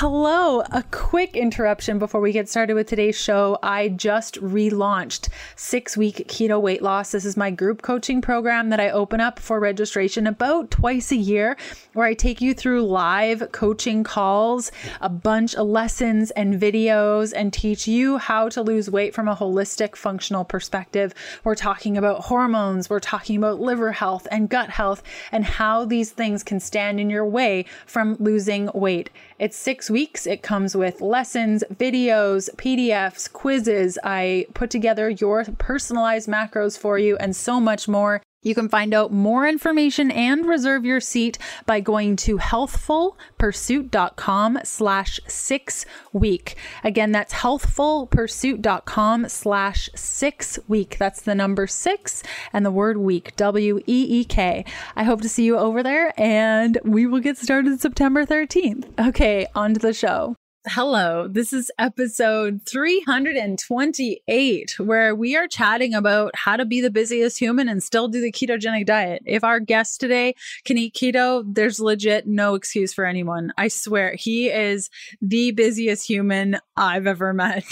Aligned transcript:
Hello, 0.00 0.62
a 0.72 0.82
quick 0.90 1.36
interruption 1.36 1.98
before 1.98 2.22
we 2.22 2.32
get 2.32 2.48
started 2.48 2.72
with 2.72 2.86
today's 2.86 3.20
show. 3.20 3.58
I 3.62 3.90
just 3.90 4.36
relaunched 4.36 5.28
six 5.56 5.94
week 5.94 6.26
keto 6.26 6.58
weight 6.58 6.80
loss. 6.80 7.12
This 7.12 7.26
is 7.26 7.36
my 7.36 7.50
group 7.50 7.82
coaching 7.82 8.22
program 8.22 8.70
that 8.70 8.80
I 8.80 8.88
open 8.88 9.20
up 9.20 9.38
for 9.38 9.60
registration 9.60 10.26
about 10.26 10.70
twice 10.70 11.12
a 11.12 11.16
year, 11.16 11.54
where 11.92 12.06
I 12.06 12.14
take 12.14 12.40
you 12.40 12.54
through 12.54 12.86
live 12.86 13.52
coaching 13.52 14.02
calls, 14.02 14.72
a 15.02 15.10
bunch 15.10 15.54
of 15.54 15.66
lessons 15.66 16.30
and 16.30 16.58
videos, 16.58 17.34
and 17.36 17.52
teach 17.52 17.86
you 17.86 18.16
how 18.16 18.48
to 18.48 18.62
lose 18.62 18.90
weight 18.90 19.14
from 19.14 19.28
a 19.28 19.36
holistic, 19.36 19.96
functional 19.96 20.46
perspective. 20.46 21.12
We're 21.44 21.54
talking 21.54 21.98
about 21.98 22.24
hormones, 22.24 22.88
we're 22.88 23.00
talking 23.00 23.36
about 23.36 23.60
liver 23.60 23.92
health 23.92 24.26
and 24.30 24.48
gut 24.48 24.70
health, 24.70 25.02
and 25.30 25.44
how 25.44 25.84
these 25.84 26.10
things 26.10 26.42
can 26.42 26.58
stand 26.58 26.98
in 27.00 27.10
your 27.10 27.26
way 27.26 27.66
from 27.84 28.16
losing 28.18 28.70
weight. 28.72 29.10
It's 29.38 29.58
six 29.58 29.89
weeks. 29.90 30.26
It 30.26 30.42
comes 30.42 30.76
with 30.76 31.00
lessons, 31.00 31.64
videos, 31.74 32.48
PDFs, 32.56 33.32
quizzes. 33.32 33.98
I 34.04 34.46
put 34.54 34.70
together 34.70 35.10
your 35.10 35.44
personalized 35.58 36.28
macros 36.28 36.78
for 36.78 36.98
you 36.98 37.16
and 37.16 37.34
so 37.34 37.60
much 37.60 37.88
more. 37.88 38.22
You 38.42 38.54
can 38.54 38.70
find 38.70 38.94
out 38.94 39.12
more 39.12 39.46
information 39.46 40.10
and 40.10 40.46
reserve 40.46 40.86
your 40.86 41.00
seat 41.00 41.36
by 41.66 41.80
going 41.80 42.16
to 42.16 42.38
healthfulpursuit.com 42.38 44.60
slash 44.64 45.20
six 45.26 45.84
week. 46.14 46.56
Again, 46.82 47.12
that's 47.12 47.34
healthfulpursuit.com 47.34 49.28
slash 49.28 49.90
six 49.94 50.58
week. 50.68 50.96
That's 50.98 51.20
the 51.20 51.34
number 51.34 51.66
six 51.66 52.22
and 52.52 52.64
the 52.64 52.70
word 52.70 52.96
week, 52.96 53.36
W 53.36 53.80
E 53.86 54.20
E 54.20 54.24
K. 54.24 54.64
I 54.96 55.04
hope 55.04 55.20
to 55.20 55.28
see 55.28 55.44
you 55.44 55.58
over 55.58 55.82
there 55.82 56.18
and 56.18 56.78
we 56.82 57.06
will 57.06 57.20
get 57.20 57.36
started 57.36 57.78
September 57.80 58.24
13th. 58.24 59.08
Okay, 59.08 59.48
on 59.54 59.74
to 59.74 59.80
the 59.80 59.92
show. 59.92 60.39
Hello, 60.68 61.26
this 61.26 61.54
is 61.54 61.70
episode 61.78 62.60
328, 62.68 64.78
where 64.78 65.14
we 65.14 65.34
are 65.34 65.48
chatting 65.48 65.94
about 65.94 66.36
how 66.36 66.58
to 66.58 66.66
be 66.66 66.82
the 66.82 66.90
busiest 66.90 67.38
human 67.38 67.66
and 67.66 67.82
still 67.82 68.08
do 68.08 68.20
the 68.20 68.30
ketogenic 68.30 68.84
diet. 68.84 69.22
If 69.24 69.42
our 69.42 69.58
guest 69.58 70.00
today 70.00 70.34
can 70.66 70.76
eat 70.76 70.92
keto, 70.92 71.44
there's 71.46 71.80
legit 71.80 72.26
no 72.26 72.56
excuse 72.56 72.92
for 72.92 73.06
anyone. 73.06 73.54
I 73.56 73.68
swear, 73.68 74.16
he 74.16 74.50
is 74.50 74.90
the 75.22 75.52
busiest 75.52 76.06
human 76.06 76.58
I've 76.76 77.06
ever 77.06 77.32
met. 77.32 77.64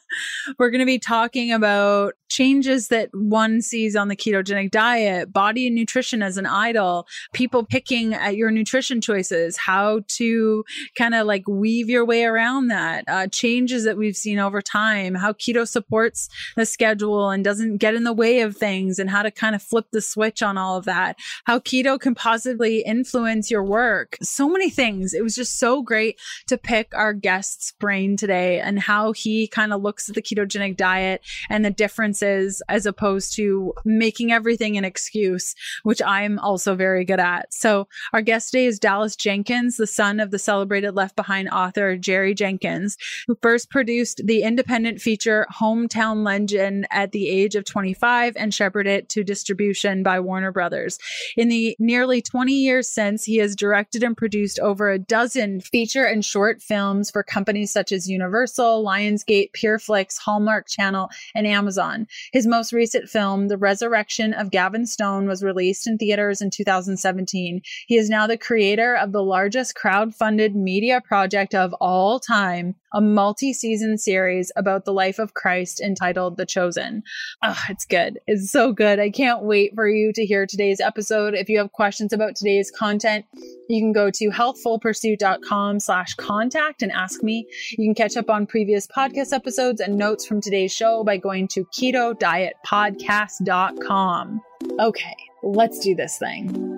We're 0.58 0.70
going 0.70 0.80
to 0.80 0.84
be 0.84 0.98
talking 0.98 1.52
about 1.52 2.12
changes 2.28 2.88
that 2.88 3.08
one 3.14 3.62
sees 3.62 3.96
on 3.96 4.08
the 4.08 4.16
ketogenic 4.16 4.70
diet, 4.70 5.32
body 5.32 5.68
and 5.68 5.76
nutrition 5.76 6.22
as 6.22 6.36
an 6.36 6.44
idol, 6.44 7.06
people 7.32 7.64
picking 7.64 8.12
at 8.12 8.36
your 8.36 8.50
nutrition 8.50 9.00
choices, 9.00 9.56
how 9.56 10.02
to 10.08 10.66
kind 10.98 11.14
of 11.14 11.26
like 11.26 11.48
weave 11.48 11.88
your 11.88 12.04
way 12.04 12.25
around 12.26 12.68
that, 12.68 13.04
uh, 13.08 13.26
changes 13.28 13.84
that 13.84 13.96
we've 13.96 14.16
seen 14.16 14.38
over 14.38 14.60
time, 14.60 15.14
how 15.14 15.32
keto 15.32 15.66
supports 15.66 16.28
the 16.56 16.66
schedule 16.66 17.30
and 17.30 17.44
doesn't 17.44 17.78
get 17.78 17.94
in 17.94 18.04
the 18.04 18.12
way 18.12 18.40
of 18.40 18.56
things, 18.56 18.98
and 18.98 19.08
how 19.08 19.22
to 19.22 19.30
kind 19.30 19.54
of 19.54 19.62
flip 19.62 19.86
the 19.92 20.00
switch 20.00 20.42
on 20.42 20.58
all 20.58 20.76
of 20.76 20.84
that, 20.84 21.16
how 21.44 21.58
keto 21.58 21.98
can 21.98 22.14
positively 22.14 22.80
influence 22.80 23.50
your 23.50 23.64
work. 23.64 24.16
So 24.22 24.48
many 24.48 24.70
things. 24.70 25.14
It 25.14 25.22
was 25.22 25.34
just 25.34 25.58
so 25.58 25.82
great 25.82 26.18
to 26.48 26.58
pick 26.58 26.94
our 26.94 27.12
guest's 27.12 27.72
brain 27.72 28.16
today 28.16 28.60
and 28.60 28.78
how 28.78 29.12
he 29.12 29.46
kind 29.46 29.72
of 29.72 29.82
looks 29.82 30.08
at 30.08 30.14
the 30.14 30.22
ketogenic 30.22 30.76
diet 30.76 31.22
and 31.48 31.64
the 31.64 31.70
differences 31.70 32.62
as 32.68 32.86
opposed 32.86 33.34
to 33.36 33.72
making 33.84 34.32
everything 34.32 34.76
an 34.76 34.84
excuse, 34.84 35.54
which 35.82 36.02
I'm 36.02 36.38
also 36.40 36.74
very 36.74 37.04
good 37.04 37.20
at. 37.20 37.52
So, 37.52 37.88
our 38.12 38.22
guest 38.22 38.50
today 38.50 38.66
is 38.66 38.78
Dallas 38.78 39.16
Jenkins, 39.16 39.76
the 39.76 39.86
son 39.86 40.20
of 40.20 40.30
the 40.30 40.38
celebrated 40.38 40.92
Left 40.92 41.16
Behind 41.16 41.48
author 41.48 41.96
Jerry. 41.96 42.15
Jerry 42.16 42.34
Jenkins, 42.34 42.96
who 43.26 43.36
first 43.42 43.68
produced 43.68 44.22
the 44.24 44.42
independent 44.42 45.02
feature 45.02 45.46
Hometown 45.54 46.24
Legend 46.24 46.86
at 46.90 47.12
the 47.12 47.28
age 47.28 47.54
of 47.54 47.66
25 47.66 48.34
and 48.38 48.54
shepherded 48.54 48.90
it 48.90 49.08
to 49.10 49.22
distribution 49.22 50.02
by 50.02 50.18
Warner 50.18 50.50
Brothers. 50.50 50.98
In 51.36 51.50
the 51.50 51.76
nearly 51.78 52.22
20 52.22 52.54
years 52.54 52.88
since, 52.88 53.24
he 53.24 53.36
has 53.36 53.54
directed 53.54 54.02
and 54.02 54.16
produced 54.16 54.58
over 54.60 54.90
a 54.90 54.98
dozen 54.98 55.60
feature 55.60 56.04
and 56.04 56.24
short 56.24 56.62
films 56.62 57.10
for 57.10 57.22
companies 57.22 57.70
such 57.70 57.92
as 57.92 58.08
Universal, 58.08 58.82
Lionsgate, 58.82 59.50
Pureflix, 59.52 60.16
Hallmark 60.18 60.68
Channel, 60.68 61.10
and 61.34 61.46
Amazon. 61.46 62.06
His 62.32 62.46
most 62.46 62.72
recent 62.72 63.10
film, 63.10 63.48
The 63.48 63.58
Resurrection 63.58 64.32
of 64.32 64.50
Gavin 64.50 64.86
Stone, 64.86 65.28
was 65.28 65.44
released 65.44 65.86
in 65.86 65.98
theaters 65.98 66.40
in 66.40 66.48
2017. 66.48 67.60
He 67.86 67.96
is 67.98 68.08
now 68.08 68.26
the 68.26 68.38
creator 68.38 68.96
of 68.96 69.12
the 69.12 69.22
largest 69.22 69.74
crowd-funded 69.74 70.56
media 70.56 71.02
project 71.02 71.54
of 71.54 71.74
all 71.74 72.05
all 72.06 72.20
time 72.20 72.76
a 72.94 73.00
multi 73.00 73.52
season 73.52 73.98
series 73.98 74.52
about 74.54 74.84
the 74.84 74.92
life 74.92 75.18
of 75.18 75.34
Christ 75.34 75.80
entitled 75.80 76.36
The 76.36 76.46
Chosen. 76.46 77.02
Oh, 77.42 77.58
it's 77.68 77.84
good. 77.84 78.20
It's 78.28 78.50
so 78.50 78.72
good. 78.72 79.00
I 79.00 79.10
can't 79.10 79.42
wait 79.42 79.74
for 79.74 79.88
you 79.88 80.12
to 80.14 80.24
hear 80.24 80.46
today's 80.46 80.80
episode. 80.80 81.34
If 81.34 81.48
you 81.48 81.58
have 81.58 81.72
questions 81.72 82.12
about 82.12 82.36
today's 82.36 82.70
content, 82.70 83.26
you 83.68 83.80
can 83.80 83.92
go 83.92 84.10
to 84.12 84.30
healthfulpursuit.com 84.30 85.80
slash 85.80 86.14
contact 86.14 86.82
and 86.82 86.92
ask 86.92 87.24
me. 87.24 87.48
You 87.72 87.88
can 87.88 87.94
catch 87.96 88.16
up 88.16 88.30
on 88.30 88.46
previous 88.46 88.86
podcast 88.86 89.32
episodes 89.32 89.80
and 89.80 89.96
notes 89.96 90.24
from 90.24 90.40
today's 90.40 90.72
show 90.72 91.02
by 91.02 91.16
going 91.16 91.48
to 91.48 91.64
keto 91.76 92.16
diet 92.16 92.54
podcast.com. 92.64 94.40
Okay, 94.78 95.16
let's 95.42 95.80
do 95.80 95.96
this 95.96 96.18
thing. 96.18 96.75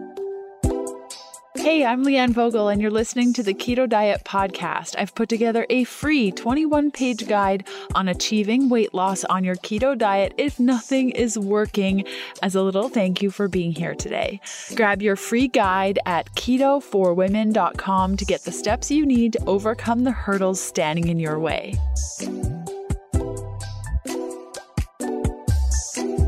Hey, 1.68 1.84
I'm 1.84 2.02
Leanne 2.02 2.30
Vogel, 2.30 2.68
and 2.68 2.80
you're 2.80 2.90
listening 2.90 3.34
to 3.34 3.42
the 3.42 3.52
Keto 3.52 3.86
Diet 3.86 4.24
Podcast. 4.24 4.94
I've 4.96 5.14
put 5.14 5.28
together 5.28 5.66
a 5.68 5.84
free 5.84 6.32
21 6.32 6.90
page 6.90 7.28
guide 7.28 7.68
on 7.94 8.08
achieving 8.08 8.70
weight 8.70 8.94
loss 8.94 9.22
on 9.24 9.44
your 9.44 9.56
keto 9.56 9.96
diet 9.96 10.32
if 10.38 10.58
nothing 10.58 11.10
is 11.10 11.38
working, 11.38 12.06
as 12.40 12.54
a 12.54 12.62
little 12.62 12.88
thank 12.88 13.20
you 13.20 13.30
for 13.30 13.48
being 13.48 13.72
here 13.72 13.94
today. 13.94 14.40
Grab 14.76 15.02
your 15.02 15.14
free 15.14 15.46
guide 15.46 15.98
at 16.06 16.32
ketoforwomen.com 16.36 18.16
to 18.16 18.24
get 18.24 18.44
the 18.44 18.52
steps 18.52 18.90
you 18.90 19.04
need 19.04 19.34
to 19.34 19.44
overcome 19.44 20.04
the 20.04 20.10
hurdles 20.10 20.58
standing 20.58 21.08
in 21.08 21.18
your 21.20 21.38
way. 21.38 21.74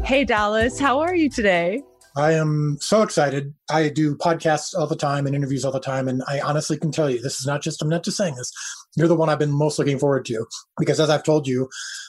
Hey, 0.05 0.27
Dallas, 0.27 0.79
how 0.79 0.99
are 0.99 1.15
you 1.15 1.31
today? 1.31 1.83
I 2.21 2.33
am 2.33 2.77
so 2.81 3.03
excited. 3.03 3.55
I 3.71 3.89
do 3.89 4.15
podcasts 4.15 4.79
all 4.79 4.87
the 4.87 4.95
time 4.95 5.27
and 5.27 5.35
interviews 5.35 5.65
all 5.65 5.73
the 5.73 5.81
time. 5.81 6.07
And 6.07 6.23
I 6.29 6.41
honestly 6.41 6.77
can 6.77 6.93
tell 6.93 7.09
you, 7.09 7.21
this 7.21 7.41
is 7.41 7.47
not 7.47 7.63
just, 7.63 7.81
I'm 7.81 7.89
not 7.89 8.05
just 8.05 8.17
saying 8.17 8.35
this. 8.37 8.53
You're 8.97 9.09
the 9.09 9.17
one 9.17 9.29
I've 9.29 9.39
been 9.39 9.53
most 9.53 9.79
looking 9.79 9.99
forward 9.99 10.25
to 10.27 10.47
because, 10.79 11.01
as 11.01 11.11
I've 11.11 11.23
told 11.23 11.47
you, 11.49 11.69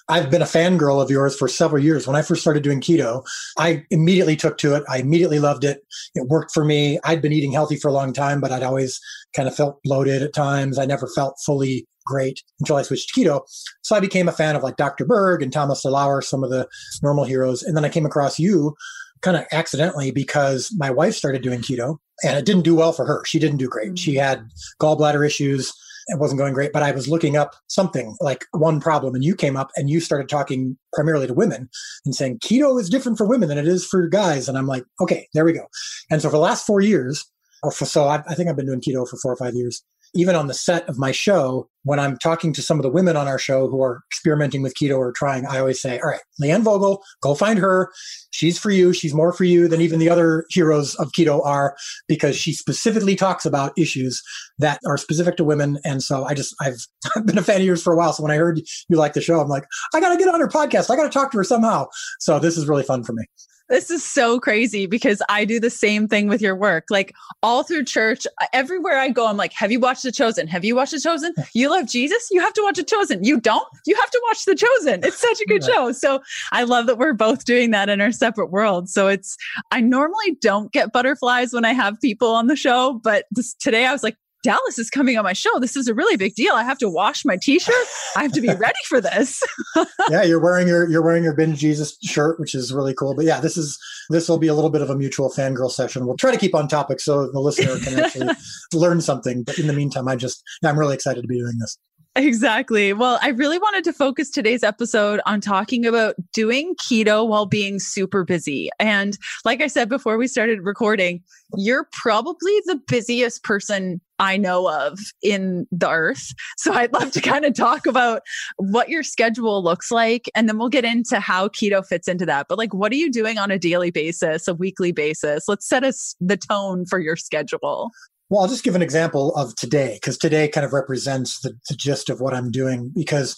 I've 0.09 0.29
been 0.29 0.41
a 0.41 0.45
fangirl 0.45 1.01
of 1.01 1.09
yours 1.09 1.37
for 1.37 1.47
several 1.47 1.81
years. 1.81 2.07
When 2.07 2.15
I 2.15 2.23
first 2.23 2.41
started 2.41 2.63
doing 2.63 2.81
keto, 2.81 3.23
I 3.57 3.85
immediately 3.91 4.35
took 4.35 4.57
to 4.59 4.75
it. 4.75 4.83
I 4.89 4.97
immediately 4.97 5.39
loved 5.39 5.63
it. 5.63 5.81
It 6.15 6.27
worked 6.27 6.51
for 6.51 6.65
me. 6.65 6.99
I'd 7.05 7.21
been 7.21 7.31
eating 7.31 7.51
healthy 7.51 7.77
for 7.77 7.87
a 7.87 7.93
long 7.93 8.11
time, 8.11 8.41
but 8.41 8.51
I'd 8.51 8.63
always 8.63 8.99
kind 9.35 9.47
of 9.47 9.55
felt 9.55 9.81
bloated 9.83 10.21
at 10.21 10.33
times. 10.33 10.77
I 10.77 10.85
never 10.85 11.07
felt 11.07 11.37
fully 11.45 11.87
great 12.05 12.41
until 12.59 12.75
I 12.75 12.81
switched 12.81 13.13
to 13.13 13.21
keto. 13.21 13.41
So 13.83 13.95
I 13.95 13.99
became 13.99 14.27
a 14.27 14.33
fan 14.33 14.55
of 14.55 14.63
like 14.63 14.75
Dr. 14.75 15.05
Berg 15.05 15.41
and 15.41 15.53
Thomas 15.53 15.85
DeLauer, 15.85 16.23
some 16.23 16.43
of 16.43 16.49
the 16.49 16.67
normal 17.01 17.23
heroes. 17.23 17.63
And 17.63 17.77
then 17.77 17.85
I 17.85 17.89
came 17.89 18.05
across 18.05 18.39
you 18.39 18.75
kind 19.21 19.37
of 19.37 19.45
accidentally 19.51 20.11
because 20.11 20.73
my 20.77 20.89
wife 20.89 21.15
started 21.15 21.41
doing 21.41 21.61
keto 21.61 21.97
and 22.23 22.37
it 22.37 22.45
didn't 22.45 22.63
do 22.63 22.75
well 22.75 22.93
for 22.93 23.05
her. 23.05 23.23
She 23.25 23.39
didn't 23.39 23.57
do 23.57 23.69
great. 23.69 23.97
She 23.97 24.15
mm. 24.15 24.21
had 24.21 24.49
gallbladder 24.79 25.25
issues. 25.25 25.73
It 26.07 26.19
wasn't 26.19 26.39
going 26.39 26.53
great, 26.53 26.73
but 26.73 26.83
I 26.83 26.91
was 26.91 27.07
looking 27.07 27.37
up 27.37 27.55
something 27.67 28.15
like 28.19 28.45
one 28.51 28.81
problem 28.81 29.13
and 29.13 29.23
you 29.23 29.35
came 29.35 29.55
up 29.55 29.69
and 29.75 29.89
you 29.89 29.99
started 29.99 30.27
talking 30.27 30.77
primarily 30.93 31.27
to 31.27 31.33
women 31.33 31.69
and 32.05 32.15
saying 32.15 32.39
keto 32.39 32.79
is 32.81 32.89
different 32.89 33.17
for 33.17 33.27
women 33.27 33.49
than 33.49 33.59
it 33.59 33.67
is 33.67 33.85
for 33.85 34.07
guys. 34.07 34.49
And 34.49 34.57
I'm 34.57 34.67
like, 34.67 34.83
okay, 34.99 35.27
there 35.33 35.45
we 35.45 35.53
go. 35.53 35.67
And 36.09 36.21
so 36.21 36.29
for 36.29 36.37
the 36.37 36.41
last 36.41 36.65
four 36.65 36.81
years, 36.81 37.25
or 37.63 37.71
for, 37.71 37.85
so 37.85 38.05
I, 38.05 38.23
I 38.27 38.33
think 38.33 38.49
I've 38.49 38.55
been 38.55 38.65
doing 38.65 38.81
keto 38.81 39.07
for 39.07 39.17
four 39.17 39.31
or 39.31 39.37
five 39.37 39.53
years 39.53 39.83
even 40.13 40.35
on 40.35 40.47
the 40.47 40.53
set 40.53 40.87
of 40.89 40.97
my 40.97 41.11
show, 41.11 41.69
when 41.83 41.99
I'm 41.99 42.17
talking 42.17 42.53
to 42.53 42.61
some 42.61 42.77
of 42.77 42.83
the 42.83 42.89
women 42.89 43.15
on 43.15 43.27
our 43.27 43.39
show 43.39 43.67
who 43.67 43.81
are 43.81 44.01
experimenting 44.11 44.61
with 44.61 44.75
keto 44.75 44.97
or 44.97 45.11
trying, 45.11 45.45
I 45.47 45.59
always 45.59 45.81
say, 45.81 45.99
all 45.99 46.09
right, 46.09 46.21
Leanne 46.41 46.63
Vogel, 46.63 47.01
go 47.21 47.33
find 47.33 47.57
her. 47.59 47.91
She's 48.31 48.59
for 48.59 48.71
you. 48.71 48.93
She's 48.93 49.13
more 49.13 49.33
for 49.33 49.45
you 49.45 49.67
than 49.67 49.81
even 49.81 49.99
the 49.99 50.09
other 50.09 50.45
heroes 50.49 50.95
of 50.95 51.11
keto 51.11 51.43
are 51.45 51.75
because 52.07 52.35
she 52.35 52.53
specifically 52.53 53.15
talks 53.15 53.45
about 53.45 53.77
issues 53.77 54.21
that 54.59 54.79
are 54.85 54.97
specific 54.97 55.37
to 55.37 55.43
women. 55.43 55.79
And 55.83 56.03
so 56.03 56.25
I 56.25 56.33
just, 56.33 56.53
I've, 56.61 56.85
I've 57.15 57.25
been 57.25 57.37
a 57.37 57.43
fan 57.43 57.61
of 57.61 57.65
yours 57.65 57.81
for 57.81 57.93
a 57.93 57.97
while. 57.97 58.13
So 58.13 58.23
when 58.23 58.31
I 58.31 58.35
heard 58.35 58.61
you 58.89 58.97
like 58.97 59.13
the 59.13 59.21
show, 59.21 59.39
I'm 59.39 59.49
like, 59.49 59.65
I 59.93 59.99
got 59.99 60.09
to 60.09 60.17
get 60.17 60.27
on 60.27 60.39
her 60.39 60.47
podcast. 60.47 60.89
I 60.89 60.95
got 60.95 61.03
to 61.03 61.09
talk 61.09 61.31
to 61.31 61.37
her 61.37 61.43
somehow. 61.43 61.87
So 62.19 62.37
this 62.37 62.57
is 62.57 62.67
really 62.67 62.83
fun 62.83 63.03
for 63.03 63.13
me. 63.13 63.23
This 63.71 63.89
is 63.89 64.05
so 64.05 64.37
crazy 64.37 64.85
because 64.85 65.21
I 65.29 65.45
do 65.45 65.57
the 65.57 65.69
same 65.69 66.09
thing 66.09 66.27
with 66.27 66.41
your 66.41 66.57
work. 66.57 66.87
Like 66.89 67.15
all 67.41 67.63
through 67.63 67.85
church, 67.85 68.27
everywhere 68.51 68.97
I 68.99 69.07
go, 69.07 69.27
I'm 69.27 69.37
like, 69.37 69.53
have 69.53 69.71
you 69.71 69.79
watched 69.79 70.03
The 70.03 70.11
Chosen? 70.11 70.45
Have 70.47 70.65
you 70.65 70.75
watched 70.75 70.91
The 70.91 70.99
Chosen? 70.99 71.33
You 71.53 71.69
love 71.69 71.87
Jesus? 71.87 72.27
You 72.31 72.41
have 72.41 72.53
to 72.53 72.61
watch 72.63 72.75
The 72.75 72.83
Chosen. 72.83 73.23
You 73.23 73.39
don't? 73.39 73.67
You 73.85 73.95
have 73.95 74.09
to 74.11 74.21
watch 74.27 74.43
The 74.43 74.55
Chosen. 74.55 75.01
It's 75.05 75.19
such 75.19 75.39
a 75.39 75.45
good 75.45 75.61
yeah. 75.61 75.73
show. 75.73 75.91
So 75.93 76.21
I 76.51 76.63
love 76.63 76.85
that 76.87 76.97
we're 76.97 77.13
both 77.13 77.45
doing 77.45 77.71
that 77.71 77.87
in 77.87 78.01
our 78.01 78.11
separate 78.11 78.51
worlds. 78.51 78.93
So 78.93 79.07
it's, 79.07 79.37
I 79.71 79.79
normally 79.79 80.35
don't 80.41 80.71
get 80.73 80.91
butterflies 80.91 81.53
when 81.53 81.63
I 81.63 81.71
have 81.71 81.99
people 82.01 82.29
on 82.29 82.47
the 82.47 82.57
show, 82.57 82.99
but 83.03 83.25
this, 83.31 83.53
today 83.53 83.85
I 83.85 83.93
was 83.93 84.03
like, 84.03 84.17
Dallas 84.43 84.79
is 84.79 84.89
coming 84.89 85.17
on 85.17 85.23
my 85.23 85.33
show. 85.33 85.59
This 85.59 85.75
is 85.75 85.87
a 85.87 85.93
really 85.93 86.17
big 86.17 86.35
deal. 86.35 86.53
I 86.53 86.63
have 86.63 86.77
to 86.79 86.89
wash 86.89 87.23
my 87.25 87.37
t-shirt. 87.41 87.73
I 88.15 88.23
have 88.23 88.31
to 88.33 88.41
be 88.41 88.47
ready 88.53 88.79
for 88.87 88.99
this. 88.99 89.41
yeah, 90.09 90.23
you're 90.23 90.39
wearing 90.39 90.67
your 90.67 90.89
you're 90.89 91.03
wearing 91.03 91.23
your 91.23 91.35
binge 91.35 91.59
Jesus 91.59 91.97
shirt, 92.03 92.39
which 92.39 92.55
is 92.55 92.73
really 92.73 92.93
cool. 92.93 93.15
But 93.15 93.25
yeah, 93.25 93.39
this 93.39 93.57
is 93.57 93.77
this 94.09 94.27
will 94.27 94.39
be 94.39 94.47
a 94.47 94.53
little 94.53 94.69
bit 94.69 94.81
of 94.81 94.89
a 94.89 94.95
mutual 94.95 95.29
fangirl 95.29 95.71
session. 95.71 96.05
We'll 96.05 96.17
try 96.17 96.31
to 96.31 96.37
keep 96.37 96.55
on 96.55 96.67
topic 96.67 96.99
so 96.99 97.31
the 97.31 97.39
listener 97.39 97.77
can 97.79 97.99
actually 97.99 98.29
learn 98.73 99.01
something. 99.01 99.43
But 99.43 99.59
in 99.59 99.67
the 99.67 99.73
meantime, 99.73 100.07
I 100.07 100.15
just 100.15 100.43
I'm 100.63 100.77
really 100.77 100.95
excited 100.95 101.21
to 101.21 101.27
be 101.27 101.39
doing 101.39 101.57
this. 101.59 101.77
Exactly. 102.15 102.91
Well, 102.91 103.19
I 103.21 103.29
really 103.29 103.57
wanted 103.57 103.85
to 103.85 103.93
focus 103.93 104.29
today's 104.29 104.63
episode 104.63 105.21
on 105.25 105.39
talking 105.39 105.85
about 105.85 106.15
doing 106.33 106.75
keto 106.75 107.25
while 107.25 107.45
being 107.45 107.79
super 107.79 108.25
busy. 108.25 108.69
And 108.79 109.17
like 109.45 109.61
I 109.61 109.67
said 109.67 109.87
before 109.87 110.17
we 110.17 110.27
started 110.27 110.59
recording, 110.61 111.23
you're 111.55 111.87
probably 111.93 112.61
the 112.65 112.81
busiest 112.85 113.43
person 113.43 114.01
I 114.21 114.37
know 114.37 114.69
of 114.69 114.99
in 115.23 115.67
the 115.71 115.89
earth. 115.89 116.33
So 116.57 116.73
I'd 116.73 116.93
love 116.93 117.11
to 117.13 117.21
kind 117.21 117.43
of 117.43 117.55
talk 117.55 117.87
about 117.87 118.21
what 118.57 118.87
your 118.87 119.01
schedule 119.01 119.63
looks 119.63 119.89
like. 119.89 120.29
And 120.35 120.47
then 120.47 120.59
we'll 120.59 120.69
get 120.69 120.85
into 120.85 121.19
how 121.19 121.47
keto 121.47 121.83
fits 121.83 122.07
into 122.07 122.27
that. 122.27 122.45
But 122.47 122.59
like, 122.59 122.71
what 122.71 122.91
are 122.91 122.95
you 122.95 123.11
doing 123.11 123.39
on 123.39 123.49
a 123.49 123.57
daily 123.57 123.89
basis, 123.89 124.47
a 124.47 124.53
weekly 124.53 124.91
basis? 124.91 125.47
Let's 125.47 125.67
set 125.67 125.83
us 125.83 126.15
the 126.21 126.37
tone 126.37 126.85
for 126.85 126.99
your 126.99 127.15
schedule. 127.15 127.89
Well, 128.29 128.41
I'll 128.41 128.47
just 128.47 128.63
give 128.63 128.75
an 128.75 128.83
example 128.83 129.35
of 129.35 129.55
today 129.55 129.95
because 129.95 130.19
today 130.19 130.47
kind 130.47 130.65
of 130.65 130.71
represents 130.71 131.39
the, 131.41 131.57
the 131.67 131.75
gist 131.75 132.09
of 132.09 132.21
what 132.21 132.35
I'm 132.35 132.51
doing. 132.51 132.91
Because 132.95 133.35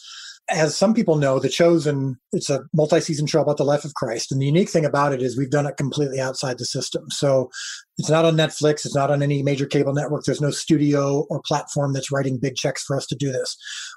as 0.49 0.75
some 0.75 0.93
people 0.93 1.15
know, 1.15 1.39
The 1.39 1.47
Chosen, 1.47 2.17
it's 2.33 2.49
a 2.49 2.63
multi 2.73 2.99
season 2.99 3.27
show 3.27 3.41
about 3.41 3.57
the 3.57 3.63
life 3.63 3.85
of 3.85 3.93
Christ. 3.93 4.31
And 4.31 4.41
the 4.41 4.45
unique 4.45 4.69
thing 4.69 4.85
about 4.85 5.13
it 5.13 5.21
is 5.21 5.37
we've 5.37 5.49
done 5.49 5.65
it 5.65 5.77
completely 5.77 6.19
outside 6.19 6.57
the 6.57 6.65
system. 6.65 7.09
So 7.11 7.49
it's 7.97 8.09
not 8.09 8.25
on 8.25 8.35
Netflix, 8.35 8.85
it's 8.85 8.95
not 8.95 9.09
on 9.09 9.23
any 9.23 9.41
major 9.41 9.65
cable 9.65 9.93
network. 9.93 10.25
There's 10.25 10.41
no 10.41 10.51
studio 10.51 11.25
or 11.29 11.41
platform 11.45 11.93
that's 11.93 12.11
writing 12.11 12.39
big 12.39 12.55
checks 12.55 12.83
for 12.83 12.97
us 12.97 13.05
to 13.07 13.15
do 13.15 13.31
this. 13.31 13.55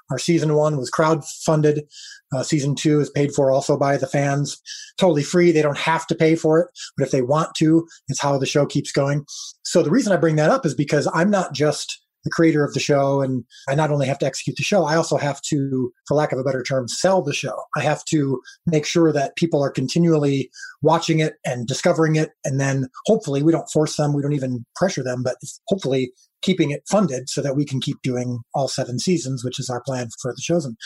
Our 0.09 0.17
season 0.17 0.53
one 0.55 0.77
was 0.77 0.89
crowd 0.89 1.25
funded. 1.25 1.85
Uh, 2.33 2.43
season 2.43 2.75
two 2.75 3.01
is 3.01 3.09
paid 3.09 3.33
for 3.33 3.51
also 3.51 3.77
by 3.77 3.97
the 3.97 4.07
fans, 4.07 4.57
totally 4.97 5.23
free. 5.23 5.51
They 5.51 5.61
don't 5.61 5.77
have 5.77 6.07
to 6.07 6.15
pay 6.15 6.35
for 6.35 6.59
it, 6.59 6.67
but 6.97 7.05
if 7.05 7.11
they 7.11 7.21
want 7.21 7.55
to, 7.55 7.87
it's 8.07 8.21
how 8.21 8.37
the 8.37 8.45
show 8.45 8.65
keeps 8.65 8.91
going. 8.91 9.25
So 9.63 9.83
the 9.83 9.91
reason 9.91 10.13
I 10.13 10.17
bring 10.17 10.37
that 10.37 10.49
up 10.49 10.65
is 10.65 10.75
because 10.75 11.09
I'm 11.13 11.29
not 11.29 11.53
just 11.53 12.01
the 12.27 12.31
creator 12.31 12.63
of 12.63 12.73
the 12.73 12.79
show 12.79 13.21
and 13.21 13.43
I 13.67 13.75
not 13.75 13.91
only 13.91 14.07
have 14.07 14.19
to 14.19 14.25
execute 14.25 14.57
the 14.57 14.63
show, 14.63 14.83
I 14.83 14.95
also 14.95 15.17
have 15.17 15.41
to, 15.43 15.91
for 16.07 16.15
lack 16.15 16.31
of 16.31 16.39
a 16.39 16.43
better 16.43 16.61
term, 16.61 16.87
sell 16.87 17.21
the 17.21 17.33
show. 17.33 17.57
I 17.75 17.81
have 17.81 18.03
to 18.05 18.41
make 18.65 18.85
sure 18.85 19.11
that 19.13 19.35
people 19.35 19.63
are 19.63 19.71
continually 19.71 20.49
watching 20.81 21.19
it 21.19 21.35
and 21.45 21.67
discovering 21.67 22.15
it. 22.15 22.31
And 22.43 22.59
then 22.59 22.87
hopefully 23.05 23.41
we 23.43 23.51
don't 23.51 23.69
force 23.71 23.95
them, 23.95 24.13
we 24.13 24.21
don't 24.21 24.33
even 24.33 24.65
pressure 24.75 25.03
them, 25.03 25.23
but 25.23 25.37
hopefully 25.67 26.11
keeping 26.41 26.71
it 26.71 26.83
funded 26.87 27.29
so 27.29 27.41
that 27.41 27.55
we 27.55 27.65
can 27.65 27.79
keep 27.79 28.01
doing 28.03 28.39
all 28.53 28.67
seven 28.67 28.99
seasons, 28.99 29.43
which 29.43 29.59
is 29.59 29.69
our 29.69 29.81
plan 29.81 30.09
for 30.21 30.33
the 30.33 30.41
chosen. 30.41 30.77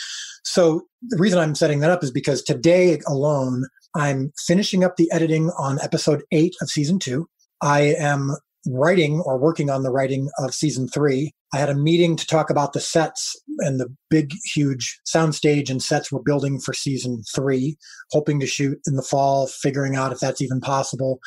So 0.44 0.82
the 1.02 1.18
reason 1.18 1.38
I'm 1.38 1.54
setting 1.54 1.80
that 1.80 1.90
up 1.90 2.02
is 2.02 2.10
because 2.10 2.42
today 2.42 3.00
alone, 3.06 3.66
I'm 3.94 4.32
finishing 4.46 4.82
up 4.84 4.96
the 4.96 5.10
editing 5.12 5.50
on 5.58 5.78
episode 5.80 6.22
eight 6.32 6.54
of 6.62 6.70
season 6.70 6.98
two. 6.98 7.28
I 7.60 7.94
am 7.98 8.34
writing 8.66 9.20
or 9.24 9.38
working 9.38 9.70
on 9.70 9.82
the 9.82 9.90
writing 9.90 10.28
of 10.38 10.54
season 10.54 10.88
three. 10.88 11.32
I 11.54 11.58
had 11.58 11.68
a 11.68 11.74
meeting 11.74 12.16
to 12.16 12.26
talk 12.26 12.48
about 12.48 12.72
the 12.72 12.80
sets 12.80 13.36
and 13.58 13.78
the 13.78 13.94
big, 14.08 14.32
huge 14.44 15.00
soundstage 15.06 15.68
and 15.68 15.82
sets 15.82 16.10
we're 16.10 16.22
building 16.22 16.58
for 16.58 16.72
season 16.72 17.22
three, 17.34 17.76
hoping 18.10 18.40
to 18.40 18.46
shoot 18.46 18.78
in 18.86 18.96
the 18.96 19.02
fall, 19.02 19.46
figuring 19.46 19.94
out 19.94 20.12
if 20.12 20.20
that's 20.20 20.40
even 20.40 20.60
possible. 20.60 21.20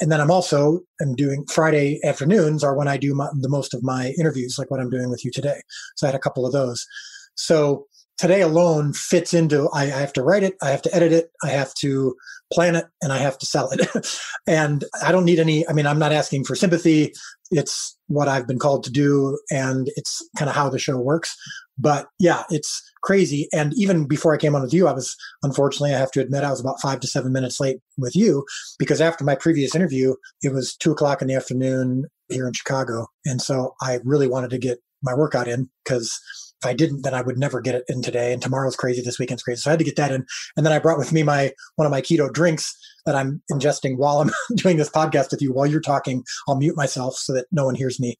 And 0.00 0.10
then 0.10 0.20
I'm 0.20 0.30
also 0.30 0.80
I'm 1.00 1.14
doing 1.14 1.44
Friday 1.46 2.00
afternoons 2.04 2.64
are 2.64 2.74
when 2.74 2.88
I 2.88 2.96
do 2.96 3.14
my, 3.14 3.28
the 3.40 3.48
most 3.48 3.74
of 3.74 3.82
my 3.82 4.14
interviews, 4.18 4.58
like 4.58 4.70
what 4.70 4.80
I'm 4.80 4.90
doing 4.90 5.10
with 5.10 5.24
you 5.24 5.30
today. 5.30 5.60
So 5.96 6.06
I 6.06 6.10
had 6.10 6.16
a 6.16 6.20
couple 6.20 6.46
of 6.46 6.52
those. 6.52 6.86
So 7.34 7.86
today 8.18 8.40
alone 8.40 8.92
fits 8.92 9.34
into 9.34 9.68
I, 9.72 9.86
have 9.86 10.12
to 10.14 10.22
write 10.22 10.42
it, 10.42 10.54
I 10.62 10.70
have 10.70 10.82
to 10.82 10.94
edit 10.94 11.12
it, 11.12 11.30
I 11.42 11.48
have 11.48 11.74
to 11.74 12.14
plan 12.52 12.76
it, 12.76 12.86
and 13.02 13.12
I 13.12 13.18
have 13.18 13.38
to 13.38 13.46
sell 13.46 13.70
it. 13.70 14.08
and 14.46 14.84
I 15.02 15.12
don't 15.12 15.24
need 15.24 15.38
any, 15.38 15.68
I 15.68 15.72
mean, 15.72 15.86
I'm 15.86 15.98
not 15.98 16.12
asking 16.12 16.44
for 16.44 16.54
sympathy. 16.54 17.12
It's 17.50 17.96
what 18.08 18.28
I've 18.28 18.46
been 18.46 18.58
called 18.58 18.84
to 18.84 18.90
do, 18.90 19.38
and 19.50 19.88
it's 19.96 20.26
kind 20.38 20.48
of 20.48 20.56
how 20.56 20.68
the 20.68 20.78
show 20.78 20.98
works. 20.98 21.36
But 21.78 22.06
yeah, 22.18 22.44
it's 22.48 22.82
crazy. 23.02 23.48
And 23.52 23.72
even 23.76 24.06
before 24.06 24.34
I 24.34 24.38
came 24.38 24.54
on 24.54 24.62
with 24.62 24.72
you, 24.72 24.88
I 24.88 24.92
was 24.92 25.14
unfortunately, 25.42 25.94
I 25.94 25.98
have 25.98 26.10
to 26.12 26.20
admit, 26.20 26.42
I 26.42 26.50
was 26.50 26.60
about 26.60 26.80
five 26.80 27.00
to 27.00 27.06
seven 27.06 27.32
minutes 27.32 27.60
late 27.60 27.78
with 27.98 28.16
you 28.16 28.44
because 28.78 29.00
after 29.00 29.24
my 29.24 29.34
previous 29.34 29.74
interview, 29.74 30.14
it 30.42 30.54
was 30.54 30.74
two 30.74 30.92
o'clock 30.92 31.20
in 31.20 31.28
the 31.28 31.34
afternoon 31.34 32.06
here 32.28 32.46
in 32.46 32.54
Chicago. 32.54 33.08
And 33.26 33.42
so 33.42 33.74
I 33.82 33.98
really 34.04 34.26
wanted 34.26 34.50
to 34.50 34.58
get 34.58 34.78
my 35.02 35.14
workout 35.14 35.48
in 35.48 35.68
because 35.84 36.18
if 36.62 36.66
I 36.66 36.74
didn't, 36.74 37.02
then 37.02 37.14
I 37.14 37.22
would 37.22 37.38
never 37.38 37.60
get 37.60 37.74
it 37.74 37.84
in 37.88 38.02
today. 38.02 38.32
And 38.32 38.40
tomorrow's 38.40 38.76
crazy. 38.76 39.02
This 39.02 39.18
weekend's 39.18 39.42
crazy. 39.42 39.60
So 39.60 39.70
I 39.70 39.72
had 39.72 39.78
to 39.78 39.84
get 39.84 39.96
that 39.96 40.12
in. 40.12 40.24
And 40.56 40.64
then 40.64 40.72
I 40.72 40.78
brought 40.78 40.98
with 40.98 41.12
me 41.12 41.22
my 41.22 41.52
one 41.76 41.86
of 41.86 41.90
my 41.90 42.00
keto 42.00 42.32
drinks 42.32 42.76
that 43.04 43.14
I'm 43.14 43.42
ingesting 43.50 43.96
while 43.96 44.18
I'm 44.18 44.30
doing 44.56 44.76
this 44.76 44.90
podcast 44.90 45.30
with 45.30 45.42
you. 45.42 45.52
While 45.52 45.66
you're 45.66 45.80
talking, 45.80 46.24
I'll 46.48 46.56
mute 46.56 46.76
myself 46.76 47.14
so 47.14 47.32
that 47.34 47.46
no 47.52 47.64
one 47.64 47.74
hears 47.74 48.00
me 48.00 48.16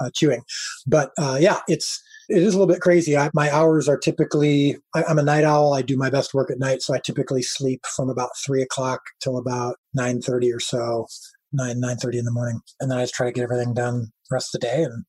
uh, 0.00 0.10
chewing. 0.14 0.42
But 0.86 1.10
uh, 1.18 1.38
yeah, 1.40 1.58
it's 1.68 2.02
it 2.28 2.42
is 2.42 2.54
a 2.54 2.58
little 2.58 2.72
bit 2.72 2.80
crazy. 2.80 3.16
I, 3.16 3.30
my 3.34 3.52
hours 3.52 3.88
are 3.88 3.98
typically 3.98 4.76
I, 4.94 5.04
I'm 5.04 5.18
a 5.18 5.22
night 5.22 5.44
owl. 5.44 5.74
I 5.74 5.82
do 5.82 5.96
my 5.96 6.10
best 6.10 6.32
work 6.32 6.50
at 6.50 6.58
night, 6.58 6.82
so 6.82 6.94
I 6.94 6.98
typically 6.98 7.42
sleep 7.42 7.84
from 7.96 8.08
about 8.08 8.30
three 8.44 8.62
o'clock 8.62 9.00
till 9.20 9.36
about 9.36 9.76
nine 9.94 10.20
thirty 10.22 10.52
or 10.52 10.60
so, 10.60 11.06
nine 11.52 11.80
nine 11.80 11.96
thirty 11.96 12.18
in 12.18 12.24
the 12.24 12.32
morning, 12.32 12.60
and 12.80 12.90
then 12.90 12.98
I 12.98 13.02
just 13.02 13.14
try 13.14 13.26
to 13.26 13.32
get 13.32 13.42
everything 13.42 13.74
done 13.74 14.12
the 14.28 14.34
rest 14.34 14.54
of 14.54 14.60
the 14.60 14.66
day 14.66 14.82
and 14.84 15.04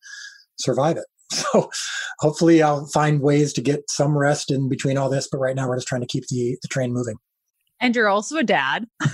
survive 0.57 0.97
it. 0.97 1.05
So 1.51 1.69
hopefully 2.19 2.61
I'll 2.61 2.85
find 2.87 3.21
ways 3.21 3.53
to 3.53 3.61
get 3.61 3.89
some 3.89 4.17
rest 4.17 4.51
in 4.51 4.69
between 4.69 4.97
all 4.97 5.09
this. 5.09 5.27
But 5.31 5.39
right 5.39 5.55
now 5.55 5.67
we're 5.67 5.77
just 5.77 5.87
trying 5.87 6.01
to 6.01 6.07
keep 6.07 6.27
the, 6.27 6.57
the 6.61 6.67
train 6.67 6.93
moving. 6.93 7.17
And 7.81 7.95
you're 7.95 8.07
also 8.07 8.37
a 8.37 8.43
dad. 8.43 8.85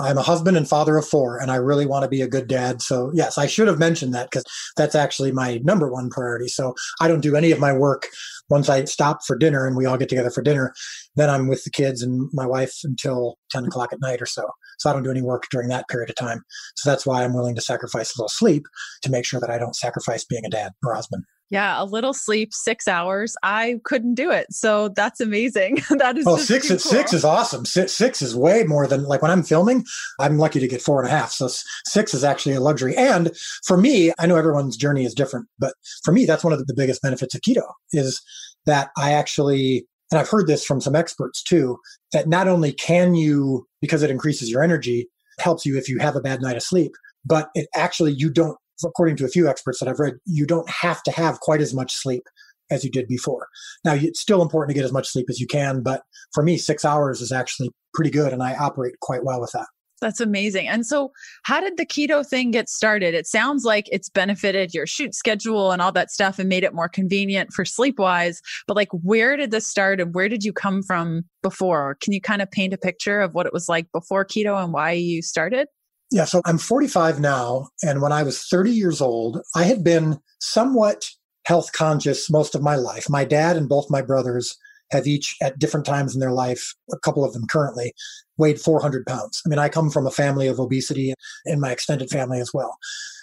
I'm 0.00 0.16
a 0.16 0.22
husband 0.22 0.56
and 0.56 0.66
father 0.66 0.96
of 0.96 1.06
four, 1.06 1.38
and 1.38 1.50
I 1.50 1.56
really 1.56 1.84
want 1.84 2.04
to 2.04 2.08
be 2.08 2.22
a 2.22 2.28
good 2.28 2.48
dad. 2.48 2.80
So, 2.80 3.10
yes, 3.12 3.36
I 3.36 3.46
should 3.46 3.68
have 3.68 3.78
mentioned 3.78 4.14
that 4.14 4.30
because 4.30 4.44
that's 4.76 4.94
actually 4.94 5.30
my 5.30 5.60
number 5.62 5.92
one 5.92 6.08
priority. 6.08 6.48
So, 6.48 6.74
I 7.00 7.08
don't 7.08 7.20
do 7.20 7.36
any 7.36 7.50
of 7.50 7.60
my 7.60 7.72
work 7.72 8.06
once 8.48 8.70
I 8.70 8.84
stop 8.84 9.24
for 9.26 9.36
dinner 9.36 9.66
and 9.66 9.76
we 9.76 9.84
all 9.84 9.98
get 9.98 10.08
together 10.08 10.30
for 10.30 10.40
dinner. 10.40 10.72
Then 11.16 11.28
I'm 11.28 11.48
with 11.48 11.64
the 11.64 11.70
kids 11.70 12.00
and 12.02 12.30
my 12.32 12.46
wife 12.46 12.78
until 12.82 13.36
10 13.50 13.66
o'clock 13.66 13.92
at 13.92 14.00
night 14.00 14.22
or 14.22 14.26
so. 14.26 14.48
So, 14.78 14.88
I 14.88 14.94
don't 14.94 15.02
do 15.02 15.10
any 15.10 15.22
work 15.22 15.44
during 15.50 15.68
that 15.68 15.88
period 15.88 16.08
of 16.08 16.16
time. 16.16 16.42
So, 16.76 16.88
that's 16.88 17.04
why 17.04 17.24
I'm 17.24 17.34
willing 17.34 17.56
to 17.56 17.60
sacrifice 17.60 18.16
a 18.16 18.18
little 18.18 18.30
sleep 18.30 18.64
to 19.02 19.10
make 19.10 19.26
sure 19.26 19.40
that 19.40 19.50
I 19.50 19.58
don't 19.58 19.76
sacrifice 19.76 20.24
being 20.24 20.46
a 20.46 20.50
dad 20.50 20.72
or 20.82 20.94
husband. 20.94 21.24
Yeah, 21.50 21.82
a 21.82 21.84
little 21.84 22.12
sleep, 22.12 22.52
six 22.52 22.86
hours. 22.86 23.36
I 23.42 23.80
couldn't 23.84 24.14
do 24.14 24.30
it. 24.30 24.46
So 24.50 24.90
that's 24.90 25.20
amazing. 25.20 25.78
that 25.98 26.18
is 26.18 26.26
oh, 26.26 26.34
well, 26.34 26.38
six. 26.38 26.68
Cool. 26.68 26.78
Six 26.78 27.12
is 27.12 27.24
awesome. 27.24 27.64
Six, 27.64 27.92
six 27.92 28.20
is 28.20 28.36
way 28.36 28.64
more 28.64 28.86
than 28.86 29.04
like 29.04 29.22
when 29.22 29.30
I'm 29.30 29.42
filming. 29.42 29.84
I'm 30.20 30.38
lucky 30.38 30.60
to 30.60 30.68
get 30.68 30.82
four 30.82 31.00
and 31.00 31.08
a 31.08 31.10
half. 31.10 31.32
So 31.32 31.48
six 31.86 32.12
is 32.12 32.22
actually 32.22 32.54
a 32.54 32.60
luxury. 32.60 32.94
And 32.96 33.30
for 33.64 33.78
me, 33.78 34.12
I 34.18 34.26
know 34.26 34.36
everyone's 34.36 34.76
journey 34.76 35.04
is 35.04 35.14
different, 35.14 35.48
but 35.58 35.72
for 36.04 36.12
me, 36.12 36.26
that's 36.26 36.44
one 36.44 36.52
of 36.52 36.66
the 36.66 36.74
biggest 36.74 37.00
benefits 37.00 37.34
of 37.34 37.40
keto 37.40 37.64
is 37.92 38.20
that 38.66 38.90
I 38.98 39.12
actually 39.12 39.86
and 40.10 40.18
I've 40.18 40.28
heard 40.28 40.46
this 40.46 40.64
from 40.64 40.80
some 40.80 40.96
experts 40.96 41.42
too, 41.42 41.78
that 42.12 42.28
not 42.28 42.48
only 42.48 42.72
can 42.72 43.14
you, 43.14 43.66
because 43.80 44.02
it 44.02 44.10
increases 44.10 44.50
your 44.50 44.62
energy, 44.62 45.08
helps 45.38 45.66
you 45.66 45.76
if 45.76 45.88
you 45.88 45.98
have 45.98 46.16
a 46.16 46.20
bad 46.20 46.40
night 46.40 46.56
of 46.56 46.62
sleep, 46.62 46.92
but 47.24 47.50
it 47.54 47.68
actually, 47.74 48.12
you 48.12 48.30
don't 48.30 48.56
according 48.84 49.16
to 49.16 49.24
a 49.24 49.28
few 49.28 49.48
experts 49.48 49.80
that 49.80 49.88
I've 49.88 50.00
read, 50.00 50.14
you 50.24 50.46
don't 50.46 50.68
have 50.68 51.02
to 51.04 51.10
have 51.10 51.40
quite 51.40 51.60
as 51.60 51.74
much 51.74 51.94
sleep 51.94 52.24
as 52.70 52.84
you 52.84 52.90
did 52.90 53.08
before. 53.08 53.48
Now, 53.84 53.94
it's 53.94 54.20
still 54.20 54.42
important 54.42 54.70
to 54.70 54.74
get 54.74 54.84
as 54.84 54.92
much 54.92 55.08
sleep 55.08 55.26
as 55.28 55.40
you 55.40 55.46
can, 55.46 55.82
but 55.82 56.02
for 56.32 56.42
me, 56.42 56.58
six 56.58 56.84
hours 56.84 57.20
is 57.20 57.32
actually 57.32 57.70
pretty 57.94 58.10
good, 58.10 58.32
and 58.32 58.42
I 58.42 58.54
operate 58.54 59.00
quite 59.00 59.24
well 59.24 59.40
with 59.40 59.52
that. 59.52 59.66
That's 60.00 60.20
amazing. 60.20 60.68
And 60.68 60.86
so, 60.86 61.10
how 61.42 61.60
did 61.60 61.76
the 61.76 61.86
keto 61.86 62.24
thing 62.24 62.52
get 62.52 62.68
started? 62.68 63.14
It 63.14 63.26
sounds 63.26 63.64
like 63.64 63.88
it's 63.90 64.08
benefited 64.08 64.72
your 64.72 64.86
shoot 64.86 65.14
schedule 65.14 65.72
and 65.72 65.82
all 65.82 65.90
that 65.92 66.10
stuff 66.10 66.38
and 66.38 66.48
made 66.48 66.62
it 66.62 66.74
more 66.74 66.88
convenient 66.88 67.52
for 67.52 67.64
sleep 67.64 67.98
wise. 67.98 68.40
But, 68.66 68.76
like, 68.76 68.90
where 68.92 69.36
did 69.36 69.50
this 69.50 69.66
start 69.66 70.00
and 70.00 70.14
where 70.14 70.28
did 70.28 70.44
you 70.44 70.52
come 70.52 70.82
from 70.82 71.22
before? 71.42 71.96
Can 72.00 72.12
you 72.12 72.20
kind 72.20 72.42
of 72.42 72.50
paint 72.50 72.74
a 72.74 72.78
picture 72.78 73.20
of 73.20 73.34
what 73.34 73.46
it 73.46 73.52
was 73.52 73.68
like 73.68 73.90
before 73.92 74.24
keto 74.24 74.62
and 74.62 74.72
why 74.72 74.92
you 74.92 75.20
started? 75.20 75.66
Yeah, 76.10 76.24
so 76.24 76.40
I'm 76.46 76.58
45 76.58 77.20
now. 77.20 77.68
And 77.82 78.00
when 78.00 78.12
I 78.12 78.22
was 78.22 78.42
30 78.44 78.70
years 78.70 79.00
old, 79.00 79.42
I 79.54 79.64
had 79.64 79.84
been 79.84 80.18
somewhat 80.40 81.04
health 81.44 81.72
conscious 81.72 82.30
most 82.30 82.54
of 82.54 82.62
my 82.62 82.76
life. 82.76 83.08
My 83.08 83.24
dad 83.24 83.56
and 83.56 83.68
both 83.68 83.90
my 83.90 84.02
brothers 84.02 84.56
have 84.90 85.06
each, 85.06 85.36
at 85.42 85.58
different 85.58 85.84
times 85.84 86.14
in 86.14 86.20
their 86.20 86.32
life, 86.32 86.74
a 86.92 86.98
couple 86.98 87.24
of 87.24 87.34
them 87.34 87.46
currently, 87.46 87.92
weighed 88.38 88.60
400 88.60 89.06
pounds. 89.06 89.42
I 89.44 89.48
mean, 89.50 89.58
I 89.58 89.68
come 89.68 89.90
from 89.90 90.06
a 90.06 90.10
family 90.10 90.46
of 90.46 90.58
obesity 90.58 91.12
in 91.44 91.60
my 91.60 91.70
extended 91.70 92.08
family 92.08 92.40
as 92.40 92.52
well. 92.54 92.78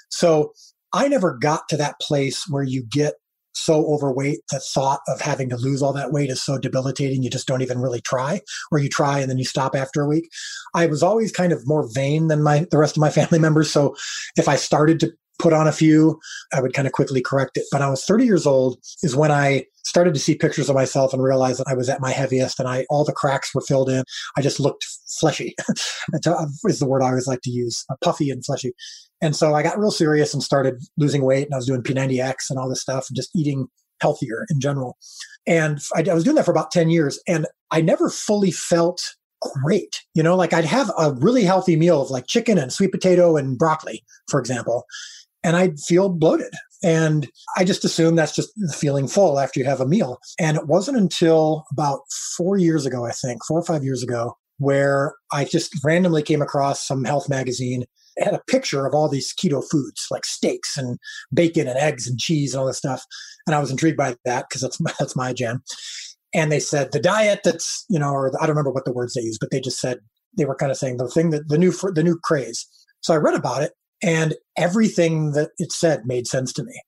So 0.10 0.54
I 0.94 1.08
never 1.08 1.36
got 1.36 1.68
to 1.70 1.78
that 1.78 2.00
place 2.00 2.48
where 2.48 2.64
you 2.64 2.84
get 2.84 3.16
so 3.56 3.86
overweight, 3.88 4.40
the 4.52 4.60
thought 4.60 5.00
of 5.08 5.22
having 5.22 5.50
to 5.50 5.58
lose 5.58 5.82
all 5.82 5.94
that 5.94 6.12
weight 6.12 6.30
is 6.30 6.42
so 6.42 6.58
debilitating. 6.58 7.24
You 7.24 7.30
just 7.30 7.48
don't 7.48 7.62
even 7.62 7.80
really 7.80 8.02
try, 8.02 8.42
or 8.72 8.80
you 8.80 8.90
try 8.90 9.20
and 9.20 9.30
then 9.30 9.38
you 9.38 9.46
stop 9.46 9.76
after 9.76 10.02
a 10.02 10.08
week. 10.08 10.30
I 10.74 10.86
was 10.86 11.02
always 11.02 11.32
kind 11.32 11.54
of 11.54 11.68
more 11.68 11.88
vain 11.94 12.28
than 12.28 12.44
my 12.44 12.68
the 12.70 12.78
rest 12.78 12.98
of 12.98 13.02
my 13.02 13.10
family 13.12 13.40
members. 13.40 13.72
So 13.72 13.96
if 14.38 14.48
I 14.48 14.56
started 14.56 15.00
to 15.02 15.12
put 15.40 15.54
on 15.54 15.68
a 15.68 15.72
few, 15.72 16.20
I 16.54 16.62
would 16.62 16.74
kind 16.74 16.88
of 16.88 16.94
quickly 16.94 17.22
correct 17.22 17.58
it. 17.58 17.66
But 17.72 17.82
I 17.82 17.90
was 17.90 18.06
30 18.06 18.26
years 18.26 18.46
old 18.46 18.78
is 19.04 19.16
when 19.16 19.32
I 19.32 19.66
started 19.86 20.14
to 20.14 20.20
see 20.20 20.36
pictures 20.36 20.70
of 20.70 20.76
myself 20.76 21.14
and 21.14 21.24
realized 21.24 21.60
that 21.60 21.68
I 21.68 21.76
was 21.76 21.90
at 21.90 22.02
my 22.02 22.12
heaviest 22.12 22.60
and 22.60 22.68
I 22.68 22.86
all 22.90 23.06
the 23.06 23.14
cracks 23.14 23.54
were 23.54 23.62
filled 23.62 23.90
in. 23.90 24.04
I 24.38 24.42
just 24.42 24.60
looked 24.60 24.86
fleshy. 25.20 25.56
is 26.14 26.80
the 26.80 26.88
word 26.88 27.04
I 27.04 27.10
always 27.10 27.28
like 27.28 27.42
to 27.42 27.52
use, 27.52 27.86
uh, 27.90 27.96
puffy 28.04 28.30
and 28.30 28.44
fleshy. 28.44 28.74
And 29.22 29.36
so 29.36 29.54
I 29.54 29.64
got 29.64 29.80
real 29.80 29.92
serious 29.92 30.34
and 30.34 30.44
started 30.44 30.84
losing 30.98 31.24
weight 31.24 31.46
and 31.46 31.54
I 31.54 31.58
was 31.58 31.68
doing 31.68 31.82
P90X 31.82 32.50
and 32.50 32.60
all 32.60 32.68
this 32.68 32.82
stuff 32.82 33.06
and 33.10 33.16
just 33.16 33.32
eating 33.36 33.68
healthier 34.02 34.46
in 34.50 34.60
general. 34.60 34.98
And 35.48 35.80
I, 35.96 36.04
I 36.10 36.14
was 36.14 36.24
doing 36.24 36.36
that 36.36 36.46
for 36.46 36.52
about 36.52 36.72
10 36.72 36.90
years 36.90 37.20
and 37.28 37.46
I 37.72 37.82
never 37.82 38.10
fully 38.10 38.52
felt 38.52 39.16
great. 39.42 40.02
You 40.14 40.24
know, 40.24 40.36
like 40.36 40.54
I'd 40.54 40.66
have 40.66 40.92
a 40.98 41.14
really 41.14 41.44
healthy 41.44 41.76
meal 41.76 42.02
of 42.02 42.10
like 42.10 42.28
chicken 42.28 42.58
and 42.58 42.74
sweet 42.74 42.92
potato 42.92 43.38
and 43.38 43.58
broccoli, 43.58 44.04
for 44.30 44.40
example, 44.40 44.86
and 45.44 45.56
I'd 45.56 45.80
feel 45.80 46.10
bloated. 46.10 46.54
And 46.84 47.30
I 47.58 47.64
just 47.64 47.86
assume 47.86 48.16
that's 48.16 48.36
just 48.36 48.52
feeling 48.74 49.08
full 49.08 49.40
after 49.40 49.60
you 49.60 49.66
have 49.66 49.82
a 49.82 49.88
meal. 49.88 50.20
And 50.40 50.58
it 50.58 50.68
wasn't 50.68 50.98
until 50.98 51.66
about 51.72 52.02
four 52.38 52.58
years 52.58 52.86
ago, 52.86 53.06
I 53.06 53.12
think, 53.12 53.44
four 53.46 53.60
or 53.60 53.66
five 53.66 53.84
years 53.84 54.04
ago, 54.04 54.38
where 54.58 55.16
I 55.32 55.46
just 55.46 55.74
randomly 55.84 56.22
came 56.22 56.42
across 56.42 56.86
some 56.86 57.04
health 57.04 57.30
magazine. 57.30 57.86
It 58.18 58.24
had 58.24 58.34
a 58.34 58.44
picture 58.48 58.86
of 58.86 58.94
all 58.94 59.10
these 59.10 59.34
keto 59.34 59.64
foods 59.70 60.08
like 60.12 60.26
steaks 60.26 60.78
and 60.78 60.98
bacon 61.34 61.68
and 61.68 61.78
eggs 61.78 62.08
and 62.08 62.20
cheese 62.20 62.54
and 62.54 62.62
all 62.62 62.68
this 62.68 62.78
stuff. 62.78 63.04
And 63.48 63.56
I 63.56 63.60
was 63.60 63.72
intrigued 63.72 63.98
by 63.98 64.16
that 64.26 64.46
because 64.50 64.62
that's, 64.62 64.78
that's 65.00 65.16
my 65.16 65.34
jam 65.34 65.64
and 66.36 66.52
they 66.52 66.60
said 66.60 66.92
the 66.92 67.00
diet 67.00 67.40
that's 67.44 67.86
you 67.90 67.98
know 67.98 68.12
or 68.12 68.32
i 68.42 68.46
don't 68.46 68.56
remember 68.56 68.72
what 68.72 68.86
the 68.86 68.92
words 68.92 69.14
they 69.14 69.22
used 69.22 69.40
but 69.40 69.50
they 69.50 69.60
just 69.60 69.80
said 69.80 70.00
they 70.38 70.46
were 70.46 70.56
kind 70.56 70.72
of 70.72 70.78
saying 70.78 70.98
the 70.98 71.08
thing 71.08 71.30
that 71.32 71.48
the 71.48 71.58
new 71.58 71.72
the 71.94 72.04
new 72.04 72.20
craze 72.24 72.68
so 73.02 73.14
i 73.14 73.18
read 73.18 73.34
about 73.34 73.64
it 73.64 73.72
and 74.04 74.36
everything 74.58 75.32
that 75.32 75.52
it 75.58 75.72
said 75.72 76.06
made 76.06 76.28
sense 76.28 76.52
to 76.54 76.64
me 76.64 76.82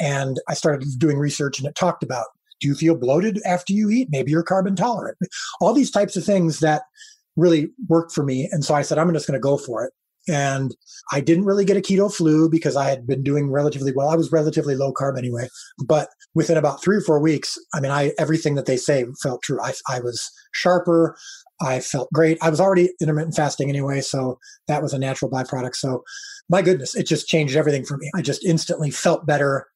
and 0.00 0.40
i 0.48 0.54
started 0.54 0.86
doing 0.98 1.18
research 1.18 1.58
and 1.58 1.68
it 1.68 1.74
talked 1.74 2.02
about 2.02 2.26
do 2.60 2.68
you 2.68 2.74
feel 2.74 2.96
bloated 2.96 3.40
after 3.44 3.72
you 3.72 3.90
eat 3.90 4.08
maybe 4.10 4.30
you're 4.30 4.44
carb 4.44 4.66
intolerant 4.66 5.16
all 5.60 5.72
these 5.72 5.90
types 5.90 6.16
of 6.16 6.24
things 6.24 6.60
that 6.60 6.82
really 7.36 7.68
worked 7.88 8.12
for 8.12 8.24
me 8.24 8.48
and 8.52 8.64
so 8.64 8.74
i 8.74 8.82
said 8.82 8.98
i'm 8.98 9.12
just 9.12 9.26
going 9.26 9.38
to 9.38 9.40
go 9.40 9.56
for 9.56 9.84
it 9.84 9.92
and 10.28 10.74
I 11.12 11.20
didn't 11.20 11.44
really 11.44 11.64
get 11.64 11.76
a 11.76 11.80
keto 11.80 12.12
flu 12.12 12.48
because 12.48 12.76
I 12.76 12.88
had 12.88 13.06
been 13.06 13.22
doing 13.22 13.50
relatively 13.50 13.92
well. 13.94 14.08
I 14.08 14.14
was 14.14 14.30
relatively 14.30 14.76
low 14.76 14.92
carb 14.92 15.18
anyway. 15.18 15.48
But 15.84 16.08
within 16.34 16.56
about 16.56 16.82
three 16.82 16.96
or 16.96 17.00
four 17.00 17.20
weeks, 17.20 17.58
I 17.74 17.80
mean, 17.80 17.90
I 17.90 18.12
everything 18.18 18.54
that 18.54 18.66
they 18.66 18.76
say 18.76 19.04
felt 19.22 19.42
true. 19.42 19.60
I, 19.60 19.72
I 19.88 20.00
was 20.00 20.30
sharper. 20.52 21.16
I 21.60 21.80
felt 21.80 22.08
great. 22.12 22.38
I 22.40 22.50
was 22.50 22.60
already 22.60 22.92
intermittent 23.00 23.36
fasting 23.36 23.68
anyway, 23.68 24.00
so 24.00 24.38
that 24.68 24.82
was 24.82 24.92
a 24.92 24.98
natural 24.98 25.30
byproduct. 25.30 25.76
So, 25.76 26.02
my 26.48 26.62
goodness, 26.62 26.94
it 26.94 27.06
just 27.06 27.28
changed 27.28 27.56
everything 27.56 27.84
for 27.84 27.96
me. 27.96 28.10
I 28.14 28.22
just 28.22 28.44
instantly 28.44 28.90
felt 28.90 29.26
better. 29.26 29.66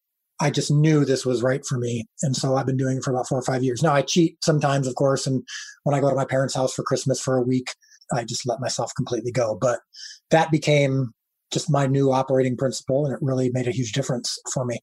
I 0.40 0.50
just 0.50 0.70
knew 0.70 1.04
this 1.04 1.24
was 1.24 1.42
right 1.42 1.64
for 1.64 1.78
me. 1.78 2.04
And 2.22 2.36
so 2.36 2.56
I've 2.56 2.66
been 2.66 2.76
doing 2.76 2.98
it 2.98 3.04
for 3.04 3.10
about 3.10 3.28
four 3.28 3.38
or 3.38 3.42
five 3.42 3.62
years. 3.64 3.82
Now 3.82 3.94
I 3.94 4.02
cheat 4.02 4.36
sometimes, 4.44 4.86
of 4.86 4.94
course. 4.94 5.26
And 5.26 5.42
when 5.84 5.94
I 5.94 6.00
go 6.00 6.10
to 6.10 6.16
my 6.16 6.26
parents' 6.26 6.54
house 6.54 6.74
for 6.74 6.82
Christmas 6.82 7.20
for 7.20 7.36
a 7.36 7.42
week, 7.42 7.74
I 8.12 8.24
just 8.24 8.46
let 8.46 8.60
myself 8.60 8.92
completely 8.96 9.32
go. 9.32 9.56
But 9.58 9.80
that 10.30 10.50
became 10.50 11.12
just 11.52 11.70
my 11.70 11.86
new 11.86 12.12
operating 12.12 12.56
principle 12.56 13.06
and 13.06 13.14
it 13.14 13.20
really 13.22 13.50
made 13.52 13.68
a 13.68 13.72
huge 13.72 13.92
difference 13.92 14.38
for 14.52 14.64
me. 14.64 14.78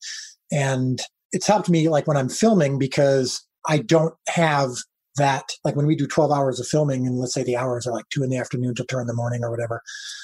And 0.52 1.02
it's 1.32 1.48
helped 1.48 1.70
me 1.70 1.90
like 1.90 2.08
when 2.08 2.18
I'm 2.18 2.30
filming 2.30 2.80
because 2.80 3.46
I 3.68 3.80
don't 3.80 4.14
have 4.30 4.70
that 5.18 5.52
like 5.64 5.76
when 5.76 5.86
we 5.86 5.96
do 5.96 6.08
12 6.08 6.32
hours 6.32 6.60
of 6.60 6.68
filming 6.68 7.06
and 7.06 7.18
let's 7.18 7.34
say 7.34 7.44
the 7.44 7.56
hours 7.56 7.86
are 7.86 7.94
like 7.94 8.08
two 8.10 8.24
in 8.24 8.30
the 8.30 8.38
afternoon 8.38 8.74
to 8.76 8.84
two 8.84 8.98
in 8.98 9.08
the 9.08 9.14
morning 9.14 9.44
or 9.44 9.52
whatever 9.52 9.82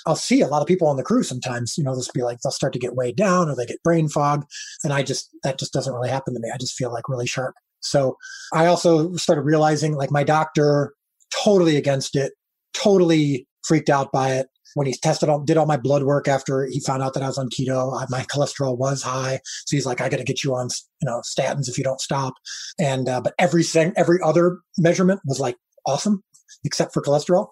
i'll 0.08 0.15
see 0.15 0.41
a 0.41 0.48
lot 0.48 0.62
of 0.62 0.67
people 0.67 0.88
on 0.88 0.98
the 0.98 1.03
crew 1.03 1.24
sometimes 1.24 1.77
you 1.77 1.84
know 1.84 1.96
this 1.96 2.10
be 2.12 2.22
like 2.24 2.39
they'll 2.41 2.51
start 2.51 2.74
to 2.74 2.79
get 2.79 2.96
weighed 2.96 3.15
down 3.15 3.50
or 3.50 3.55
they 3.55 3.65
get 3.65 3.84
brain 3.84 4.10
fog 4.10 4.46
and 4.84 4.91
i 4.93 5.03
just 5.03 5.29
that 5.43 5.60
just 5.60 5.74
doesn't 5.74 5.93
really 5.93 6.10
happen 6.10 6.34
to 6.34 6.39
me. 6.39 6.51
I 6.53 6.58
just 6.58 6.75
feel 6.75 6.91
like 6.91 7.10
really 7.10 7.27
sharp. 7.27 7.55
So 7.81 8.17
i 8.53 8.65
also 8.65 9.15
started 9.15 9.43
realizing 9.43 9.96
like 9.96 10.12
my 10.12 10.24
doctor 10.24 10.93
totally 11.31 11.77
against 11.77 12.15
it 12.15 12.34
totally 12.74 13.48
freaked 13.63 13.89
out 13.89 14.12
by 14.12 14.34
it 14.34 14.48
when 14.76 14.88
he 14.88 14.94
tested 14.94 15.30
all, 15.30 15.40
did 15.40 15.58
all 15.58 15.66
my 15.66 15.78
blood 15.78 16.04
work 16.04 16.28
after 16.28 16.66
he 16.66 16.80
found 16.80 17.04
out 17.04 17.14
that 17.14 17.24
I 17.24 17.28
was 17.28 17.38
on 17.38 17.50
keto. 17.50 18.00
I, 18.00 18.06
my 18.10 18.24
cholesterol 18.24 18.78
was 18.78 19.02
high, 19.02 19.40
so 19.66 19.76
he's 19.76 19.86
like, 19.86 20.02
"I 20.02 20.10
got 20.10 20.18
to 20.18 20.24
get 20.24 20.44
you 20.44 20.56
on, 20.56 20.70
you 21.02 21.06
know, 21.06 21.22
statins 21.22 21.68
if 21.68 21.78
you 21.78 21.84
don't 21.84 22.02
stop." 22.02 22.34
And 22.80 23.10
uh, 23.10 23.22
but 23.22 23.34
every 23.40 23.64
every 23.76 24.20
other 24.24 24.60
measurement 24.78 25.22
was 25.26 25.40
like 25.40 25.56
awesome 25.86 26.24
except 26.64 26.94
for 26.94 27.02
cholesterol. 27.02 27.48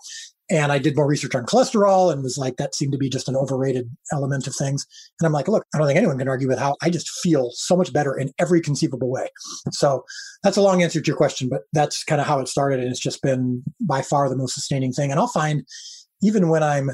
And 0.50 0.72
I 0.72 0.80
did 0.80 0.96
more 0.96 1.08
research 1.08 1.36
on 1.36 1.46
cholesterol 1.46 2.12
and 2.12 2.24
was 2.24 2.38
like, 2.38 2.56
that 2.56 2.74
seemed 2.74 2.94
to 2.94 2.98
be 2.98 3.10
just 3.10 3.28
an 3.28 3.36
overrated 3.36 3.90
element 4.14 4.48
of 4.48 4.56
things. 4.56 4.88
And 5.20 5.26
I'm 5.26 5.34
like, 5.34 5.50
look, 5.50 5.66
I 5.74 5.78
don't 5.78 5.88
think 5.88 5.98
anyone 5.98 6.18
can 6.18 6.30
argue 6.30 6.48
with 6.48 6.58
how 6.58 6.78
I 6.82 6.90
just 6.90 7.10
feel 7.10 7.52
so 7.54 7.76
much 7.76 7.92
better 7.92 8.18
in 8.18 8.32
every 8.40 8.62
conceivable 8.62 9.12
way. 9.12 9.28
So 9.72 10.06
that's 10.44 10.56
a 10.56 10.62
long 10.62 10.82
answer 10.82 11.02
to 11.02 11.08
your 11.08 11.18
question, 11.18 11.50
but 11.50 11.64
that's 11.74 12.06
kind 12.06 12.22
of 12.22 12.28
how 12.28 12.40
it 12.40 12.48
started. 12.48 12.80
And 12.80 12.90
it's 12.90 13.00
just 13.00 13.22
been 13.22 13.62
by 13.82 14.02
far 14.02 14.30
the 14.30 14.38
most 14.38 14.54
sustaining 14.54 14.94
thing. 14.94 15.12
And 15.12 15.20
I'll 15.20 15.28
find 15.28 15.66
even 16.22 16.48
when 16.48 16.64
I'm, 16.64 16.92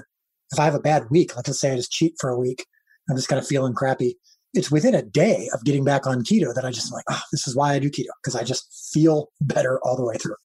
if 0.51 0.59
I 0.59 0.65
have 0.65 0.75
a 0.75 0.79
bad 0.79 1.09
week, 1.09 1.35
let's 1.35 1.47
just 1.47 1.59
say 1.59 1.71
I 1.71 1.75
just 1.75 1.91
cheat 1.91 2.15
for 2.19 2.29
a 2.29 2.39
week, 2.39 2.65
I'm 3.09 3.15
just 3.15 3.27
kind 3.27 3.39
of 3.39 3.47
feeling 3.47 3.73
crappy. 3.73 4.15
It's 4.53 4.71
within 4.71 4.93
a 4.93 5.01
day 5.01 5.49
of 5.53 5.63
getting 5.63 5.83
back 5.83 6.05
on 6.05 6.23
keto 6.23 6.53
that 6.53 6.65
I 6.65 6.71
just 6.71 6.93
like, 6.93 7.05
oh, 7.09 7.21
this 7.31 7.47
is 7.47 7.55
why 7.55 7.73
I 7.73 7.79
do 7.79 7.89
keto 7.89 8.09
because 8.21 8.35
I 8.35 8.43
just 8.43 8.91
feel 8.93 9.29
better 9.41 9.79
all 9.83 9.95
the 9.95 10.05
way 10.05 10.15
through. 10.17 10.35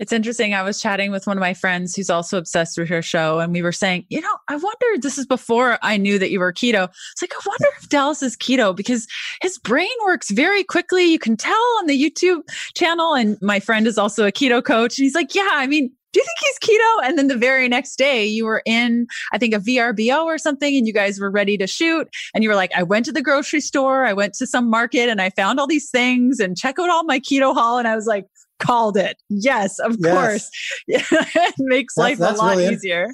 It's 0.00 0.12
interesting. 0.12 0.54
I 0.54 0.62
was 0.62 0.80
chatting 0.80 1.10
with 1.10 1.26
one 1.26 1.36
of 1.36 1.42
my 1.42 1.52
friends 1.52 1.94
who's 1.94 2.08
also 2.08 2.38
obsessed 2.38 2.78
with 2.78 2.88
your 2.88 3.02
show, 3.02 3.38
and 3.38 3.52
we 3.52 3.60
were 3.60 3.70
saying, 3.70 4.06
you 4.08 4.22
know, 4.22 4.34
I 4.48 4.56
wonder, 4.56 4.86
this 4.98 5.18
is 5.18 5.26
before 5.26 5.78
I 5.82 5.98
knew 5.98 6.18
that 6.18 6.30
you 6.30 6.40
were 6.40 6.54
keto. 6.54 6.88
It's 7.12 7.20
like, 7.20 7.34
I 7.34 7.40
wonder 7.46 7.68
if 7.78 7.90
Dallas 7.90 8.22
is 8.22 8.34
keto 8.34 8.74
because 8.74 9.06
his 9.42 9.58
brain 9.58 9.90
works 10.06 10.30
very 10.30 10.64
quickly. 10.64 11.04
You 11.04 11.18
can 11.18 11.36
tell 11.36 11.52
on 11.80 11.86
the 11.86 12.02
YouTube 12.02 12.40
channel. 12.74 13.14
And 13.14 13.36
my 13.42 13.60
friend 13.60 13.86
is 13.86 13.98
also 13.98 14.26
a 14.26 14.32
keto 14.32 14.64
coach. 14.64 14.98
And 14.98 15.04
he's 15.04 15.14
like, 15.14 15.34
yeah, 15.34 15.50
I 15.52 15.66
mean, 15.66 15.92
do 16.12 16.20
you 16.20 16.24
think 16.24 16.38
he's 16.40 16.78
keto? 16.78 17.06
And 17.06 17.18
then 17.18 17.28
the 17.28 17.36
very 17.36 17.68
next 17.68 17.96
day, 17.96 18.24
you 18.24 18.46
were 18.46 18.62
in, 18.64 19.06
I 19.34 19.38
think, 19.38 19.52
a 19.52 19.58
VRBO 19.58 20.24
or 20.24 20.38
something, 20.38 20.74
and 20.78 20.86
you 20.86 20.94
guys 20.94 21.20
were 21.20 21.30
ready 21.30 21.58
to 21.58 21.66
shoot. 21.66 22.08
And 22.34 22.42
you 22.42 22.48
were 22.48 22.56
like, 22.56 22.72
I 22.74 22.82
went 22.82 23.04
to 23.04 23.12
the 23.12 23.22
grocery 23.22 23.60
store, 23.60 24.06
I 24.06 24.14
went 24.14 24.32
to 24.34 24.46
some 24.46 24.70
market, 24.70 25.10
and 25.10 25.20
I 25.20 25.28
found 25.28 25.60
all 25.60 25.66
these 25.66 25.90
things 25.90 26.40
and 26.40 26.56
check 26.56 26.78
out 26.78 26.88
all 26.88 27.04
my 27.04 27.20
keto 27.20 27.52
haul. 27.52 27.76
And 27.76 27.86
I 27.86 27.94
was 27.94 28.06
like, 28.06 28.26
called 28.60 28.96
it. 28.96 29.16
Yes, 29.28 29.78
of 29.78 29.96
yes. 29.98 30.14
course. 30.14 30.50
it 30.88 31.54
makes 31.58 31.94
that's, 31.94 32.04
life 32.04 32.18
that's 32.18 32.38
a 32.38 32.42
lot 32.42 32.56
really 32.56 32.74
easier. 32.74 33.08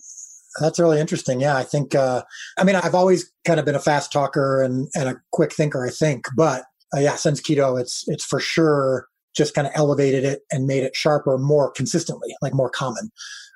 That's 0.61 0.79
really 0.79 1.00
interesting. 1.00 1.41
Yeah, 1.41 1.57
I 1.57 1.65
think. 1.65 1.95
Uh, 1.95 2.23
I 2.59 2.65
mean, 2.65 2.76
I've 2.76 2.95
always 2.95 3.31
kind 3.45 3.61
of 3.61 3.67
been 3.67 3.75
a 3.75 3.81
fast 3.81 4.12
talker 4.12 4.62
and 4.62 4.88
and 4.95 5.09
a 5.09 5.21
quick 5.33 5.53
thinker. 5.53 5.87
I 5.87 5.91
think, 5.91 6.26
but 6.37 6.65
uh, 6.95 7.00
yeah, 7.00 7.17
since 7.17 7.41
keto, 7.41 7.81
it's 7.81 8.05
it's 8.07 8.25
for 8.25 8.41
sure 8.41 9.09
just 9.35 9.55
kind 9.55 9.67
of 9.67 9.73
elevated 9.76 10.25
it 10.25 10.43
and 10.50 10.67
made 10.67 10.83
it 10.83 10.97
sharper 10.97 11.37
more 11.37 11.71
consistently, 11.71 12.35
like 12.41 12.55
more 12.55 12.71
common. 12.71 13.11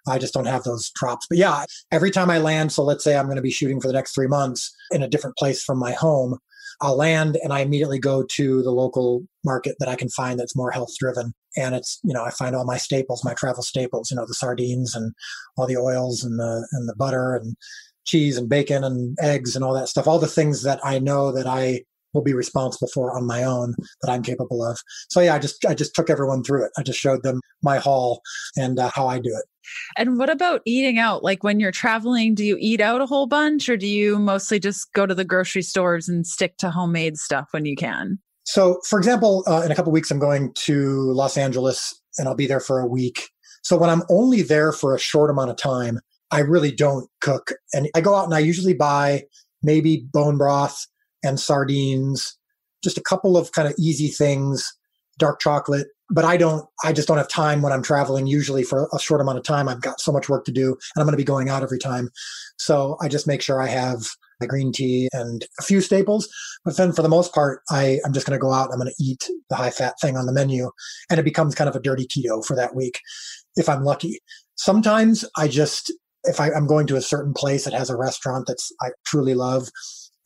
I 0.07 0.19
just 0.19 0.35
don't 0.35 0.47
have 0.47 0.65
those 0.65 0.91
drops. 0.91 1.27
But 1.29 1.39
yeah, 1.39 1.65
every 1.91 2.11
time 2.11 2.31
I 2.31 2.39
land, 2.39 2.73
so 2.73 2.83
let's 2.83 3.05
say 3.05 3.17
I'm 3.17 3.27
going 3.27 3.37
to 3.37 3.43
be 3.43 3.51
shooting 3.51 3.81
for 3.81 3.87
the 3.87 3.95
next 3.95 4.15
three 4.15 4.27
months 4.27 4.75
in 4.91 5.03
a 5.03 5.09
different 5.09 5.37
place 5.37 5.63
from 5.63 5.79
my 5.79 5.93
home, 5.93 6.39
I'll 6.81 6.97
land 6.97 7.39
and 7.43 7.53
I 7.53 7.61
immediately 7.61 7.99
go 7.99 8.23
to 8.23 8.63
the 8.63 8.71
local 8.71 9.23
market 9.45 9.77
that 9.81 9.89
I 9.89 9.97
can 9.97 10.09
find 10.09 10.39
that's 10.39 10.57
more 10.57 10.71
health 10.71 10.91
driven. 10.99 11.35
And 11.57 11.75
it's, 11.75 11.99
you 12.03 12.15
know, 12.15 12.25
I 12.25 12.31
find 12.31 12.55
all 12.55 12.65
my 12.65 12.77
staples, 12.77 13.25
my 13.25 13.35
travel 13.35 13.63
staples, 13.63 14.11
you 14.11 14.17
know, 14.17 14.27
the 14.27 14.35
sardines 14.35 14.95
and 14.95 15.13
all 15.57 15.67
the 15.67 15.77
oils 15.77 16.25
and 16.25 16.39
the, 16.39 16.67
and 16.73 16.89
the 16.89 16.95
butter 16.97 17.35
and 17.35 17.57
cheese 18.05 18.37
and 18.37 18.49
bacon 18.49 18.85
and 18.85 19.17
eggs 19.21 19.55
and 19.55 19.65
all 19.65 19.75
that 19.75 19.89
stuff, 19.89 20.07
all 20.07 20.19
the 20.19 20.27
things 20.27 20.63
that 20.63 20.81
I 20.85 20.99
know 20.99 21.33
that 21.33 21.47
I 21.47 21.83
will 22.13 22.23
be 22.23 22.35
responsible 22.35 22.89
for 22.93 23.17
on 23.17 23.27
my 23.27 23.45
own 23.45 23.75
that 24.03 24.11
I'm 24.11 24.23
capable 24.23 24.65
of. 24.65 24.81
So 25.11 25.21
yeah, 25.21 25.35
I 25.35 25.39
just 25.39 25.65
I 25.65 25.75
just 25.75 25.95
took 25.95 26.11
everyone 26.11 26.43
through 26.43 26.65
it. 26.65 26.73
I 26.77 26.83
just 26.83 26.99
showed 26.99 27.23
them 27.23 27.41
my 27.63 27.79
haul 27.79 28.21
and 28.57 28.79
uh, 28.79 28.91
how 28.93 29.07
I 29.07 29.19
do 29.19 29.31
it. 29.31 29.45
And 29.97 30.19
what 30.19 30.31
about 30.31 30.63
eating 30.65 30.99
out? 30.99 31.23
Like 31.23 31.43
when 31.43 31.61
you're 31.61 31.73
traveling, 31.73 32.35
do 32.35 32.45
you 32.45 32.57
eat 32.61 32.81
out 32.81 33.01
a 33.01 33.07
whole 33.07 33.27
bunch 33.27 33.69
or 33.69 33.77
do 33.77 33.87
you 33.87 34.19
mostly 34.19 34.59
just 34.59 34.93
go 34.93 35.07
to 35.07 35.15
the 35.15 35.25
grocery 35.25 35.63
stores 35.63 36.09
and 36.09 36.27
stick 36.27 36.57
to 36.59 36.71
homemade 36.71 37.17
stuff 37.17 37.49
when 37.53 37.65
you 37.65 37.77
can? 37.77 38.19
So, 38.45 38.81
for 38.87 38.99
example, 38.99 39.45
uh, 39.47 39.63
in 39.65 39.71
a 39.71 39.75
couple 39.75 39.93
weeks, 39.93 40.11
I'm 40.11 40.19
going 40.19 40.53
to 40.55 41.13
Los 41.13 41.37
Angeles 41.37 41.95
and 42.19 42.27
I'll 42.27 42.35
be 42.35 42.47
there 42.47 42.61
for 42.61 42.81
a 42.81 42.87
week. 42.87 43.31
So, 43.63 43.77
when 43.77 43.91
I'm 43.91 44.03
only 44.11 44.43
there 44.43 44.73
for 44.73 44.95
a 44.95 44.99
short 44.99 45.31
amount 45.31 45.51
of 45.51 45.57
time, 45.57 46.01
I 46.31 46.41
really 46.41 46.73
don't 46.73 47.09
cook. 47.21 47.53
And 47.73 47.89
I 47.95 48.01
go 48.01 48.15
out 48.15 48.25
and 48.25 48.35
I 48.35 48.39
usually 48.39 48.75
buy 48.75 49.25
maybe 49.63 50.07
bone 50.13 50.39
broth 50.39 50.87
and 51.23 51.39
sardines, 51.39 52.37
just 52.83 52.99
a 52.99 53.03
couple 53.03 53.37
of 53.37 53.53
kind 53.53 53.69
of 53.69 53.75
easy 53.79 54.09
things, 54.09 54.73
dark 55.19 55.41
chocolate. 55.41 55.89
But 56.11 56.25
I 56.25 56.37
don't, 56.37 56.67
I 56.85 56.93
just 56.93 57.09
don't 57.09 57.19
have 57.19 57.29
time 57.29 57.63
when 57.63 57.73
I'm 57.73 57.83
traveling, 57.83 58.27
usually 58.27 58.63
for 58.63 58.89
a 58.93 58.99
short 58.99 59.21
amount 59.21 59.39
of 59.39 59.45
time. 59.45 59.69
I've 59.69 59.81
got 59.81 60.01
so 60.01 60.11
much 60.11 60.29
work 60.29 60.45
to 60.47 60.53
do 60.53 60.69
and 60.69 61.01
I'm 61.01 61.05
going 61.05 61.13
to 61.13 61.17
be 61.17 61.25
going 61.25 61.49
out 61.49 61.63
every 61.63 61.79
time. 61.79 62.09
So 62.59 62.97
I 63.01 63.09
just 63.09 63.27
make 63.27 63.43
sure 63.43 63.63
I 63.63 63.69
have 63.69 64.07
my 64.41 64.47
green 64.47 64.73
tea 64.73 65.09
and 65.13 65.47
a 65.59 65.63
few 65.63 65.81
staples. 65.81 66.29
But 66.65 66.77
then 66.77 66.93
for 66.93 67.03
the 67.03 67.09
most 67.09 67.33
part, 67.33 67.61
I, 67.71 68.01
I'm 68.05 68.13
just 68.13 68.27
going 68.27 68.39
to 68.39 68.43
go 68.43 68.53
out. 68.53 68.71
I'm 68.73 68.79
going 68.79 68.93
to 68.93 69.05
eat 69.05 69.29
the 69.49 69.57
high 69.57 69.71
fat 69.71 69.95
thing 70.01 70.17
on 70.17 70.27
the 70.27 70.33
menu 70.33 70.71
and 71.11 71.21
it 71.21 71.25
becomes 71.25 71.55
kind 71.55 71.69
of 71.69 71.77
a 71.77 71.81
dirty 71.81 72.07
keto 72.07 72.45
for 72.45 72.57
that 72.57 72.75
week 72.75 73.01
if 73.57 73.69
I'm 73.69 73.85
lucky. 73.85 74.19
Sometimes 74.57 75.25
I 75.37 75.47
just, 75.49 75.93
if 76.25 76.41
I, 76.41 76.51
I'm 76.51 76.67
going 76.67 76.87
to 76.89 76.97
a 76.97 77.03
certain 77.03 77.35
place 77.35 77.65
that 77.65 77.73
has 77.73 77.89
a 77.89 77.97
restaurant 77.97 78.47
that's 78.47 78.73
I 78.83 78.91
truly 79.07 79.35
love, 79.35 79.69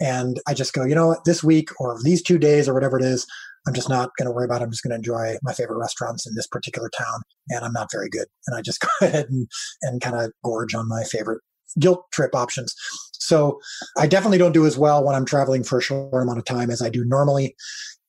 and 0.01 0.41
I 0.49 0.55
just 0.55 0.73
go, 0.73 0.85
you 0.85 0.95
know 0.95 1.09
what, 1.09 1.25
this 1.25 1.45
week 1.45 1.69
or 1.79 1.97
these 2.03 2.23
two 2.23 2.39
days 2.39 2.69
or 2.69 2.75
whatever 2.75 2.99
it 2.99 3.05
is, 3.05 3.27
I'm 3.67 3.75
just 3.75 3.89
not 3.89 4.11
going 4.19 4.27
to 4.27 4.33
worry 4.33 4.45
about 4.45 4.61
it. 4.61 4.65
I'm 4.65 4.71
just 4.71 4.83
going 4.83 4.91
to 4.91 4.97
enjoy 4.97 5.37
my 5.43 5.53
favorite 5.53 5.79
restaurants 5.79 6.27
in 6.27 6.35
this 6.35 6.47
particular 6.47 6.91
town. 6.97 7.23
And 7.49 7.65
I'm 7.65 7.73
not 7.73 7.91
very 7.91 8.09
good. 8.09 8.27
And 8.47 8.57
I 8.57 8.63
just 8.63 8.81
go 8.81 8.89
ahead 9.01 9.27
and, 9.29 9.49
and 9.83 10.01
kind 10.01 10.17
of 10.17 10.33
gorge 10.45 10.75
on 10.75 10.89
my 10.89 11.05
favorite 11.05 11.41
guilt 11.79 12.05
trip 12.13 12.35
options. 12.35 12.75
So 13.13 13.59
I 13.99 14.07
definitely 14.07 14.39
don't 14.39 14.53
do 14.53 14.67
as 14.67 14.77
well 14.77 15.05
when 15.05 15.17
I'm 15.17 15.25
traveling 15.25 15.65
for 15.65 15.79
a 15.79 15.83
short 15.83 16.23
amount 16.23 16.39
of 16.39 16.45
time 16.45 16.71
as 16.71 16.83
I 16.83 16.91
do 16.91 17.05
normally. 17.05 17.57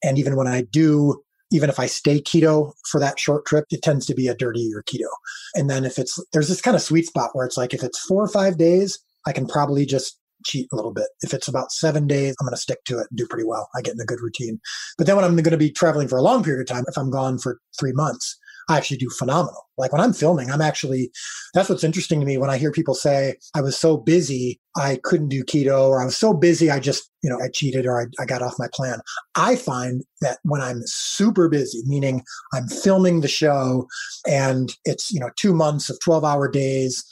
And 0.03 0.19
even 0.19 0.35
when 0.35 0.47
I 0.47 0.63
do, 0.63 1.21
even 1.51 1.69
if 1.69 1.79
I 1.79 1.85
stay 1.85 2.21
keto 2.21 2.73
for 2.89 2.99
that 2.99 3.19
short 3.19 3.45
trip, 3.45 3.65
it 3.69 3.81
tends 3.81 4.05
to 4.07 4.15
be 4.15 4.27
a 4.27 4.35
dirty 4.35 4.69
or 4.75 4.83
keto. 4.83 5.07
And 5.55 5.69
then 5.69 5.85
if 5.85 5.97
it's, 5.97 6.19
there's 6.33 6.49
this 6.49 6.61
kind 6.61 6.75
of 6.75 6.81
sweet 6.81 7.05
spot 7.05 7.31
where 7.33 7.45
it's 7.45 7.57
like, 7.57 7.73
if 7.73 7.81
it's 7.81 7.99
four 7.99 8.23
or 8.23 8.27
five 8.27 8.57
days, 8.57 8.99
I 9.25 9.31
can 9.31 9.47
probably 9.47 9.85
just 9.85 10.19
cheat 10.45 10.67
a 10.71 10.75
little 10.75 10.93
bit. 10.93 11.07
If 11.21 11.33
it's 11.33 11.47
about 11.47 11.71
seven 11.71 12.07
days, 12.07 12.35
I'm 12.39 12.45
going 12.45 12.55
to 12.55 12.61
stick 12.61 12.83
to 12.85 12.99
it 12.99 13.07
and 13.09 13.17
do 13.17 13.27
pretty 13.27 13.45
well. 13.45 13.69
I 13.75 13.81
get 13.81 13.95
in 13.95 14.01
a 14.01 14.05
good 14.05 14.21
routine. 14.21 14.59
But 14.97 15.07
then 15.07 15.15
when 15.15 15.25
I'm 15.25 15.35
going 15.35 15.51
to 15.51 15.57
be 15.57 15.71
traveling 15.71 16.07
for 16.07 16.17
a 16.17 16.21
long 16.21 16.43
period 16.43 16.61
of 16.61 16.73
time, 16.73 16.85
if 16.87 16.97
I'm 16.97 17.09
gone 17.09 17.37
for 17.37 17.59
three 17.77 17.93
months, 17.93 18.37
I 18.67 18.77
actually 18.77 18.97
do 18.97 19.09
phenomenal. 19.09 19.69
Like 19.77 19.91
when 19.91 20.01
I'm 20.01 20.13
filming, 20.13 20.49
I'm 20.49 20.61
actually, 20.61 21.11
that's 21.53 21.69
what's 21.69 21.83
interesting 21.83 22.19
to 22.19 22.25
me 22.25 22.37
when 22.37 22.49
I 22.49 22.57
hear 22.57 22.71
people 22.71 22.95
say, 22.95 23.35
I 23.53 23.61
was 23.61 23.77
so 23.77 23.97
busy, 23.97 24.59
I 24.75 24.99
couldn't 25.03 25.29
do 25.29 25.43
keto, 25.43 25.87
or 25.87 26.01
I 26.01 26.05
was 26.05 26.17
so 26.17 26.33
busy, 26.33 26.71
I 26.71 26.79
just, 26.79 27.09
you 27.21 27.29
know, 27.29 27.39
I 27.39 27.49
cheated 27.49 27.85
or 27.85 28.01
I, 28.01 28.05
I 28.19 28.25
got 28.25 28.41
off 28.41 28.55
my 28.57 28.67
plan. 28.73 29.01
I 29.35 29.55
find 29.55 30.03
that 30.21 30.39
when 30.43 30.61
I'm 30.61 30.81
super 30.85 31.47
busy, 31.47 31.83
meaning 31.85 32.23
I'm 32.53 32.67
filming 32.67 33.21
the 33.21 33.27
show 33.27 33.87
and 34.27 34.73
it's, 34.85 35.11
you 35.11 35.19
know, 35.19 35.29
two 35.35 35.53
months 35.53 35.89
of 35.89 35.99
12 35.99 36.23
hour 36.23 36.49
days, 36.49 37.03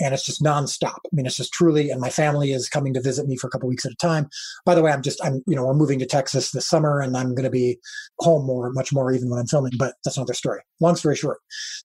and 0.00 0.14
it's 0.14 0.24
just 0.24 0.42
nonstop. 0.42 0.98
I 1.04 1.08
mean, 1.12 1.26
it's 1.26 1.36
just 1.36 1.52
truly, 1.52 1.90
and 1.90 2.00
my 2.00 2.10
family 2.10 2.52
is 2.52 2.68
coming 2.68 2.94
to 2.94 3.00
visit 3.00 3.26
me 3.26 3.36
for 3.36 3.46
a 3.46 3.50
couple 3.50 3.68
weeks 3.68 3.86
at 3.86 3.92
a 3.92 3.96
time. 3.96 4.28
By 4.64 4.74
the 4.74 4.82
way, 4.82 4.92
I'm 4.92 5.02
just, 5.02 5.24
I'm, 5.24 5.42
you 5.46 5.56
know, 5.56 5.64
we're 5.64 5.74
moving 5.74 5.98
to 6.00 6.06
Texas 6.06 6.50
this 6.50 6.66
summer 6.66 7.00
and 7.00 7.16
I'm 7.16 7.34
going 7.34 7.44
to 7.44 7.50
be 7.50 7.78
home 8.20 8.46
more, 8.46 8.70
much 8.72 8.92
more 8.92 9.12
even 9.12 9.30
when 9.30 9.38
I'm 9.38 9.46
filming, 9.46 9.72
but 9.78 9.94
that's 10.04 10.16
another 10.16 10.34
story. 10.34 10.60
Long 10.80 10.96
story 10.96 11.16
short, 11.16 11.38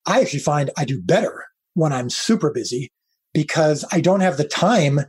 I 0.06 0.22
actually 0.22 0.40
find 0.40 0.70
I 0.78 0.86
do 0.86 1.02
better 1.02 1.46
when 1.74 1.94
I'm 1.94 2.10
super 2.10 2.52
busy 2.52 2.92
because 3.34 3.86
I 3.92 4.02
don't 4.02 4.20
have 4.20 4.38
the 4.38 4.48
time 4.48 5.02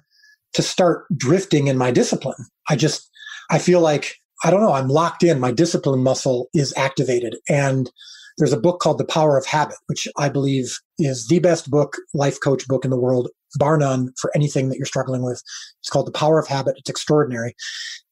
to 0.55 0.63
start 0.63 1.07
drifting 1.17 1.67
in 1.67 1.79
my 1.79 1.91
discipline. 1.91 2.47
I 2.69 2.77
just, 2.77 3.11
I 3.51 3.59
feel 3.59 3.81
like, 3.81 4.17
I 4.45 4.51
don't 4.51 4.61
know, 4.61 4.73
I'm 4.73 4.89
locked 4.89 5.23
in. 5.23 5.41
My 5.41 5.53
discipline 5.53 6.03
muscle 6.03 6.49
is 6.55 6.75
activated 6.77 7.37
and 7.49 7.91
there's 8.39 8.53
a 8.53 8.61
book 8.61 8.81
called 8.81 8.99
The 8.99 9.05
Power 9.05 9.37
of 9.37 9.47
Habit, 9.47 9.77
which 9.87 10.09
I 10.17 10.29
believe 10.29 10.79
is 10.99 11.27
the 11.29 11.39
best 11.39 11.71
book, 11.71 11.97
life 12.15 12.41
coach 12.41 12.67
book 12.67 12.85
in 12.85 12.91
the 12.91 13.01
world, 13.01 13.29
bar 13.59 13.77
none, 13.77 14.13
for 14.19 14.31
anything 14.35 14.69
that 14.69 14.77
you're 14.79 14.87
struggling 14.87 15.23
with. 15.23 15.43
It's 15.81 15.91
called 15.91 16.07
The 16.07 16.13
Power 16.13 16.39
of 16.39 16.49
Habit. 16.49 16.77
It's 16.79 16.91
extraordinary. 16.91 17.55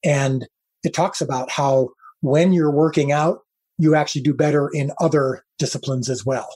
And 0.05 0.47
it 0.85 0.95
talks 0.95 1.21
about 1.21 1.51
how 1.51 1.91
when 2.21 2.53
you're 2.53 2.71
working 2.71 3.13
out, 3.13 3.41
you 3.79 3.95
actually 3.95 4.23
do 4.23 4.35
better 4.35 4.69
in 4.73 4.93
other 5.01 5.45
disciplines 5.59 6.11
as 6.11 6.25
well. 6.25 6.49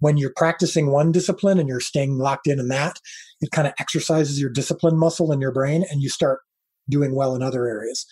When 0.00 0.16
you're 0.16 0.32
practicing 0.34 0.90
one 0.90 1.12
discipline 1.12 1.58
and 1.58 1.68
you're 1.68 1.80
staying 1.80 2.18
locked 2.18 2.48
in 2.48 2.58
in 2.58 2.68
that, 2.68 2.98
it 3.40 3.52
kind 3.52 3.68
of 3.68 3.74
exercises 3.78 4.40
your 4.40 4.50
discipline 4.50 4.98
muscle 4.98 5.32
in 5.32 5.40
your 5.40 5.52
brain 5.52 5.84
and 5.90 6.02
you 6.02 6.08
start 6.08 6.40
doing 6.90 7.14
well 7.14 7.34
in 7.34 7.42
other 7.42 7.66
areas. 7.66 8.06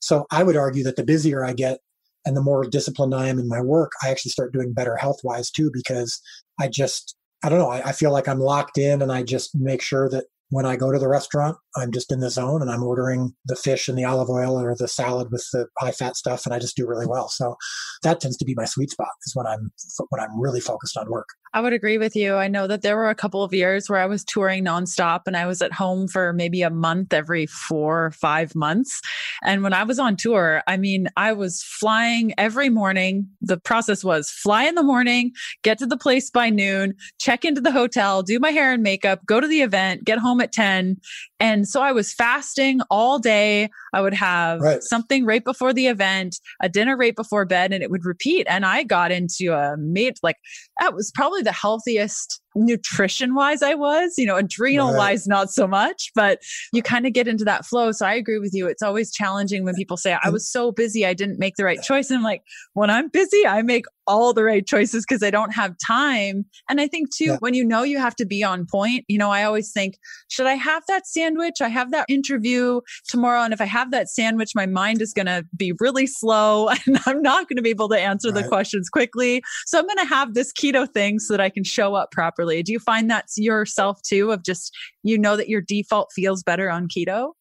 So 0.00 0.26
I 0.30 0.42
would 0.42 0.56
argue 0.56 0.84
that 0.84 0.96
the 0.96 1.04
busier 1.04 1.44
I 1.44 1.52
get, 1.52 1.78
and 2.28 2.36
the 2.36 2.42
more 2.42 2.62
disciplined 2.64 3.14
I 3.14 3.28
am 3.28 3.38
in 3.38 3.48
my 3.48 3.62
work, 3.62 3.92
I 4.04 4.10
actually 4.10 4.32
start 4.32 4.52
doing 4.52 4.74
better 4.74 4.96
health 4.96 5.20
wise 5.24 5.50
too, 5.50 5.70
because 5.72 6.20
I 6.60 6.68
just, 6.68 7.16
I 7.42 7.48
don't 7.48 7.58
know, 7.58 7.70
I, 7.70 7.88
I, 7.88 7.92
feel 7.92 8.12
like 8.12 8.28
I'm 8.28 8.38
locked 8.38 8.76
in 8.76 9.00
and 9.00 9.10
I 9.10 9.22
just 9.22 9.52
make 9.54 9.80
sure 9.80 10.10
that 10.10 10.24
when 10.50 10.66
I 10.66 10.76
go 10.76 10.92
to 10.92 10.98
the 10.98 11.08
restaurant, 11.08 11.56
I'm 11.78 11.92
just 11.92 12.12
in 12.12 12.20
the 12.20 12.30
zone 12.30 12.62
and 12.62 12.70
I'm 12.70 12.82
ordering 12.82 13.34
the 13.44 13.56
fish 13.56 13.88
and 13.88 13.96
the 13.96 14.04
olive 14.04 14.30
oil 14.30 14.58
or 14.58 14.74
the 14.74 14.88
salad 14.88 15.28
with 15.30 15.46
the 15.52 15.66
high 15.78 15.92
fat 15.92 16.16
stuff 16.16 16.44
and 16.46 16.54
I 16.54 16.58
just 16.58 16.76
do 16.76 16.86
really 16.86 17.06
well. 17.06 17.28
So 17.28 17.56
that 18.02 18.20
tends 18.20 18.36
to 18.38 18.44
be 18.44 18.54
my 18.54 18.64
sweet 18.64 18.90
spot 18.90 19.08
is 19.26 19.34
when 19.34 19.46
I'm 19.46 19.70
when 20.10 20.20
I'm 20.20 20.40
really 20.40 20.60
focused 20.60 20.96
on 20.96 21.10
work. 21.10 21.28
I 21.54 21.60
would 21.60 21.72
agree 21.72 21.98
with 21.98 22.14
you. 22.14 22.34
I 22.34 22.48
know 22.48 22.66
that 22.66 22.82
there 22.82 22.96
were 22.96 23.08
a 23.08 23.14
couple 23.14 23.42
of 23.42 23.54
years 23.54 23.88
where 23.88 24.00
I 24.00 24.06
was 24.06 24.24
touring 24.24 24.64
nonstop 24.64 25.22
and 25.26 25.36
I 25.36 25.46
was 25.46 25.62
at 25.62 25.72
home 25.72 26.06
for 26.06 26.32
maybe 26.32 26.62
a 26.62 26.70
month 26.70 27.12
every 27.12 27.46
four 27.46 28.04
or 28.06 28.10
five 28.10 28.54
months. 28.54 29.00
And 29.42 29.62
when 29.62 29.72
I 29.72 29.84
was 29.84 29.98
on 29.98 30.16
tour, 30.16 30.62
I 30.66 30.76
mean, 30.76 31.08
I 31.16 31.32
was 31.32 31.62
flying 31.62 32.34
every 32.38 32.68
morning. 32.68 33.28
The 33.40 33.58
process 33.58 34.04
was 34.04 34.30
fly 34.30 34.64
in 34.64 34.74
the 34.74 34.82
morning, 34.82 35.32
get 35.62 35.78
to 35.78 35.86
the 35.86 35.96
place 35.96 36.30
by 36.30 36.50
noon, 36.50 36.94
check 37.18 37.44
into 37.44 37.60
the 37.60 37.72
hotel, 37.72 38.22
do 38.22 38.38
my 38.38 38.50
hair 38.50 38.72
and 38.72 38.82
makeup, 38.82 39.24
go 39.24 39.40
to 39.40 39.46
the 39.46 39.62
event, 39.62 40.04
get 40.04 40.18
home 40.18 40.40
at 40.40 40.52
10. 40.52 40.98
And 41.40 41.67
so 41.68 41.82
I 41.82 41.92
was 41.92 42.12
fasting 42.12 42.80
all 42.90 43.18
day. 43.18 43.70
I 43.92 44.00
would 44.00 44.14
have 44.14 44.60
right. 44.60 44.82
something 44.82 45.24
right 45.24 45.44
before 45.44 45.72
the 45.72 45.86
event, 45.86 46.40
a 46.62 46.68
dinner 46.68 46.96
right 46.96 47.14
before 47.14 47.44
bed, 47.44 47.72
and 47.72 47.82
it 47.82 47.90
would 47.90 48.04
repeat. 48.04 48.46
And 48.48 48.64
I 48.64 48.82
got 48.82 49.10
into 49.10 49.52
a 49.52 49.76
mate, 49.76 50.18
like 50.22 50.36
that 50.80 50.94
was 50.94 51.12
probably 51.14 51.42
the 51.42 51.52
healthiest 51.52 52.40
nutrition 52.58 53.34
wise 53.34 53.62
I 53.62 53.74
was, 53.74 54.14
you 54.18 54.26
know, 54.26 54.36
adrenal 54.36 54.94
wise, 54.94 55.26
right. 55.28 55.36
not 55.36 55.50
so 55.50 55.66
much, 55.66 56.10
but 56.14 56.40
you 56.72 56.82
kind 56.82 57.06
of 57.06 57.12
get 57.12 57.28
into 57.28 57.44
that 57.44 57.64
flow. 57.64 57.92
So 57.92 58.06
I 58.06 58.14
agree 58.14 58.38
with 58.38 58.52
you. 58.52 58.66
It's 58.66 58.82
always 58.82 59.12
challenging 59.12 59.64
when 59.64 59.74
people 59.74 59.96
say, 59.96 60.12
I 60.12 60.16
mm-hmm. 60.16 60.32
was 60.32 60.50
so 60.50 60.72
busy, 60.72 61.06
I 61.06 61.14
didn't 61.14 61.38
make 61.38 61.56
the 61.56 61.64
right 61.64 61.80
choice. 61.82 62.10
And 62.10 62.18
I'm 62.18 62.24
like, 62.24 62.42
when 62.74 62.90
I'm 62.90 63.08
busy, 63.08 63.46
I 63.46 63.62
make 63.62 63.84
all 64.06 64.32
the 64.32 64.42
right 64.42 64.66
choices 64.66 65.04
because 65.06 65.22
I 65.22 65.30
don't 65.30 65.54
have 65.54 65.76
time. 65.86 66.46
And 66.68 66.80
I 66.80 66.88
think 66.88 67.14
too, 67.14 67.24
yeah. 67.24 67.36
when 67.40 67.54
you 67.54 67.64
know 67.64 67.82
you 67.82 67.98
have 67.98 68.16
to 68.16 68.26
be 68.26 68.42
on 68.42 68.66
point, 68.66 69.04
you 69.06 69.18
know, 69.18 69.30
I 69.30 69.44
always 69.44 69.70
think, 69.70 69.98
should 70.28 70.46
I 70.46 70.54
have 70.54 70.82
that 70.88 71.06
sandwich? 71.06 71.56
I 71.60 71.68
have 71.68 71.90
that 71.90 72.06
interview 72.08 72.80
tomorrow. 73.06 73.42
And 73.42 73.52
if 73.52 73.60
I 73.60 73.66
have 73.66 73.90
that 73.90 74.08
sandwich, 74.08 74.52
my 74.54 74.66
mind 74.66 75.02
is 75.02 75.12
going 75.12 75.26
to 75.26 75.44
be 75.56 75.72
really 75.78 76.06
slow 76.06 76.68
and 76.86 76.98
I'm 77.06 77.22
not 77.22 77.48
going 77.48 77.56
to 77.56 77.62
be 77.62 77.70
able 77.70 77.90
to 77.90 78.00
answer 78.00 78.30
right. 78.30 78.42
the 78.42 78.48
questions 78.48 78.88
quickly. 78.88 79.42
So 79.66 79.78
I'm 79.78 79.86
going 79.86 79.98
to 79.98 80.06
have 80.06 80.34
this 80.34 80.52
keto 80.52 80.90
thing 80.90 81.18
so 81.18 81.34
that 81.34 81.40
I 81.40 81.50
can 81.50 81.64
show 81.64 81.94
up 81.94 82.10
properly. 82.10 82.47
Do 82.62 82.72
you 82.72 82.78
find 82.78 83.10
that's 83.10 83.38
yourself 83.38 84.00
too, 84.02 84.32
of 84.32 84.44
just, 84.44 84.76
you 85.02 85.18
know, 85.18 85.36
that 85.36 85.48
your 85.48 85.60
default 85.60 86.12
feels 86.12 86.42
better 86.42 86.70
on 86.70 86.88
keto? 86.88 87.32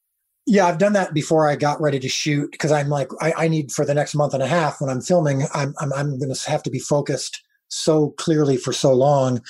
Yeah, 0.46 0.66
I've 0.66 0.78
done 0.78 0.94
that 0.94 1.14
before 1.14 1.50
I 1.50 1.58
got 1.58 1.82
ready 1.82 2.00
to 2.00 2.08
shoot 2.08 2.52
because 2.52 2.72
I'm 2.72 2.88
like, 2.88 3.10
I, 3.20 3.34
I, 3.38 3.48
need 3.50 3.70
for 3.70 3.84
the 3.84 3.94
next 3.94 4.16
month 4.16 4.34
and 4.34 4.42
a 4.42 4.48
half 4.48 4.80
when 4.80 4.90
I'm 4.90 5.02
filming, 5.02 5.44
I'm, 5.54 5.76
I'm, 5.82 5.92
I'm 5.92 6.18
going 6.20 6.34
to 6.34 6.50
have 6.50 6.64
to 6.64 6.70
be 6.70 6.80
focused 6.80 7.44
so 7.68 8.12
clearly 8.12 8.56
for 8.56 8.72
so 8.72 8.94
long. 8.94 9.42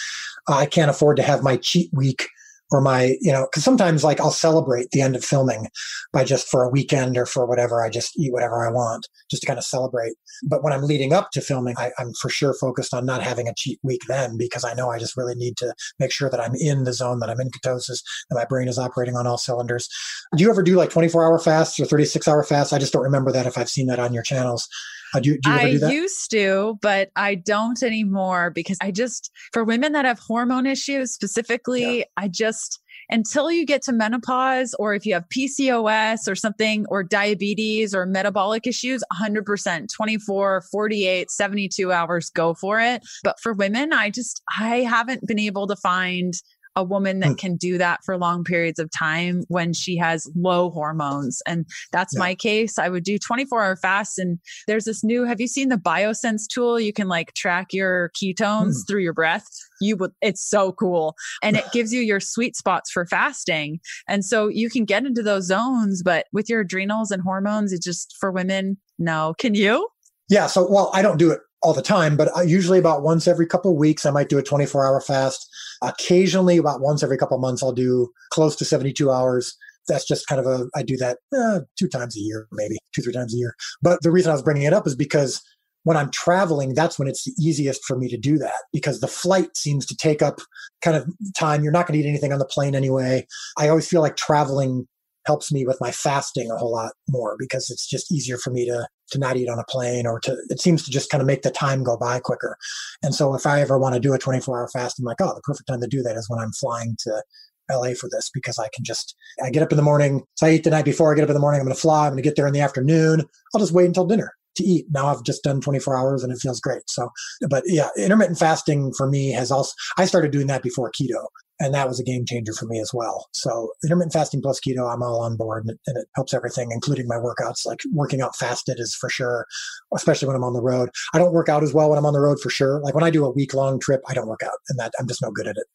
I 0.48 0.65
can't 0.65 0.89
afford 0.89 1.17
to 1.17 1.24
have 1.24 1.43
my 1.43 1.58
cheat 1.58 1.91
week 1.93 2.28
or 2.72 2.82
my, 2.82 3.16
you 3.22 3.32
know, 3.32 3.48
because 3.50 3.64
sometimes 3.64 4.04
like 4.04 4.20
I'll 4.20 4.32
celebrate 4.32 4.92
the 4.92 5.02
end 5.02 5.16
of 5.16 5.24
filming 5.24 5.68
by 6.12 6.24
just 6.24 6.48
for 6.48 6.64
a 6.64 6.70
weekend 6.70 7.18
or 7.18 7.26
for 7.26 7.46
whatever, 7.46 7.82
I 7.82 7.90
just 7.90 8.18
eat 8.20 8.34
whatever 8.34 8.68
I 8.68 8.72
want 8.72 9.08
just 9.30 9.42
to 9.44 9.48
kind 9.48 9.58
of 9.58 9.64
celebrate. 9.66 10.14
But 10.44 10.64
when 10.64 10.74
I'm 10.74 10.84
leading 10.84 11.14
up 11.14 11.32
to 11.32 11.42
filming, 11.42 11.76
I, 11.78 11.92
I'm 11.98 12.14
for 12.14 12.30
sure 12.30 12.54
focused 12.54 12.94
on 12.94 13.06
not 13.06 13.24
having 13.24 13.48
a 13.48 13.54
cheat 13.56 13.80
week 13.84 14.02
then 14.08 14.38
because 14.38 14.66
I 14.66 14.74
know 14.74 14.92
I 14.92 15.00
just 15.00 15.18
really 15.18 15.36
need 15.36 15.58
to 15.58 15.74
make 16.00 16.12
sure 16.12 16.30
that 16.30 16.40
I'm 16.40 16.56
in 16.56 16.84
the 16.84 16.94
zone, 16.94 17.20
that 17.20 17.30
I'm 17.30 17.40
in 17.40 17.52
ketosis, 17.52 18.04
that 18.30 18.36
my 18.36 18.46
brain 18.46 18.68
is 18.68 18.80
operating 18.80 19.16
on 19.16 19.28
all 19.28 19.38
cylinders. 19.38 19.90
Do 20.36 20.44
you 20.44 20.50
ever 20.50 20.64
do 20.64 20.76
like 20.76 20.90
24 20.90 21.24
hour 21.24 21.40
fasts 21.40 21.80
or 21.80 21.86
36 21.86 22.28
hour 22.28 22.44
fasts? 22.44 22.74
I 22.74 22.80
just 22.80 22.94
don't 22.94 23.04
remember 23.04 23.32
that 23.32 23.46
if 23.46 23.58
I've 23.58 23.70
seen 23.70 23.88
that 23.88 24.00
on 24.00 24.14
your 24.14 24.24
channels. 24.24 24.68
Uh, 25.13 25.20
do, 25.20 25.38
do 25.38 25.50
I 25.50 25.78
do 25.78 25.91
used 25.91 26.32
to, 26.32 26.78
but 26.82 27.10
I 27.15 27.36
don't 27.36 27.82
anymore 27.82 28.52
because 28.52 28.78
I 28.82 28.91
just, 28.91 29.32
for 29.54 29.63
women 29.63 29.93
that 29.93 30.06
have 30.06 30.20
hormone 30.20 30.65
issues 30.65 31.12
specifically, 31.13 32.00
yeah. 32.00 32.04
I 32.17 32.28
just, 32.28 32.82
until 33.10 33.52
you 33.52 33.65
get 33.65 33.82
to 33.84 33.93
menopause 33.93 34.74
or 34.80 34.93
if 34.93 35.06
you 35.06 35.13
have 35.13 35.28
PCOS 35.30 36.28
or 36.28 36.36
something 36.36 36.86
or 36.89 37.04
diabetes 37.04 37.96
or 37.96 38.06
metabolic 38.06 38.67
issues, 38.67 39.04
100%, 39.13 39.88
24, 39.93 40.62
48, 40.62 41.32
72 41.32 41.91
hours, 41.91 42.30
go 42.30 42.54
for 42.54 42.80
it. 42.80 43.06
But 43.24 43.39
for 43.41 43.54
women, 43.54 43.93
I 43.93 44.10
just, 44.10 44.41
I 44.60 44.78
haven't 44.78 45.26
been 45.26 45.39
able 45.39 45.67
to 45.67 45.76
find 45.76 46.34
a 46.78 46.84
woman 46.84 47.20
that 47.22 47.30
hmm. 47.30 47.34
can 47.34 47.56
do 47.56 47.80
that 47.80 48.04
for 48.06 48.18
long 48.18 48.44
periods 48.44 48.78
of 48.78 48.92
time 48.92 49.44
when 49.48 49.74
she 49.74 49.98
has 49.98 50.32
low 50.36 50.70
hormones. 50.70 51.42
And 51.48 51.66
that's 51.92 52.13
yeah. 52.13 52.20
my 52.20 52.36
case. 52.36 52.78
I 52.78 52.88
would 52.88 53.04
do 53.04 53.18
24 53.18 53.63
hour 53.63 53.76
fasts. 53.76 54.20
And 54.20 54.38
there's 54.68 54.86
this 54.86 55.04
new, 55.04 55.26
have 55.26 55.42
you 55.42 55.48
seen 55.48 55.70
the 55.70 55.78
Biosense 55.78 56.48
tool? 56.48 56.80
You 56.80 56.94
can 56.94 57.08
like 57.08 57.34
track 57.34 57.74
your 57.74 58.12
ketones 58.16 58.76
mm. 58.76 58.88
through 58.88 59.02
your 59.02 59.13
breath. 59.13 59.48
You 59.82 59.98
would, 59.98 60.12
it's 60.22 60.48
so 60.48 60.72
cool. 60.72 61.16
And 61.42 61.58
it 61.58 61.66
gives 61.74 61.92
you 61.92 62.02
your 62.02 62.20
sweet 62.20 62.56
spots 62.56 62.92
for 62.92 63.08
fasting. 63.08 63.80
And 64.08 64.24
so 64.24 64.48
you 64.48 64.70
can 64.70 64.86
get 64.86 65.04
into 65.04 65.24
those 65.24 65.48
zones, 65.48 66.04
but 66.04 66.28
with 66.32 66.48
your 66.48 66.62
adrenals 66.62 67.10
and 67.10 67.24
hormones, 67.24 67.74
it's 67.74 67.84
just 67.84 68.16
for 68.20 68.32
women, 68.32 68.78
no. 69.00 69.34
Can 69.40 69.56
you? 69.56 69.90
Yeah. 70.30 70.46
So, 70.46 70.70
well, 70.70 70.92
I 70.94 71.02
don't 71.02 71.18
do 71.18 71.32
it 71.32 71.40
all 71.63 71.74
the 71.74 71.82
time, 71.82 72.16
but 72.16 72.30
usually 72.48 72.78
about 72.78 73.02
once 73.02 73.28
every 73.28 73.48
couple 73.48 73.72
of 73.72 73.78
weeks, 73.78 74.06
I 74.06 74.12
might 74.12 74.30
do 74.30 74.38
a 74.38 74.44
24 74.44 74.86
hour 74.86 75.02
fast. 75.02 75.50
Occasionally, 75.82 76.58
about 76.58 76.82
once 76.82 77.04
every 77.04 77.18
couple 77.18 77.38
months, 77.38 77.63
I'll 77.63 77.72
do 77.72 78.10
close 78.32 78.56
to 78.58 78.66
72 78.66 79.10
hours. 79.12 79.56
That's 79.88 80.06
just 80.06 80.28
kind 80.28 80.40
of 80.40 80.48
a, 80.48 80.68
I 80.76 80.84
do 80.84 80.98
that 80.98 81.18
uh, 81.36 81.62
two 81.78 81.88
times 81.88 82.18
a 82.18 82.20
year, 82.20 82.48
maybe 82.52 82.78
two, 82.94 83.02
three 83.02 83.13
times 83.13 83.34
a 83.34 83.38
year. 83.38 83.54
But 83.82 84.02
the 84.02 84.12
reason 84.12 84.32
I 84.32 84.34
was 84.34 84.42
bringing 84.42 84.63
it 84.63 84.74
up 84.74 84.86
is 84.86 84.96
because 84.96 85.42
when 85.84 85.96
I'm 85.96 86.12
traveling, 86.12 86.74
that's 86.74 87.00
when 87.00 87.08
it's 87.08 87.24
the 87.24 87.34
easiest 87.40 87.86
for 87.86 87.98
me 87.98 88.10
to 88.10 88.18
do 88.18 88.38
that 88.40 88.63
because 88.74 89.00
the 89.00 89.08
flight 89.08 89.56
seems 89.56 89.86
to 89.86 89.96
take 89.96 90.22
up 90.22 90.40
kind 90.82 90.98
of 90.98 91.08
time. 91.38 91.63
You're 91.63 91.72
not 91.72 91.88
going 91.88 91.98
to 91.98 92.06
eat 92.06 92.10
anything 92.10 92.34
on 92.34 92.40
the 92.40 92.46
plane 92.46 92.76
anyway. 92.76 93.26
I 93.58 93.70
always 93.70 93.88
feel 93.88 94.02
like 94.02 94.18
traveling 94.18 94.86
helps 95.26 95.50
me 95.52 95.66
with 95.66 95.80
my 95.80 95.92
fasting 95.92 96.52
a 96.52 96.58
whole 96.58 96.74
lot 96.74 96.92
more 97.10 97.36
because 97.40 97.70
it's 97.70 97.88
just 97.88 98.12
easier 98.12 98.38
for 98.38 98.50
me 98.50 98.66
to 98.66 98.88
to 99.12 99.20
not 99.20 99.38
eat 99.38 99.50
on 99.50 99.60
a 99.60 99.63
plane 99.65 100.06
or 100.06 100.20
to 100.22 100.38
it 100.50 100.60
seems 100.60 100.84
to 100.86 100.91
just 100.91 101.10
kind 101.10 101.22
of 101.22 101.28
make 101.28 101.41
the 101.41 101.52
time 101.52 101.84
go 101.84 101.98
by 101.98 102.20
quicker. 102.20 102.58
And 103.04 103.13
so 103.13 103.34
if 103.34 103.46
I 103.46 103.62
ever 103.62 103.78
want 103.78 103.96
to 103.96 104.02
do 104.02 104.13
a 104.13 104.20
24 104.20 104.58
hour 104.58 104.67
fast, 104.67 105.00
I'm 105.00 105.06
like, 105.06 105.22
oh, 105.22 105.34
the 105.34 105.41
perfect 105.41 105.67
time 105.67 105.82
to 105.82 105.88
do 105.88 106.02
that 106.04 106.15
is 106.15 106.30
when 106.30 106.39
I'm 106.39 106.52
flying 106.52 106.96
to 107.00 107.24
LA 107.70 107.93
for 107.93 108.10
this 108.10 108.30
because 108.34 108.58
I 108.58 108.70
can 108.74 108.84
just 108.84 109.15
I 109.43 109.50
get 109.50 109.63
up 109.63 109.72
in 109.72 109.78
the 109.78 109.84
morning. 109.84 110.24
So 110.36 110.48
I 110.48 110.52
eat 110.52 110.63
the 110.63 110.70
night 110.70 110.86
before 110.86 111.12
I 111.12 111.15
get 111.15 111.24
up 111.24 111.30
in 111.30 111.36
the 111.36 111.41
morning. 111.41 111.60
I'm 111.60 111.65
going 111.65 111.76
to 111.76 111.82
fly. 111.82 112.06
I'm 112.06 112.12
going 112.12 112.24
to 112.24 112.28
get 112.28 112.36
there 112.36 112.48
in 112.48 112.54
the 112.54 112.62
afternoon. 112.62 113.24
I'll 113.54 113.62
just 113.62 113.74
wait 113.74 113.86
until 113.86 114.06
dinner 114.06 114.34
to 114.58 114.63
eat. 114.63 114.86
Now 114.89 115.08
I've 115.08 115.24
just 115.24 115.43
done 115.43 115.62
24 115.62 115.98
hours 115.98 116.24
and 116.24 116.34
it 116.34 116.39
feels 116.39 116.60
great. 116.60 116.84
So, 116.88 117.10
but 117.50 117.63
yeah, 117.65 117.89
intermittent 117.98 118.39
fasting 118.39 118.93
for 118.93 119.08
me 119.08 119.32
has 119.32 119.52
also, 119.52 119.74
I 119.98 120.06
started 120.06 120.32
doing 120.32 120.48
that 120.48 120.63
before 120.63 120.91
keto 120.91 121.28
and 121.60 121.74
that 121.74 121.88
was 121.88 122.00
a 122.00 122.04
game 122.04 122.26
changer 122.26 122.54
for 122.54 122.65
me 122.65 122.80
as 122.80 122.91
well. 122.93 123.28
So 123.34 123.72
intermittent 123.84 124.13
fasting 124.13 124.41
plus 124.41 124.60
keto, 124.60 124.91
I'm 124.91 125.02
all 125.02 125.22
on 125.22 125.36
board 125.36 125.63
and 125.63 125.72
it, 125.72 125.80
and 125.88 125.98
it, 125.98 126.08
helps 126.15 126.34
everything, 126.34 126.72
including 126.72 127.08
my 127.08 127.15
workouts. 127.15 127.65
Like 127.65 127.80
working 127.91 128.22
out 128.22 128.36
fasted 128.36 128.80
is 128.80 128.96
for 128.96 129.10
sure, 129.10 129.46
especially 129.93 130.28
when 130.28 130.36
I'm 130.36 130.43
on 130.43 130.54
the 130.54 130.62
road. 130.62 130.89
I 131.13 131.17
don't 131.17 131.34
work 131.34 131.50
out 131.50 131.63
as 131.63 131.74
well 131.74 131.89
when 131.89 131.98
I'm 131.98 132.06
on 132.06 132.13
the 132.13 132.20
road 132.20 132.39
for 132.41 132.50
sure. 132.50 132.80
Like 132.82 132.93
when 132.93 133.04
I 133.04 133.10
do 133.10 133.26
a 133.26 133.32
week 133.32 133.54
long 133.54 133.80
trip, 133.80 134.02
I 134.08 134.13
don't 134.13 134.28
work 134.28 134.43
out 134.43 134.60
and 134.70 134.80
that 134.80 134.91
I'm 135.00 135.08
just 135.08 135.22
no 135.22 135.32
good 135.32 135.48
at 135.48 135.58
it. 135.58 135.65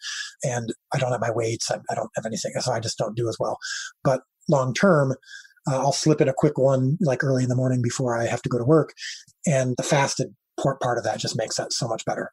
And 0.45 0.73
I 0.95 0.99
don't 0.99 1.13
have 1.13 1.21
my 1.21 1.33
weights. 1.33 1.71
I, 1.71 1.79
I 1.91 1.95
don't 1.95 2.11
have 2.17 2.27
anything. 2.27 2.53
So 2.61 2.73
I 2.73 2.81
just 2.81 2.99
don't 2.99 3.17
do 3.17 3.29
as 3.29 3.37
well. 3.41 3.59
But 4.05 4.23
long 4.49 4.75
term, 4.75 5.15
uh, 5.71 5.79
I'll 5.79 5.93
slip 5.93 6.21
in 6.21 6.29
a 6.29 6.35
quick 6.35 6.59
one 6.59 6.97
like 7.01 7.23
early 7.23 7.45
in 7.45 7.49
the 7.49 7.57
morning 7.57 7.83
before 7.83 8.17
I 8.17 8.27
have 8.27 8.43
to 8.43 8.49
go 8.49 8.59
to 8.59 8.65
work. 8.65 8.95
And 9.47 9.75
the 9.77 9.83
fasted 9.83 10.35
part 10.59 10.99
of 10.99 11.05
that 11.05 11.19
just 11.19 11.37
makes 11.37 11.57
that 11.57 11.73
so 11.73 11.89
much 11.89 12.05
better. 12.05 12.31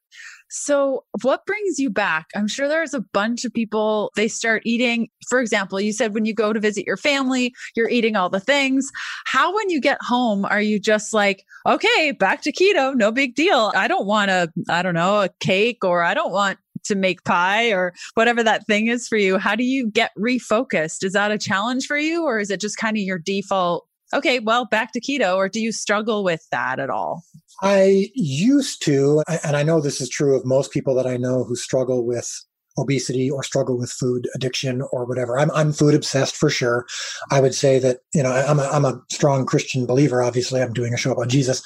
So, 0.51 1.03
what 1.21 1.45
brings 1.45 1.77
you 1.77 1.91
back? 1.91 2.27
I'm 2.35 2.47
sure 2.47 2.67
there's 2.67 2.95
a 2.95 3.01
bunch 3.13 3.45
of 3.45 3.53
people, 3.53 4.11
they 4.15 4.27
start 4.27 4.63
eating. 4.65 5.07
For 5.29 5.39
example, 5.39 5.79
you 5.79 5.93
said 5.93 6.13
when 6.13 6.25
you 6.25 6.33
go 6.33 6.53
to 6.53 6.59
visit 6.59 6.87
your 6.87 6.97
family, 6.97 7.53
you're 7.75 7.89
eating 7.89 8.15
all 8.15 8.29
the 8.29 8.39
things. 8.39 8.89
How, 9.25 9.53
when 9.55 9.69
you 9.69 9.79
get 9.79 9.99
home, 10.01 10.45
are 10.45 10.61
you 10.61 10.79
just 10.79 11.13
like, 11.13 11.43
okay, 11.67 12.11
back 12.11 12.41
to 12.43 12.51
keto, 12.51 12.95
no 12.95 13.11
big 13.11 13.35
deal? 13.35 13.71
I 13.75 13.87
don't 13.87 14.07
want 14.07 14.31
a, 14.31 14.51
I 14.69 14.81
don't 14.81 14.95
know, 14.95 15.21
a 15.21 15.29
cake 15.39 15.83
or 15.83 16.01
I 16.01 16.15
don't 16.15 16.31
want 16.31 16.57
to 16.85 16.95
make 16.95 17.23
pie 17.25 17.71
or 17.71 17.93
whatever 18.15 18.41
that 18.41 18.65
thing 18.65 18.87
is 18.87 19.07
for 19.07 19.17
you. 19.17 19.37
How 19.37 19.55
do 19.55 19.63
you 19.63 19.91
get 19.91 20.11
refocused? 20.17 21.03
Is 21.03 21.13
that 21.13 21.31
a 21.31 21.37
challenge 21.37 21.85
for 21.85 21.97
you 21.97 22.23
or 22.23 22.39
is 22.39 22.49
it 22.49 22.59
just 22.59 22.77
kind 22.77 22.97
of 22.97 23.01
your 23.01 23.19
default? 23.19 23.85
Okay, 24.13 24.39
well, 24.39 24.65
back 24.65 24.91
to 24.93 24.99
keto, 25.01 25.35
or 25.35 25.47
do 25.47 25.61
you 25.61 25.71
struggle 25.71 26.23
with 26.23 26.43
that 26.51 26.79
at 26.79 26.89
all? 26.89 27.23
I 27.61 28.09
used 28.13 28.83
to, 28.85 29.23
and 29.43 29.55
I 29.55 29.63
know 29.63 29.81
this 29.81 30.01
is 30.01 30.09
true 30.09 30.35
of 30.35 30.45
most 30.45 30.71
people 30.71 30.95
that 30.95 31.07
I 31.07 31.17
know 31.17 31.43
who 31.43 31.55
struggle 31.55 32.05
with 32.05 32.29
obesity 32.77 33.29
or 33.29 33.43
struggle 33.43 33.77
with 33.77 33.91
food 33.91 34.29
addiction 34.35 34.81
or 34.91 35.05
whatever. 35.05 35.37
I'm, 35.37 35.51
I'm 35.51 35.73
food 35.73 35.93
obsessed 35.93 36.35
for 36.35 36.49
sure. 36.49 36.85
I 37.31 37.41
would 37.41 37.53
say 37.53 37.77
that, 37.79 37.97
you 38.13 38.23
know, 38.23 38.31
I'm 38.31 38.59
a, 38.59 38.63
I'm 38.63 38.85
a 38.85 39.01
strong 39.11 39.45
Christian 39.45 39.85
believer. 39.85 40.21
Obviously, 40.23 40.61
I'm 40.61 40.73
doing 40.73 40.93
a 40.93 40.97
show 40.97 41.11
about 41.11 41.27
Jesus. 41.27 41.61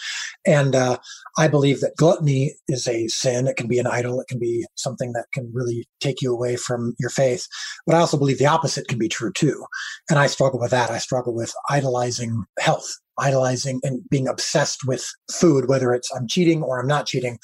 And 0.45 0.75
uh, 0.75 0.97
I 1.37 1.47
believe 1.47 1.81
that 1.81 1.97
gluttony 1.97 2.55
is 2.67 2.87
a 2.87 3.07
sin. 3.07 3.47
It 3.47 3.57
can 3.57 3.67
be 3.67 3.79
an 3.79 3.87
idol. 3.87 4.19
It 4.19 4.27
can 4.27 4.39
be 4.39 4.65
something 4.75 5.13
that 5.13 5.27
can 5.33 5.51
really 5.53 5.87
take 5.99 6.21
you 6.21 6.33
away 6.33 6.55
from 6.55 6.95
your 6.99 7.09
faith. 7.09 7.47
But 7.85 7.95
I 7.95 7.99
also 7.99 8.17
believe 8.17 8.39
the 8.39 8.47
opposite 8.47 8.87
can 8.87 8.97
be 8.97 9.09
true 9.09 9.31
too. 9.31 9.65
And 10.09 10.17
I 10.17 10.27
struggle 10.27 10.59
with 10.59 10.71
that. 10.71 10.89
I 10.89 10.97
struggle 10.97 11.33
with 11.33 11.53
idolizing 11.69 12.45
health 12.59 12.97
idolizing 13.19 13.79
and 13.83 14.01
being 14.09 14.27
obsessed 14.27 14.85
with 14.85 15.05
food, 15.31 15.67
whether 15.67 15.93
it's 15.93 16.11
I'm 16.11 16.27
cheating 16.27 16.63
or 16.63 16.79
I'm 16.79 16.87
not 16.87 17.05
cheating. 17.05 17.39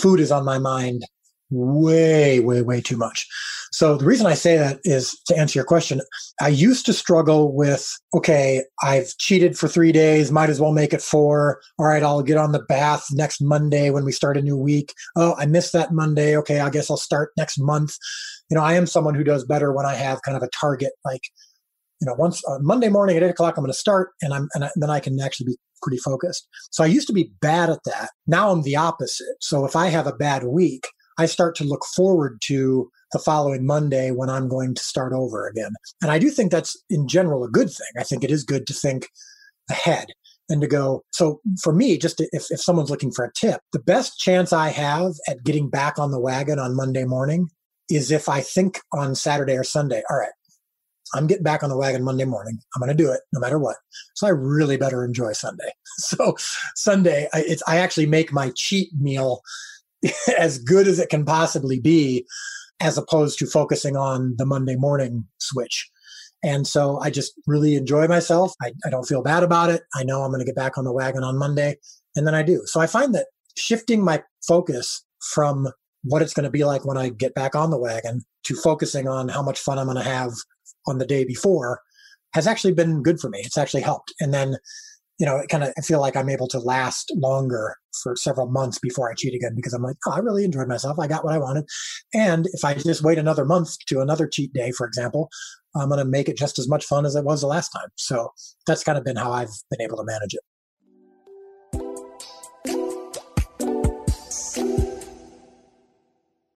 Food 0.00 0.20
is 0.20 0.30
on 0.30 0.44
my 0.44 0.58
mind 0.58 1.04
way, 1.50 2.40
way, 2.40 2.62
way 2.62 2.80
too 2.80 2.96
much. 2.96 3.26
So 3.72 3.96
the 3.96 4.04
reason 4.04 4.26
I 4.26 4.34
say 4.34 4.56
that 4.56 4.80
is 4.84 5.18
to 5.26 5.36
answer 5.36 5.58
your 5.58 5.64
question. 5.64 6.00
I 6.40 6.48
used 6.48 6.86
to 6.86 6.92
struggle 6.92 7.54
with, 7.54 7.90
okay, 8.14 8.62
I've 8.82 9.16
cheated 9.18 9.58
for 9.58 9.68
three 9.68 9.92
days, 9.92 10.32
might 10.32 10.50
as 10.50 10.60
well 10.60 10.72
make 10.72 10.92
it 10.92 11.02
four. 11.02 11.60
All 11.78 11.86
right, 11.86 12.02
I'll 12.02 12.22
get 12.22 12.38
on 12.38 12.52
the 12.52 12.62
bath 12.62 13.06
next 13.12 13.40
Monday 13.40 13.90
when 13.90 14.04
we 14.04 14.12
start 14.12 14.36
a 14.36 14.42
new 14.42 14.56
week. 14.56 14.94
Oh, 15.16 15.34
I 15.38 15.46
missed 15.46 15.72
that 15.74 15.92
Monday. 15.92 16.36
Okay, 16.36 16.60
I 16.60 16.70
guess 16.70 16.90
I'll 16.90 16.96
start 16.96 17.32
next 17.36 17.58
month. 17.58 17.96
You 18.50 18.56
know, 18.56 18.62
I 18.62 18.74
am 18.74 18.86
someone 18.86 19.14
who 19.14 19.24
does 19.24 19.44
better 19.44 19.72
when 19.72 19.86
I 19.86 19.94
have 19.94 20.22
kind 20.22 20.36
of 20.36 20.42
a 20.42 20.48
target, 20.48 20.92
like 21.04 21.22
you 22.00 22.06
know, 22.06 22.14
once 22.14 22.42
uh, 22.46 22.58
Monday 22.60 22.88
morning 22.88 23.16
at 23.16 23.22
eight 23.22 23.30
o'clock, 23.30 23.56
I'm 23.56 23.64
going 23.64 23.72
to 23.72 23.78
start, 23.78 24.10
and 24.22 24.32
I'm 24.32 24.48
and, 24.54 24.64
I, 24.64 24.70
then 24.76 24.90
I 24.90 25.00
can 25.00 25.20
actually 25.20 25.46
be 25.46 25.56
pretty 25.82 25.98
focused. 25.98 26.48
So 26.70 26.82
I 26.84 26.86
used 26.86 27.06
to 27.08 27.12
be 27.12 27.32
bad 27.40 27.70
at 27.70 27.82
that. 27.84 28.10
Now 28.26 28.50
I'm 28.50 28.62
the 28.62 28.76
opposite. 28.76 29.36
So 29.40 29.64
if 29.64 29.76
I 29.76 29.88
have 29.88 30.06
a 30.06 30.12
bad 30.12 30.44
week, 30.44 30.86
I 31.18 31.26
start 31.26 31.56
to 31.56 31.64
look 31.64 31.84
forward 31.84 32.40
to 32.42 32.90
the 33.12 33.18
following 33.18 33.66
Monday 33.66 34.10
when 34.10 34.28
I'm 34.28 34.48
going 34.48 34.74
to 34.74 34.82
start 34.82 35.12
over 35.12 35.46
again. 35.48 35.72
And 36.02 36.10
I 36.10 36.18
do 36.18 36.30
think 36.30 36.52
that's 36.52 36.76
in 36.90 37.08
general 37.08 37.44
a 37.44 37.48
good 37.48 37.68
thing. 37.68 37.86
I 37.98 38.04
think 38.04 38.22
it 38.22 38.30
is 38.30 38.44
good 38.44 38.66
to 38.66 38.74
think 38.74 39.08
ahead 39.70 40.08
and 40.48 40.60
to 40.60 40.66
go. 40.66 41.02
So 41.12 41.40
for 41.62 41.72
me, 41.72 41.98
just 41.98 42.20
if, 42.20 42.50
if 42.50 42.60
someone's 42.60 42.90
looking 42.90 43.12
for 43.12 43.24
a 43.24 43.32
tip, 43.32 43.60
the 43.72 43.78
best 43.78 44.18
chance 44.18 44.52
I 44.52 44.68
have 44.68 45.12
at 45.28 45.44
getting 45.44 45.70
back 45.70 45.98
on 45.98 46.10
the 46.10 46.20
wagon 46.20 46.58
on 46.58 46.76
Monday 46.76 47.04
morning 47.04 47.48
is 47.90 48.10
if 48.10 48.28
I 48.28 48.40
think 48.40 48.80
on 48.92 49.14
Saturday 49.14 49.56
or 49.56 49.64
Sunday, 49.64 50.02
all 50.10 50.18
right, 50.18 50.32
I'm 51.14 51.26
getting 51.26 51.44
back 51.44 51.62
on 51.62 51.70
the 51.70 51.76
wagon 51.76 52.04
Monday 52.04 52.24
morning. 52.24 52.58
I'm 52.74 52.80
going 52.80 52.94
to 52.94 53.02
do 53.02 53.10
it 53.10 53.20
no 53.32 53.40
matter 53.40 53.58
what. 53.58 53.76
So 54.14 54.26
I 54.26 54.30
really 54.30 54.76
better 54.76 55.04
enjoy 55.04 55.32
Sunday. 55.32 55.70
So 56.00 56.36
Sunday, 56.76 57.28
I, 57.34 57.40
it's, 57.40 57.62
I 57.66 57.78
actually 57.78 58.06
make 58.06 58.32
my 58.32 58.52
cheat 58.54 58.88
meal 59.00 59.40
as 60.38 60.58
good 60.58 60.86
as 60.86 61.00
it 61.00 61.08
can 61.08 61.24
possibly 61.24 61.80
be, 61.80 62.24
as 62.78 62.96
opposed 62.96 63.40
to 63.40 63.46
focusing 63.46 63.96
on 63.96 64.36
the 64.38 64.46
Monday 64.46 64.76
morning 64.76 65.26
switch. 65.38 65.90
And 66.44 66.68
so 66.68 67.00
I 67.00 67.10
just 67.10 67.32
really 67.48 67.74
enjoy 67.74 68.06
myself. 68.06 68.54
I, 68.62 68.72
I 68.86 68.90
don't 68.90 69.08
feel 69.08 69.22
bad 69.22 69.42
about 69.42 69.70
it. 69.70 69.82
I 69.94 70.04
know 70.04 70.22
I'm 70.22 70.30
going 70.30 70.38
to 70.38 70.46
get 70.46 70.54
back 70.54 70.78
on 70.78 70.84
the 70.84 70.92
wagon 70.92 71.24
on 71.24 71.36
Monday, 71.36 71.78
and 72.14 72.24
then 72.26 72.34
I 72.34 72.44
do. 72.44 72.62
So 72.66 72.80
I 72.80 72.86
find 72.86 73.12
that 73.16 73.26
shifting 73.56 74.00
my 74.00 74.22
focus 74.46 75.04
from 75.20 75.68
what 76.04 76.22
it's 76.22 76.34
going 76.34 76.44
to 76.44 76.50
be 76.50 76.64
like 76.64 76.84
when 76.84 76.96
I 76.96 77.08
get 77.08 77.34
back 77.34 77.56
on 77.56 77.70
the 77.70 77.78
wagon 77.78 78.22
to 78.44 78.54
focusing 78.54 79.08
on 79.08 79.28
how 79.28 79.42
much 79.42 79.58
fun 79.58 79.78
I'm 79.78 79.86
going 79.86 79.96
to 79.96 80.02
have 80.02 80.32
on 80.86 80.98
the 80.98 81.06
day 81.06 81.24
before 81.24 81.80
has 82.34 82.46
actually 82.46 82.74
been 82.74 83.02
good 83.02 83.20
for 83.20 83.30
me. 83.30 83.40
It's 83.42 83.58
actually 83.58 83.82
helped. 83.82 84.12
And 84.20 84.34
then 84.34 84.56
you 85.18 85.26
know, 85.26 85.36
it 85.36 85.48
kind 85.48 85.64
of 85.64 85.72
feel 85.84 86.00
like 86.00 86.16
I'm 86.16 86.28
able 86.28 86.46
to 86.48 86.60
last 86.60 87.12
longer 87.16 87.76
for 88.02 88.14
several 88.14 88.46
months 88.46 88.78
before 88.78 89.10
I 89.10 89.14
cheat 89.14 89.34
again 89.34 89.54
because 89.56 89.72
I'm 89.72 89.82
like, 89.82 89.96
oh, 90.06 90.12
I 90.12 90.18
really 90.18 90.44
enjoyed 90.44 90.68
myself. 90.68 90.98
I 90.98 91.08
got 91.08 91.24
what 91.24 91.34
I 91.34 91.38
wanted. 91.38 91.64
And 92.14 92.46
if 92.52 92.64
I 92.64 92.74
just 92.74 93.02
wait 93.02 93.18
another 93.18 93.44
month 93.44 93.76
to 93.88 94.00
another 94.00 94.28
cheat 94.28 94.52
day, 94.52 94.70
for 94.70 94.86
example, 94.86 95.28
I'm 95.74 95.88
going 95.88 95.98
to 95.98 96.04
make 96.04 96.28
it 96.28 96.38
just 96.38 96.58
as 96.58 96.68
much 96.68 96.84
fun 96.84 97.04
as 97.04 97.16
it 97.16 97.24
was 97.24 97.40
the 97.40 97.48
last 97.48 97.70
time. 97.70 97.88
So 97.96 98.30
that's 98.66 98.84
kind 98.84 98.96
of 98.96 99.04
been 99.04 99.16
how 99.16 99.32
I've 99.32 99.50
been 99.70 99.82
able 99.82 99.96
to 99.96 100.04
manage 100.04 100.34
it. 100.34 100.40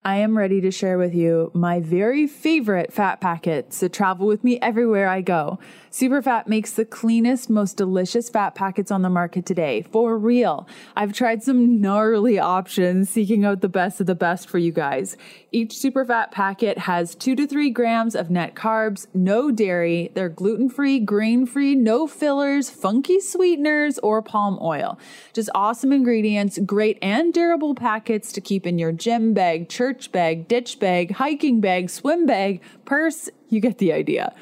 I 0.05 0.17
am 0.17 0.37
ready 0.37 0.61
to 0.63 0.73
share 0.73 0.99
with 0.99 1.15
you 1.15 1.53
my 1.55 1.79
very 1.79 2.27
favorite 2.27 2.93
fat 2.93 3.21
packets 3.21 3.79
that 3.79 3.93
travel 3.93 4.27
with 4.27 4.43
me 4.43 4.59
everywhere 4.59 5.07
I 5.07 5.21
go. 5.21 5.61
Superfat 5.93 6.47
makes 6.47 6.73
the 6.73 6.87
cleanest, 6.87 7.51
most 7.51 7.77
delicious 7.77 8.31
fat 8.31 8.55
packets 8.55 8.91
on 8.91 9.03
the 9.03 9.11
market 9.11 9.45
today. 9.45 9.83
For 9.83 10.17
real. 10.17 10.67
I've 10.97 11.13
tried 11.13 11.43
some 11.43 11.83
gnarly 11.83 12.39
options 12.39 13.11
seeking 13.11 13.45
out 13.45 13.61
the 13.61 13.69
best 13.69 14.01
of 14.01 14.07
the 14.07 14.15
best 14.15 14.49
for 14.49 14.57
you 14.57 14.73
guys. 14.73 15.19
Each 15.53 15.75
Superfat 15.75 16.31
packet 16.31 16.79
has 16.79 17.15
two 17.15 17.37
to 17.37 17.47
three 17.47 17.69
grams 17.69 18.15
of 18.15 18.31
net 18.31 18.55
carbs, 18.55 19.07
no 19.13 19.51
dairy. 19.51 20.11
They're 20.15 20.31
gluten 20.31 20.71
free, 20.71 20.99
grain 20.99 21.45
free, 21.45 21.75
no 21.75 22.07
fillers, 22.07 22.71
funky 22.71 23.21
sweeteners, 23.21 23.99
or 23.99 24.23
palm 24.23 24.59
oil. 24.63 24.99
Just 25.35 25.51
awesome 25.55 25.93
ingredients, 25.93 26.59
great 26.65 26.97
and 27.03 27.35
durable 27.35 27.75
packets 27.75 28.33
to 28.33 28.41
keep 28.41 28.67
in 28.67 28.79
your 28.79 28.93
gym 28.93 29.35
bag, 29.35 29.69
church 29.69 30.11
bag, 30.11 30.49
ditch 30.49 30.81
bag, 30.81 31.13
hiking 31.13 31.61
bag, 31.61 31.91
swim 31.91 32.25
bag, 32.25 32.63
purse. 32.87 33.29
You 33.51 33.61
get 33.61 33.77
the 33.77 33.93
idea. 33.93 34.35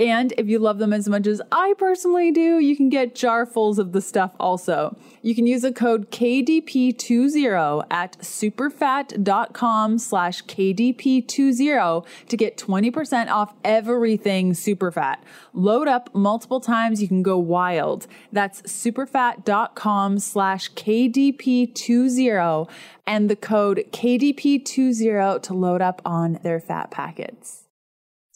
And 0.00 0.32
if 0.38 0.48
you 0.48 0.58
love 0.58 0.78
them 0.78 0.94
as 0.94 1.06
much 1.10 1.26
as 1.26 1.42
I 1.52 1.74
personally 1.76 2.32
do, 2.32 2.58
you 2.58 2.74
can 2.74 2.88
get 2.88 3.14
jarfuls 3.14 3.78
of 3.78 3.92
the 3.92 4.00
stuff 4.00 4.34
also. 4.40 4.96
You 5.20 5.34
can 5.34 5.46
use 5.46 5.60
the 5.60 5.72
code 5.72 6.10
KDP20 6.10 7.84
at 7.90 8.16
superfat.com 8.20 9.98
slash 9.98 10.42
KDP20 10.46 12.06
to 12.28 12.36
get 12.38 12.56
20% 12.56 13.28
off 13.28 13.52
everything 13.62 14.52
superfat. 14.52 15.18
Load 15.52 15.86
up 15.86 16.14
multiple 16.14 16.60
times, 16.60 17.02
you 17.02 17.08
can 17.08 17.22
go 17.22 17.36
wild. 17.36 18.06
That's 18.32 18.62
superfat.com 18.62 20.18
slash 20.18 20.72
KDP20 20.72 22.70
and 23.06 23.28
the 23.28 23.36
code 23.36 23.84
KDP20 23.92 25.42
to 25.42 25.52
load 25.52 25.82
up 25.82 26.00
on 26.06 26.38
their 26.42 26.58
fat 26.58 26.90
packets 26.90 27.59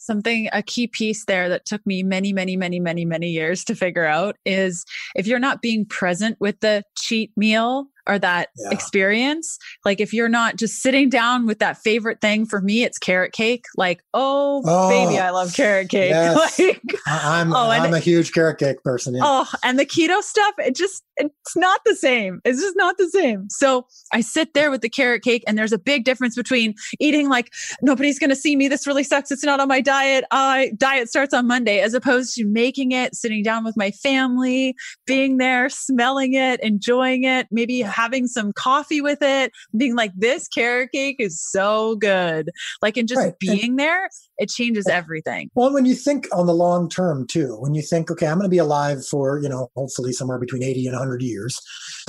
something 0.05 0.47
a 0.53 0.61
key 0.61 0.87
piece 0.87 1.25
there 1.25 1.49
that 1.49 1.65
took 1.65 1.85
me 1.85 2.03
many 2.03 2.31
many 2.31 2.55
many 2.55 2.79
many 2.79 3.05
many 3.05 3.29
years 3.29 3.63
to 3.65 3.75
figure 3.75 4.05
out 4.05 4.37
is 4.45 4.85
if 5.15 5.27
you're 5.27 5.39
not 5.39 5.61
being 5.61 5.85
present 5.85 6.37
with 6.39 6.59
the 6.59 6.83
cheat 6.95 7.31
meal 7.35 7.87
or 8.07 8.19
that 8.19 8.49
yeah. 8.57 8.69
experience. 8.71 9.57
Like 9.83 9.99
if 9.99 10.13
you're 10.13 10.29
not 10.29 10.55
just 10.55 10.81
sitting 10.81 11.09
down 11.09 11.45
with 11.45 11.59
that 11.59 11.77
favorite 11.77 12.21
thing, 12.21 12.45
for 12.45 12.61
me, 12.61 12.83
it's 12.83 12.97
carrot 12.97 13.33
cake. 13.33 13.65
Like, 13.75 14.01
oh, 14.13 14.61
oh 14.65 14.89
baby, 14.89 15.19
I 15.19 15.31
love 15.31 15.53
carrot 15.53 15.89
cake. 15.89 16.05
Yes. 16.15 16.59
like, 16.59 16.81
I'm 17.07 17.53
oh, 17.53 17.69
I'm 17.69 17.93
a 17.93 17.99
huge 17.99 18.31
carrot 18.31 18.57
cake 18.57 18.83
person. 18.83 19.15
Yeah. 19.15 19.21
Oh, 19.23 19.49
and 19.63 19.77
the 19.77 19.85
keto 19.85 20.21
stuff, 20.21 20.53
it 20.59 20.75
just 20.75 21.03
it's 21.17 21.55
not 21.55 21.81
the 21.85 21.95
same. 21.95 22.41
It's 22.45 22.59
just 22.59 22.75
not 22.75 22.97
the 22.97 23.09
same. 23.09 23.49
So 23.49 23.85
I 24.13 24.21
sit 24.21 24.53
there 24.53 24.71
with 24.71 24.81
the 24.81 24.89
carrot 24.89 25.23
cake, 25.23 25.43
and 25.47 25.57
there's 25.57 25.71
a 25.71 25.77
big 25.77 26.03
difference 26.03 26.35
between 26.35 26.75
eating 26.99 27.29
like 27.29 27.51
nobody's 27.81 28.19
gonna 28.19 28.35
see 28.35 28.55
me. 28.55 28.67
This 28.67 28.87
really 28.87 29.03
sucks. 29.03 29.31
It's 29.31 29.43
not 29.43 29.59
on 29.59 29.67
my 29.67 29.81
diet. 29.81 30.25
Uh, 30.31 30.65
diet 30.77 31.09
starts 31.09 31.33
on 31.33 31.47
Monday, 31.47 31.79
as 31.79 31.93
opposed 31.93 32.35
to 32.35 32.45
making 32.45 32.91
it, 32.91 33.15
sitting 33.15 33.43
down 33.43 33.63
with 33.63 33.75
my 33.77 33.91
family, 33.91 34.75
being 35.05 35.37
there, 35.37 35.69
smelling 35.69 36.33
it, 36.33 36.59
enjoying 36.61 37.23
it, 37.23 37.47
maybe 37.51 37.81
having 37.95 38.27
some 38.27 38.51
coffee 38.53 39.01
with 39.01 39.19
it, 39.21 39.51
being 39.77 39.95
like, 39.95 40.11
this 40.15 40.47
carrot 40.47 40.91
cake 40.91 41.17
is 41.19 41.41
so 41.41 41.95
good. 41.95 42.49
Like, 42.81 42.97
and 42.97 43.07
just 43.07 43.21
right. 43.21 43.39
being 43.39 43.71
and, 43.71 43.79
there, 43.79 44.09
it 44.37 44.49
changes 44.49 44.87
everything. 44.87 45.49
Well, 45.55 45.73
when 45.73 45.85
you 45.85 45.95
think 45.95 46.27
on 46.33 46.45
the 46.45 46.53
long 46.53 46.89
term 46.89 47.25
too, 47.27 47.55
when 47.59 47.73
you 47.73 47.81
think, 47.81 48.11
okay, 48.11 48.27
I'm 48.27 48.37
going 48.37 48.45
to 48.45 48.49
be 48.49 48.57
alive 48.57 49.05
for, 49.05 49.39
you 49.39 49.49
know, 49.49 49.69
hopefully 49.75 50.11
somewhere 50.11 50.39
between 50.39 50.63
80 50.63 50.87
and 50.87 50.95
100 50.95 51.21
years. 51.21 51.59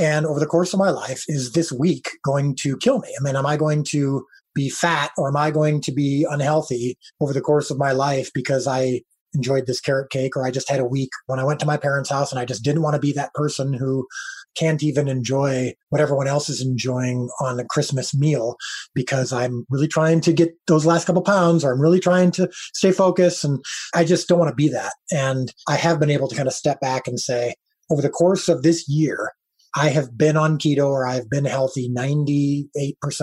And 0.01 0.27
over 0.27 0.41
the 0.41 0.47
course 0.47 0.73
of 0.73 0.79
my 0.79 0.91
life, 0.91 1.25
is 1.29 1.53
this 1.53 1.73
week 1.73 2.09
going 2.25 2.57
to 2.57 2.77
kill 2.79 2.99
me? 2.99 3.15
I 3.19 3.23
mean, 3.23 3.37
am 3.37 3.47
I 3.47 3.57
going 3.57 3.85
to 3.91 4.27
be 4.55 4.71
fat 4.71 5.13
or 5.17 5.29
am 5.29 5.37
I 5.37 5.51
going 5.51 5.81
to 5.83 5.93
be 5.93 6.27
unhealthy 6.29 6.99
over 7.21 7.33
the 7.33 7.41
course 7.41 7.71
of 7.71 7.79
my 7.79 7.93
life 7.93 8.31
because 8.35 8.67
I 8.67 9.03
enjoyed 9.35 9.67
this 9.67 9.81
carrot 9.81 10.11
cake 10.11 10.37
or 10.37 10.45
I 10.45 10.51
just 10.51 10.69
had 10.69 10.81
a 10.81 10.85
week 10.85 11.11
when 11.27 11.39
I 11.39 11.45
went 11.45 11.61
to 11.61 11.67
my 11.67 11.77
parents' 11.77 12.11
house 12.11 12.33
and 12.33 12.41
I 12.41 12.45
just 12.45 12.65
didn't 12.65 12.83
want 12.83 12.95
to 12.95 13.01
be 13.01 13.13
that 13.13 13.35
person 13.35 13.75
who 13.75 14.07
can't 14.57 14.83
even 14.83 15.09
enjoy 15.09 15.75
what 15.91 16.01
everyone 16.01 16.27
else 16.27 16.49
is 16.49 16.63
enjoying 16.63 17.29
on 17.41 17.57
the 17.57 17.65
Christmas 17.65 18.15
meal 18.15 18.57
because 18.95 19.33
I'm 19.33 19.67
really 19.71 19.89
trying 19.89 20.21
to 20.23 20.33
get 20.33 20.55
those 20.67 20.87
last 20.87 21.07
couple 21.07 21.23
pounds 21.23 21.65
or 21.65 21.73
I'm 21.73 21.81
really 21.81 22.01
trying 22.01 22.31
to 22.33 22.49
stay 22.75 22.93
focused. 22.93 23.45
And 23.45 23.65
I 23.95 24.05
just 24.05 24.29
don't 24.29 24.39
want 24.39 24.51
to 24.51 24.55
be 24.55 24.69
that. 24.69 24.93
And 25.13 25.53
I 25.69 25.77
have 25.77 26.01
been 26.01 26.11
able 26.11 26.29
to 26.29 26.37
kind 26.37 26.49
of 26.49 26.55
step 26.55 26.81
back 26.81 27.07
and 27.07 27.21
say, 27.21 27.55
over 27.91 28.03
the 28.03 28.11
course 28.11 28.49
of 28.49 28.63
this 28.63 28.89
year, 28.89 29.33
I 29.77 29.91
have 29.91 30.17
been 30.17 30.37
on 30.37 30.59
keto 30.59 30.87
or 30.87 31.07
I've 31.07 31.29
been 31.29 31.45
healthy 31.45 31.89
98% 31.89 32.67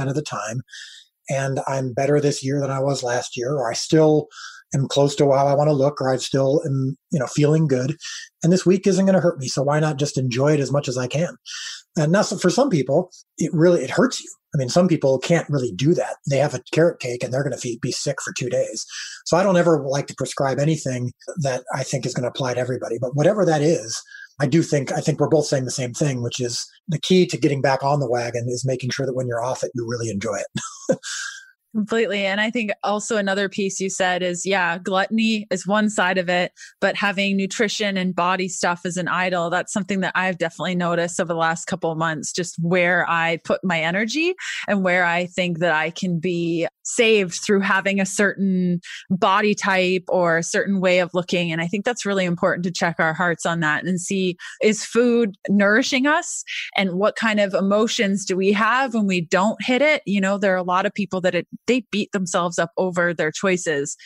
of 0.08 0.16
the 0.16 0.22
time. 0.22 0.62
And 1.30 1.62
I'm 1.68 1.94
better 1.94 2.20
this 2.20 2.44
year 2.44 2.60
than 2.60 2.70
I 2.70 2.80
was 2.80 3.02
last 3.02 3.38
year, 3.38 3.54
or 3.54 3.70
I 3.70 3.74
still 3.74 4.28
am 4.74 4.88
close 4.88 5.16
to 5.16 5.32
how 5.32 5.48
I 5.48 5.56
want 5.56 5.70
to 5.70 5.74
look, 5.74 6.02
or 6.02 6.12
I 6.12 6.18
still 6.18 6.62
am, 6.66 6.98
you 7.12 7.20
know, 7.20 7.28
feeling 7.28 7.66
good. 7.66 7.96
And 8.44 8.52
this 8.52 8.66
week 8.66 8.86
isn't 8.86 9.06
going 9.06 9.16
to 9.16 9.22
hurt 9.22 9.40
me. 9.40 9.48
So 9.48 9.64
why 9.64 9.80
not 9.80 9.98
just 9.98 10.18
enjoy 10.18 10.54
it 10.54 10.60
as 10.60 10.72
much 10.72 10.88
as 10.88 10.98
I 10.98 11.08
can? 11.08 11.36
And 11.98 12.12
now 12.12 12.24
for 12.24 12.50
some 12.50 12.70
people, 12.70 13.12
it 13.38 13.52
really, 13.54 13.82
it 13.82 13.90
hurts 13.90 14.22
you. 14.22 14.30
I 14.54 14.58
mean, 14.58 14.70
some 14.70 14.88
people 14.88 15.18
can't 15.18 15.50
really 15.50 15.72
do 15.72 15.96
that. 15.96 16.18
They 16.30 16.38
have 16.38 16.54
a 16.54 16.62
carrot 16.72 17.00
cake 17.00 17.24
and 17.24 17.34
they're 17.34 17.44
going 17.44 17.58
to 17.58 17.78
be 17.82 17.92
sick 17.92 18.18
for 18.22 18.34
two 18.34 18.50
days. 18.50 18.86
So 19.26 19.36
I 19.36 19.44
don't 19.44 19.58
ever 19.58 19.84
like 19.84 20.06
to 20.08 20.16
prescribe 20.16 20.60
anything 20.60 21.12
that 21.38 21.64
I 21.74 21.84
think 21.84 22.06
is 22.06 22.14
going 22.14 22.24
to 22.24 22.30
apply 22.30 22.54
to 22.54 22.60
everybody. 22.60 22.98
But 23.00 23.16
whatever 23.16 23.46
that 23.46 23.62
is, 23.62 24.00
I 24.40 24.48
do 24.48 24.62
think 24.62 24.92
I 24.92 25.00
think 25.00 25.20
we're 25.20 25.30
both 25.30 25.46
saying 25.46 25.66
the 25.66 25.72
same 25.72 25.94
thing, 25.94 26.22
which 26.22 26.40
is 26.40 26.68
the 26.88 27.00
key 27.00 27.26
to 27.28 27.38
getting 27.38 27.62
back 27.62 27.84
on 27.84 28.00
the 28.00 28.10
wagon 28.10 28.46
is 28.48 28.66
making 28.66 28.90
sure 28.90 29.06
that 29.06 29.16
when 29.16 29.28
you're 29.28 29.44
off 29.44 29.64
it, 29.64 29.72
you 29.74 29.88
really 29.88 30.10
enjoy 30.10 30.36
it. 30.36 31.00
Completely. 31.76 32.24
And 32.28 32.40
I 32.40 32.52
think 32.52 32.72
also 32.84 33.18
another 33.18 33.50
piece 33.50 33.80
you 33.80 33.90
said 33.90 34.22
is 34.22 34.46
yeah, 34.46 34.78
gluttony 34.78 35.48
is 35.50 35.66
one 35.66 35.90
side 35.90 36.20
of 36.20 36.30
it, 36.30 36.52
but 36.80 36.96
having 36.96 37.36
nutrition 37.36 37.98
and 37.98 38.16
body 38.16 38.48
stuff 38.48 38.82
as 38.86 38.96
an 38.96 39.08
idol, 39.08 39.50
that's 39.50 39.74
something 39.74 40.02
that 40.02 40.12
I've 40.14 40.38
definitely 40.38 40.76
noticed 40.76 41.20
over 41.20 41.34
the 41.34 41.40
last 41.40 41.66
couple 41.66 41.92
of 41.92 41.98
months, 41.98 42.32
just 42.32 42.58
where 42.62 43.10
I 43.10 43.38
put 43.44 43.64
my 43.64 43.82
energy 43.82 44.36
and 44.68 44.84
where 44.84 45.04
I 45.04 45.26
think 45.26 45.60
that 45.60 45.74
I 45.74 45.90
can 45.90 46.20
be 46.20 46.68
saved 46.84 47.34
through 47.36 47.62
having 47.62 48.00
a 48.00 48.06
certain 48.06 48.80
body 49.10 49.56
type 49.56 50.04
or 50.08 50.38
a 50.38 50.44
certain 50.44 50.80
way 50.80 51.00
of 51.00 51.14
looking. 51.14 51.52
And 51.52 51.62
I 51.62 51.68
think 51.68 51.86
that's 51.86 52.06
really 52.06 52.26
important 52.26 52.64
to 52.66 52.72
check 52.72 52.96
our 53.00 53.14
hearts 53.14 53.46
on 53.46 53.60
that 53.62 53.86
and 53.86 54.00
see 54.00 54.38
is 54.62 54.86
food 54.86 55.36
nourishing 55.50 56.06
us 56.08 56.44
and 56.76 56.94
what 56.94 57.16
kind 57.16 57.40
of 57.40 57.54
emotions 57.54 58.26
do 58.26 58.36
we 58.36 58.52
have 58.52 58.94
when 58.94 59.08
we 59.08 59.22
don't 59.22 59.58
hit 59.64 59.82
it? 59.82 60.02
You 60.06 60.22
know, 60.22 60.38
there 60.38 60.54
are 60.54 60.58
a 60.58 60.64
lot 60.64 60.86
of 60.86 60.94
people 60.94 61.22
that 61.22 61.36
it, 61.36 61.48
they 61.68 61.86
beat 61.92 62.12
themselves 62.12 62.60
up 62.60 62.72
over 62.78 63.14
their 63.14 63.32
choices 63.32 63.98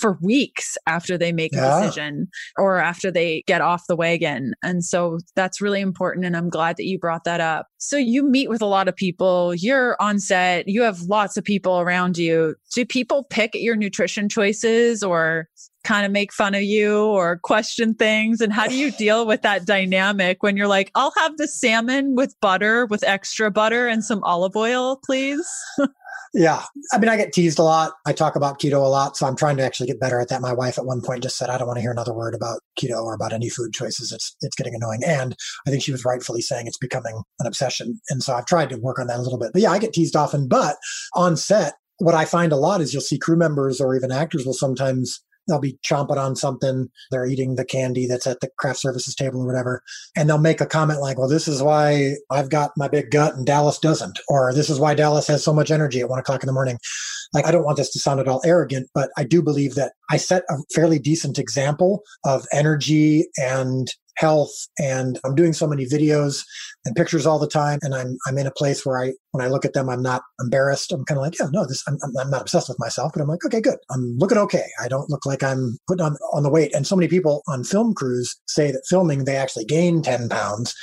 for 0.00 0.18
weeks 0.20 0.76
after 0.86 1.16
they 1.16 1.32
make 1.32 1.52
yeah. 1.52 1.78
a 1.78 1.82
decision 1.82 2.28
or 2.56 2.78
after 2.78 3.10
they 3.10 3.42
get 3.46 3.60
off 3.60 3.86
the 3.88 3.96
wagon. 3.96 4.54
And 4.62 4.84
so 4.84 5.18
that's 5.36 5.60
really 5.60 5.80
important. 5.80 6.26
And 6.26 6.36
I'm 6.36 6.50
glad 6.50 6.76
that 6.76 6.86
you 6.86 6.98
brought 6.98 7.24
that 7.24 7.40
up. 7.40 7.66
So 7.78 7.96
you 7.96 8.28
meet 8.28 8.48
with 8.48 8.62
a 8.62 8.66
lot 8.66 8.88
of 8.88 8.96
people, 8.96 9.54
you're 9.54 9.96
on 10.00 10.18
set, 10.18 10.68
you 10.68 10.82
have 10.82 11.02
lots 11.02 11.36
of 11.36 11.44
people 11.44 11.80
around 11.80 12.18
you. 12.18 12.56
Do 12.74 12.84
people 12.84 13.24
pick 13.24 13.54
at 13.54 13.60
your 13.60 13.76
nutrition 13.76 14.28
choices 14.28 15.02
or 15.02 15.48
kind 15.84 16.04
of 16.04 16.12
make 16.12 16.32
fun 16.32 16.54
of 16.54 16.62
you 16.62 17.04
or 17.04 17.38
question 17.38 17.94
things? 17.94 18.40
And 18.40 18.52
how 18.52 18.66
do 18.66 18.74
you 18.74 18.90
deal 18.90 19.26
with 19.26 19.42
that 19.42 19.66
dynamic 19.66 20.42
when 20.42 20.56
you're 20.56 20.68
like, 20.68 20.90
I'll 20.94 21.12
have 21.16 21.36
the 21.36 21.46
salmon 21.46 22.14
with 22.14 22.34
butter, 22.40 22.86
with 22.86 23.04
extra 23.04 23.50
butter 23.50 23.86
and 23.86 24.04
some 24.04 24.22
olive 24.24 24.56
oil, 24.56 25.00
please? 25.04 25.46
Yeah. 26.34 26.64
I 26.92 26.98
mean, 26.98 27.08
I 27.08 27.16
get 27.16 27.32
teased 27.32 27.60
a 27.60 27.62
lot. 27.62 27.92
I 28.06 28.12
talk 28.12 28.34
about 28.34 28.58
keto 28.58 28.84
a 28.84 28.88
lot. 28.88 29.16
So 29.16 29.24
I'm 29.24 29.36
trying 29.36 29.56
to 29.58 29.62
actually 29.62 29.86
get 29.86 30.00
better 30.00 30.20
at 30.20 30.28
that. 30.30 30.40
My 30.40 30.52
wife 30.52 30.78
at 30.78 30.84
one 30.84 31.00
point 31.00 31.22
just 31.22 31.36
said, 31.36 31.48
I 31.48 31.56
don't 31.56 31.68
want 31.68 31.76
to 31.76 31.80
hear 31.80 31.92
another 31.92 32.12
word 32.12 32.34
about 32.34 32.58
keto 32.76 33.04
or 33.04 33.14
about 33.14 33.32
any 33.32 33.48
food 33.48 33.72
choices. 33.72 34.10
It's, 34.10 34.34
it's 34.40 34.56
getting 34.56 34.74
annoying. 34.74 35.02
And 35.06 35.36
I 35.64 35.70
think 35.70 35.84
she 35.84 35.92
was 35.92 36.04
rightfully 36.04 36.40
saying 36.40 36.66
it's 36.66 36.76
becoming 36.76 37.22
an 37.38 37.46
obsession. 37.46 38.00
And 38.10 38.20
so 38.20 38.34
I've 38.34 38.46
tried 38.46 38.70
to 38.70 38.80
work 38.80 38.98
on 38.98 39.06
that 39.06 39.20
a 39.20 39.22
little 39.22 39.38
bit. 39.38 39.50
But 39.52 39.62
yeah, 39.62 39.70
I 39.70 39.78
get 39.78 39.92
teased 39.92 40.16
often. 40.16 40.48
But 40.48 40.76
on 41.14 41.36
set, 41.36 41.74
what 41.98 42.16
I 42.16 42.24
find 42.24 42.52
a 42.52 42.56
lot 42.56 42.80
is 42.80 42.92
you'll 42.92 43.00
see 43.00 43.18
crew 43.18 43.36
members 43.36 43.80
or 43.80 43.94
even 43.94 44.10
actors 44.10 44.44
will 44.44 44.54
sometimes 44.54 45.22
they'll 45.46 45.60
be 45.60 45.78
chomping 45.84 46.16
on 46.16 46.36
something. 46.36 46.88
They're 47.10 47.26
eating 47.26 47.56
the 47.56 47.64
candy 47.64 48.06
that's 48.06 48.26
at 48.26 48.40
the 48.40 48.50
craft 48.58 48.80
services 48.80 49.14
table 49.14 49.42
or 49.42 49.46
whatever. 49.46 49.82
And 50.16 50.28
they'll 50.28 50.38
make 50.38 50.60
a 50.60 50.66
comment 50.66 51.00
like, 51.00 51.18
well, 51.18 51.28
this 51.28 51.48
is 51.48 51.62
why 51.62 52.14
I've 52.30 52.50
got 52.50 52.72
my 52.76 52.88
big 52.88 53.10
gut 53.10 53.34
and 53.34 53.46
Dallas 53.46 53.78
doesn't. 53.78 54.18
Or 54.28 54.52
this 54.52 54.70
is 54.70 54.80
why 54.80 54.94
Dallas 54.94 55.26
has 55.26 55.44
so 55.44 55.52
much 55.52 55.70
energy 55.70 56.00
at 56.00 56.08
one 56.08 56.18
o'clock 56.18 56.42
in 56.42 56.46
the 56.46 56.52
morning. 56.52 56.78
Like, 57.32 57.46
I 57.46 57.50
don't 57.50 57.64
want 57.64 57.76
this 57.76 57.90
to 57.92 57.98
sound 57.98 58.20
at 58.20 58.28
all 58.28 58.42
arrogant, 58.44 58.88
but 58.94 59.10
I 59.16 59.24
do 59.24 59.42
believe 59.42 59.74
that 59.74 59.92
I 60.10 60.16
set 60.18 60.44
a 60.48 60.56
fairly 60.72 60.98
decent 60.98 61.38
example 61.38 62.02
of 62.24 62.46
energy 62.52 63.26
and 63.36 63.88
health 64.16 64.52
and 64.78 65.18
I'm 65.24 65.34
doing 65.34 65.52
so 65.52 65.66
many 65.66 65.86
videos 65.86 66.44
and 66.84 66.94
pictures 66.94 67.26
all 67.26 67.38
the 67.38 67.48
time. 67.48 67.78
And 67.82 67.94
I'm, 67.94 68.16
I'm 68.26 68.38
in 68.38 68.46
a 68.46 68.52
place 68.52 68.84
where 68.84 69.02
I, 69.02 69.12
when 69.32 69.44
I 69.44 69.48
look 69.48 69.64
at 69.64 69.72
them, 69.72 69.88
I'm 69.88 70.02
not 70.02 70.22
embarrassed. 70.40 70.92
I'm 70.92 71.04
kind 71.04 71.18
of 71.18 71.22
like, 71.22 71.38
yeah, 71.38 71.46
no, 71.52 71.66
this, 71.66 71.82
I'm, 71.88 71.98
I'm 72.18 72.30
not 72.30 72.42
obsessed 72.42 72.68
with 72.68 72.78
myself, 72.78 73.12
but 73.12 73.22
I'm 73.22 73.28
like, 73.28 73.44
okay, 73.44 73.60
good. 73.60 73.78
I'm 73.90 74.16
looking 74.18 74.38
okay. 74.38 74.66
I 74.82 74.88
don't 74.88 75.10
look 75.10 75.26
like 75.26 75.42
I'm 75.42 75.78
putting 75.88 76.04
on, 76.04 76.16
on 76.32 76.42
the 76.42 76.50
weight. 76.50 76.74
And 76.74 76.86
so 76.86 76.96
many 76.96 77.08
people 77.08 77.42
on 77.48 77.64
film 77.64 77.94
crews 77.94 78.34
say 78.46 78.70
that 78.70 78.84
filming, 78.88 79.24
they 79.24 79.36
actually 79.36 79.64
gain 79.64 80.02
10 80.02 80.28
pounds. 80.28 80.74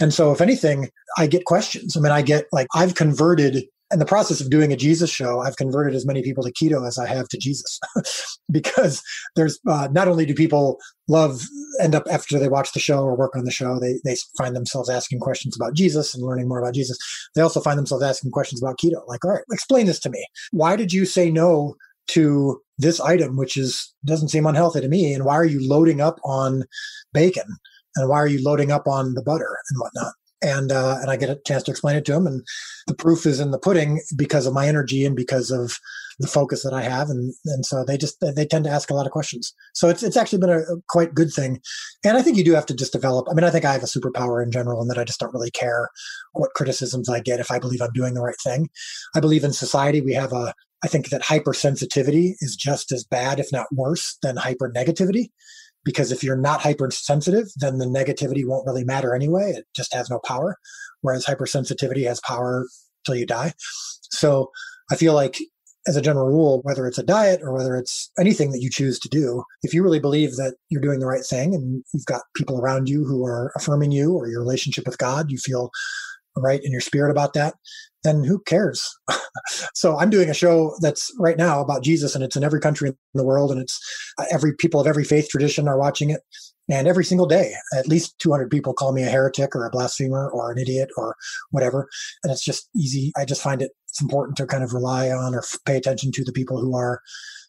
And 0.00 0.12
so 0.12 0.32
if 0.32 0.40
anything, 0.40 0.90
I 1.18 1.26
get 1.26 1.44
questions. 1.44 1.96
I 1.96 2.00
mean, 2.00 2.12
I 2.12 2.22
get 2.22 2.46
like, 2.52 2.68
I've 2.74 2.94
converted 2.94 3.64
in 3.92 3.98
the 4.00 4.06
process 4.06 4.40
of 4.40 4.50
doing 4.50 4.72
a 4.72 4.76
Jesus 4.76 5.10
show, 5.10 5.40
I've 5.40 5.56
converted 5.56 5.94
as 5.94 6.06
many 6.06 6.22
people 6.22 6.42
to 6.42 6.52
keto 6.52 6.86
as 6.86 6.98
I 6.98 7.06
have 7.06 7.28
to 7.28 7.38
Jesus, 7.38 7.78
because 8.50 9.02
there's 9.36 9.58
uh, 9.68 9.88
not 9.92 10.08
only 10.08 10.26
do 10.26 10.34
people 10.34 10.78
love 11.08 11.42
end 11.80 11.94
up 11.94 12.04
after 12.10 12.38
they 12.38 12.48
watch 12.48 12.72
the 12.72 12.80
show 12.80 13.02
or 13.02 13.16
work 13.16 13.36
on 13.36 13.44
the 13.44 13.50
show, 13.50 13.78
they 13.78 14.00
they 14.04 14.16
find 14.36 14.56
themselves 14.56 14.90
asking 14.90 15.20
questions 15.20 15.56
about 15.56 15.74
Jesus 15.74 16.14
and 16.14 16.24
learning 16.24 16.48
more 16.48 16.58
about 16.58 16.74
Jesus. 16.74 16.98
They 17.34 17.42
also 17.42 17.60
find 17.60 17.78
themselves 17.78 18.02
asking 18.02 18.32
questions 18.32 18.60
about 18.60 18.78
keto, 18.78 19.06
like, 19.06 19.24
all 19.24 19.32
right, 19.32 19.44
explain 19.52 19.86
this 19.86 20.00
to 20.00 20.10
me. 20.10 20.26
Why 20.50 20.74
did 20.74 20.92
you 20.92 21.04
say 21.04 21.30
no 21.30 21.76
to 22.08 22.60
this 22.78 23.00
item, 23.00 23.36
which 23.36 23.56
is 23.56 23.92
doesn't 24.04 24.28
seem 24.28 24.46
unhealthy 24.46 24.80
to 24.80 24.88
me, 24.88 25.12
and 25.12 25.24
why 25.24 25.34
are 25.34 25.44
you 25.44 25.66
loading 25.66 26.00
up 26.00 26.18
on 26.24 26.64
bacon? 27.12 27.46
And 27.94 28.10
why 28.10 28.16
are 28.16 28.26
you 28.26 28.42
loading 28.44 28.70
up 28.70 28.86
on 28.86 29.14
the 29.14 29.22
butter 29.22 29.56
and 29.70 29.80
whatnot? 29.80 30.12
And 30.46 30.70
uh, 30.70 30.98
and 31.00 31.10
I 31.10 31.16
get 31.16 31.28
a 31.28 31.40
chance 31.44 31.64
to 31.64 31.70
explain 31.72 31.96
it 31.96 32.04
to 32.06 32.14
him. 32.14 32.26
And 32.26 32.46
the 32.86 32.94
proof 32.94 33.26
is 33.26 33.40
in 33.40 33.50
the 33.50 33.58
pudding 33.58 34.00
because 34.14 34.46
of 34.46 34.54
my 34.54 34.68
energy 34.68 35.04
and 35.04 35.16
because 35.16 35.50
of 35.50 35.78
the 36.20 36.28
focus 36.28 36.62
that 36.62 36.72
I 36.72 36.82
have. 36.82 37.10
And 37.10 37.34
and 37.46 37.66
so 37.66 37.84
they 37.84 37.98
just 37.98 38.18
they 38.20 38.46
tend 38.46 38.64
to 38.64 38.70
ask 38.70 38.88
a 38.88 38.94
lot 38.94 39.06
of 39.06 39.12
questions. 39.12 39.52
So 39.74 39.88
it's 39.88 40.02
it's 40.02 40.16
actually 40.16 40.38
been 40.38 40.50
a, 40.50 40.60
a 40.60 40.76
quite 40.88 41.14
good 41.14 41.32
thing. 41.32 41.60
And 42.04 42.16
I 42.16 42.22
think 42.22 42.36
you 42.36 42.44
do 42.44 42.54
have 42.54 42.66
to 42.66 42.74
just 42.74 42.92
develop. 42.92 43.26
I 43.28 43.34
mean, 43.34 43.44
I 43.44 43.50
think 43.50 43.64
I 43.64 43.72
have 43.72 43.82
a 43.82 43.86
superpower 43.86 44.42
in 44.42 44.52
general, 44.52 44.80
and 44.80 44.88
that 44.90 44.98
I 44.98 45.04
just 45.04 45.18
don't 45.18 45.34
really 45.34 45.50
care 45.50 45.90
what 46.32 46.54
criticisms 46.54 47.08
I 47.08 47.20
get 47.20 47.40
if 47.40 47.50
I 47.50 47.58
believe 47.58 47.82
I'm 47.82 47.92
doing 47.92 48.14
the 48.14 48.22
right 48.22 48.40
thing. 48.42 48.68
I 49.14 49.20
believe 49.20 49.44
in 49.44 49.52
society 49.52 50.00
we 50.00 50.14
have 50.14 50.32
a 50.32 50.54
I 50.84 50.88
think 50.88 51.08
that 51.08 51.22
hypersensitivity 51.22 52.34
is 52.40 52.54
just 52.54 52.92
as 52.92 53.02
bad, 53.02 53.40
if 53.40 53.50
not 53.50 53.66
worse, 53.72 54.18
than 54.22 54.36
hyper 54.36 54.70
negativity 54.70 55.30
because 55.86 56.12
if 56.12 56.22
you're 56.22 56.36
not 56.36 56.60
hypersensitive, 56.60 57.46
then 57.56 57.78
the 57.78 57.86
negativity 57.86 58.44
won't 58.44 58.66
really 58.66 58.84
matter 58.84 59.14
anyway. 59.14 59.52
It 59.52 59.64
just 59.74 59.94
has 59.94 60.10
no 60.10 60.18
power. 60.26 60.56
Whereas 61.00 61.24
hypersensitivity 61.24 62.06
has 62.06 62.20
power 62.20 62.66
till 63.06 63.14
you 63.14 63.24
die. 63.24 63.54
So 64.10 64.50
I 64.90 64.96
feel 64.96 65.14
like 65.14 65.38
as 65.86 65.96
a 65.96 66.02
general 66.02 66.26
rule, 66.26 66.60
whether 66.64 66.88
it's 66.88 66.98
a 66.98 67.04
diet 67.04 67.40
or 67.42 67.54
whether 67.54 67.76
it's 67.76 68.10
anything 68.18 68.50
that 68.50 68.60
you 68.60 68.68
choose 68.68 68.98
to 68.98 69.08
do, 69.08 69.44
if 69.62 69.72
you 69.72 69.84
really 69.84 70.00
believe 70.00 70.32
that 70.32 70.56
you're 70.68 70.82
doing 70.82 70.98
the 70.98 71.06
right 71.06 71.24
thing 71.24 71.54
and 71.54 71.84
you've 71.94 72.06
got 72.06 72.22
people 72.34 72.60
around 72.60 72.88
you 72.88 73.04
who 73.04 73.24
are 73.24 73.52
affirming 73.54 73.92
you 73.92 74.12
or 74.12 74.26
your 74.28 74.40
relationship 74.40 74.84
with 74.86 74.98
God, 74.98 75.30
you 75.30 75.38
feel 75.38 75.70
right 76.36 76.60
in 76.62 76.72
your 76.72 76.80
spirit 76.80 77.10
about 77.12 77.34
that, 77.34 77.54
then 78.06 78.24
who 78.24 78.38
cares? 78.40 78.98
so 79.74 79.98
I'm 79.98 80.10
doing 80.10 80.30
a 80.30 80.34
show 80.34 80.76
that's 80.80 81.12
right 81.18 81.36
now 81.36 81.60
about 81.60 81.82
Jesus 81.82 82.14
and 82.14 82.24
it's 82.24 82.36
in 82.36 82.44
every 82.44 82.60
country 82.60 82.88
in 82.88 82.96
the 83.14 83.24
world 83.24 83.50
and 83.50 83.60
it's 83.60 83.80
uh, 84.18 84.24
every 84.30 84.54
people 84.54 84.80
of 84.80 84.86
every 84.86 85.04
faith 85.04 85.28
tradition 85.28 85.68
are 85.68 85.78
watching 85.78 86.10
it. 86.10 86.20
And 86.68 86.88
every 86.88 87.04
single 87.04 87.26
day, 87.26 87.52
at 87.76 87.86
least 87.86 88.18
200 88.18 88.50
people 88.50 88.74
call 88.74 88.92
me 88.92 89.04
a 89.04 89.08
heretic 89.08 89.54
or 89.54 89.66
a 89.66 89.70
blasphemer 89.70 90.28
or 90.28 90.50
an 90.50 90.58
idiot 90.58 90.88
or 90.96 91.14
whatever. 91.50 91.88
And 92.24 92.32
it's 92.32 92.44
just 92.44 92.68
easy. 92.74 93.12
I 93.16 93.24
just 93.24 93.42
find 93.42 93.62
it, 93.62 93.70
it's 93.88 94.02
important 94.02 94.36
to 94.38 94.46
kind 94.46 94.64
of 94.64 94.72
rely 94.72 95.10
on 95.10 95.32
or 95.32 95.44
pay 95.64 95.76
attention 95.76 96.10
to 96.12 96.24
the 96.24 96.32
people 96.32 96.60
who 96.60 96.76
are 96.76 97.00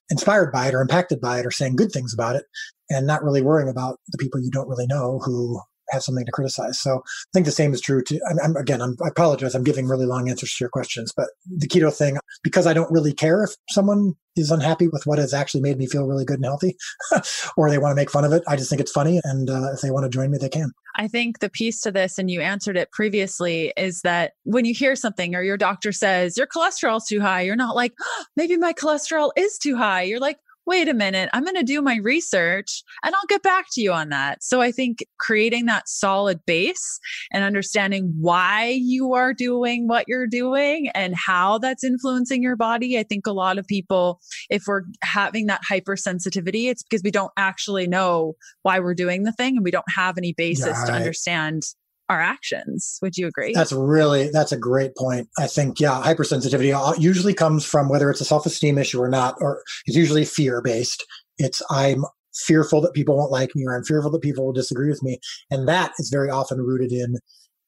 inspired 0.09 0.51
by 0.51 0.67
it 0.67 0.75
or 0.75 0.81
impacted 0.81 1.19
by 1.19 1.39
it 1.39 1.45
or 1.45 1.51
saying 1.51 1.75
good 1.75 1.91
things 1.91 2.13
about 2.13 2.35
it 2.35 2.45
and 2.89 3.07
not 3.07 3.23
really 3.23 3.41
worrying 3.41 3.69
about 3.69 3.99
the 4.09 4.17
people 4.19 4.39
you 4.39 4.51
don't 4.51 4.69
really 4.69 4.87
know 4.87 5.19
who 5.25 5.59
have 5.91 6.03
something 6.03 6.25
to 6.25 6.31
criticize. 6.31 6.79
So 6.79 6.97
I 6.97 7.31
think 7.33 7.45
the 7.45 7.51
same 7.51 7.73
is 7.73 7.81
true 7.81 8.03
to, 8.03 8.19
I'm, 8.29 8.39
I'm, 8.43 8.55
again, 8.55 8.81
I'm, 8.81 8.95
I 9.03 9.09
apologize. 9.09 9.55
I'm 9.55 9.63
giving 9.63 9.87
really 9.87 10.05
long 10.05 10.29
answers 10.29 10.53
to 10.55 10.63
your 10.63 10.69
questions, 10.69 11.13
but 11.15 11.27
the 11.45 11.67
keto 11.67 11.93
thing, 11.93 12.17
because 12.43 12.67
I 12.67 12.73
don't 12.73 12.91
really 12.91 13.13
care 13.13 13.43
if 13.43 13.51
someone 13.69 14.13
is 14.35 14.51
unhappy 14.51 14.87
with 14.87 15.05
what 15.05 15.17
has 15.17 15.33
actually 15.33 15.61
made 15.61 15.77
me 15.77 15.87
feel 15.87 16.05
really 16.05 16.25
good 16.25 16.37
and 16.37 16.45
healthy, 16.45 16.77
or 17.57 17.69
they 17.69 17.77
want 17.77 17.91
to 17.91 17.95
make 17.95 18.11
fun 18.11 18.23
of 18.23 18.31
it. 18.31 18.43
I 18.47 18.55
just 18.55 18.69
think 18.69 18.81
it's 18.81 18.91
funny. 18.91 19.19
And 19.23 19.49
uh, 19.49 19.73
if 19.73 19.81
they 19.81 19.91
want 19.91 20.05
to 20.05 20.09
join 20.09 20.31
me, 20.31 20.37
they 20.37 20.49
can. 20.49 20.71
I 20.95 21.07
think 21.07 21.39
the 21.39 21.49
piece 21.49 21.81
to 21.81 21.91
this, 21.91 22.17
and 22.17 22.29
you 22.29 22.41
answered 22.41 22.77
it 22.77 22.91
previously, 22.91 23.73
is 23.77 24.01
that 24.01 24.33
when 24.43 24.65
you 24.65 24.73
hear 24.73 24.95
something 24.95 25.35
or 25.35 25.43
your 25.43 25.57
doctor 25.57 25.91
says 25.91 26.37
your 26.37 26.47
cholesterol's 26.47 27.07
too 27.07 27.21
high, 27.21 27.41
you're 27.41 27.55
not 27.55 27.75
like, 27.75 27.93
oh, 28.01 28.25
maybe 28.35 28.57
my 28.57 28.73
cholesterol 28.73 29.31
is 29.35 29.57
too 29.57 29.75
high. 29.75 30.03
You're 30.03 30.19
like, 30.19 30.37
wait 30.67 30.89
a 30.89 30.93
minute, 30.93 31.29
I'm 31.31 31.43
going 31.43 31.55
to 31.55 31.63
do 31.63 31.81
my 31.81 31.95
research 32.03 32.83
and 33.03 33.15
I'll 33.15 33.27
get 33.27 33.41
back 33.41 33.67
to 33.71 33.81
you 33.81 33.93
on 33.93 34.09
that. 34.09 34.43
So 34.43 34.61
I 34.61 34.71
think 34.71 35.05
creating 35.17 35.65
that 35.65 35.87
solid 35.87 36.45
base 36.45 36.99
and 37.31 37.45
understanding 37.45 38.13
why 38.19 38.77
you 38.79 39.13
are 39.13 39.33
doing 39.33 39.87
what 39.87 40.05
you're 40.09 40.27
doing 40.27 40.89
and 40.89 41.15
how 41.15 41.57
that's 41.57 41.85
influencing 41.85 42.43
your 42.43 42.57
body. 42.57 42.99
I 42.99 43.03
think 43.03 43.25
a 43.25 43.31
lot 43.31 43.57
of 43.57 43.65
people, 43.65 44.19
if 44.49 44.63
we're 44.67 44.83
having 45.01 45.47
that 45.47 45.61
hypersensitivity, 45.69 46.69
it's 46.69 46.83
because 46.83 47.01
we 47.01 47.11
don't 47.11 47.31
actually 47.37 47.87
know 47.87 48.35
why 48.63 48.79
we're 48.79 48.93
doing 48.93 49.23
the 49.23 49.31
thing 49.31 49.55
and 49.55 49.63
we 49.63 49.71
don't 49.71 49.89
have 49.89 50.17
any 50.17 50.33
basis 50.33 50.83
to 50.83 50.91
understand 50.91 51.63
our 52.09 52.21
actions. 52.21 52.99
Would 53.01 53.17
you 53.17 53.27
agree? 53.27 53.53
That's 53.53 53.73
really 53.73 54.29
that's 54.29 54.51
a 54.51 54.57
great 54.57 54.95
point. 54.95 55.27
I 55.37 55.47
think 55.47 55.79
yeah, 55.79 56.01
hypersensitivity 56.01 56.99
usually 56.99 57.33
comes 57.33 57.65
from 57.65 57.89
whether 57.89 58.09
it's 58.09 58.21
a 58.21 58.25
self-esteem 58.25 58.77
issue 58.77 59.01
or 59.01 59.09
not, 59.09 59.35
or 59.41 59.63
it's 59.85 59.97
usually 59.97 60.25
fear 60.25 60.61
based. 60.61 61.05
It's 61.37 61.61
I'm 61.69 62.05
fearful 62.35 62.81
that 62.81 62.93
people 62.93 63.17
won't 63.17 63.31
like 63.31 63.55
me 63.55 63.65
or 63.65 63.75
I'm 63.75 63.83
fearful 63.83 64.11
that 64.11 64.21
people 64.21 64.45
will 64.45 64.53
disagree 64.53 64.89
with 64.89 65.03
me, 65.03 65.19
and 65.51 65.67
that 65.67 65.91
is 65.99 66.09
very 66.09 66.29
often 66.29 66.59
rooted 66.59 66.91
in 66.91 67.17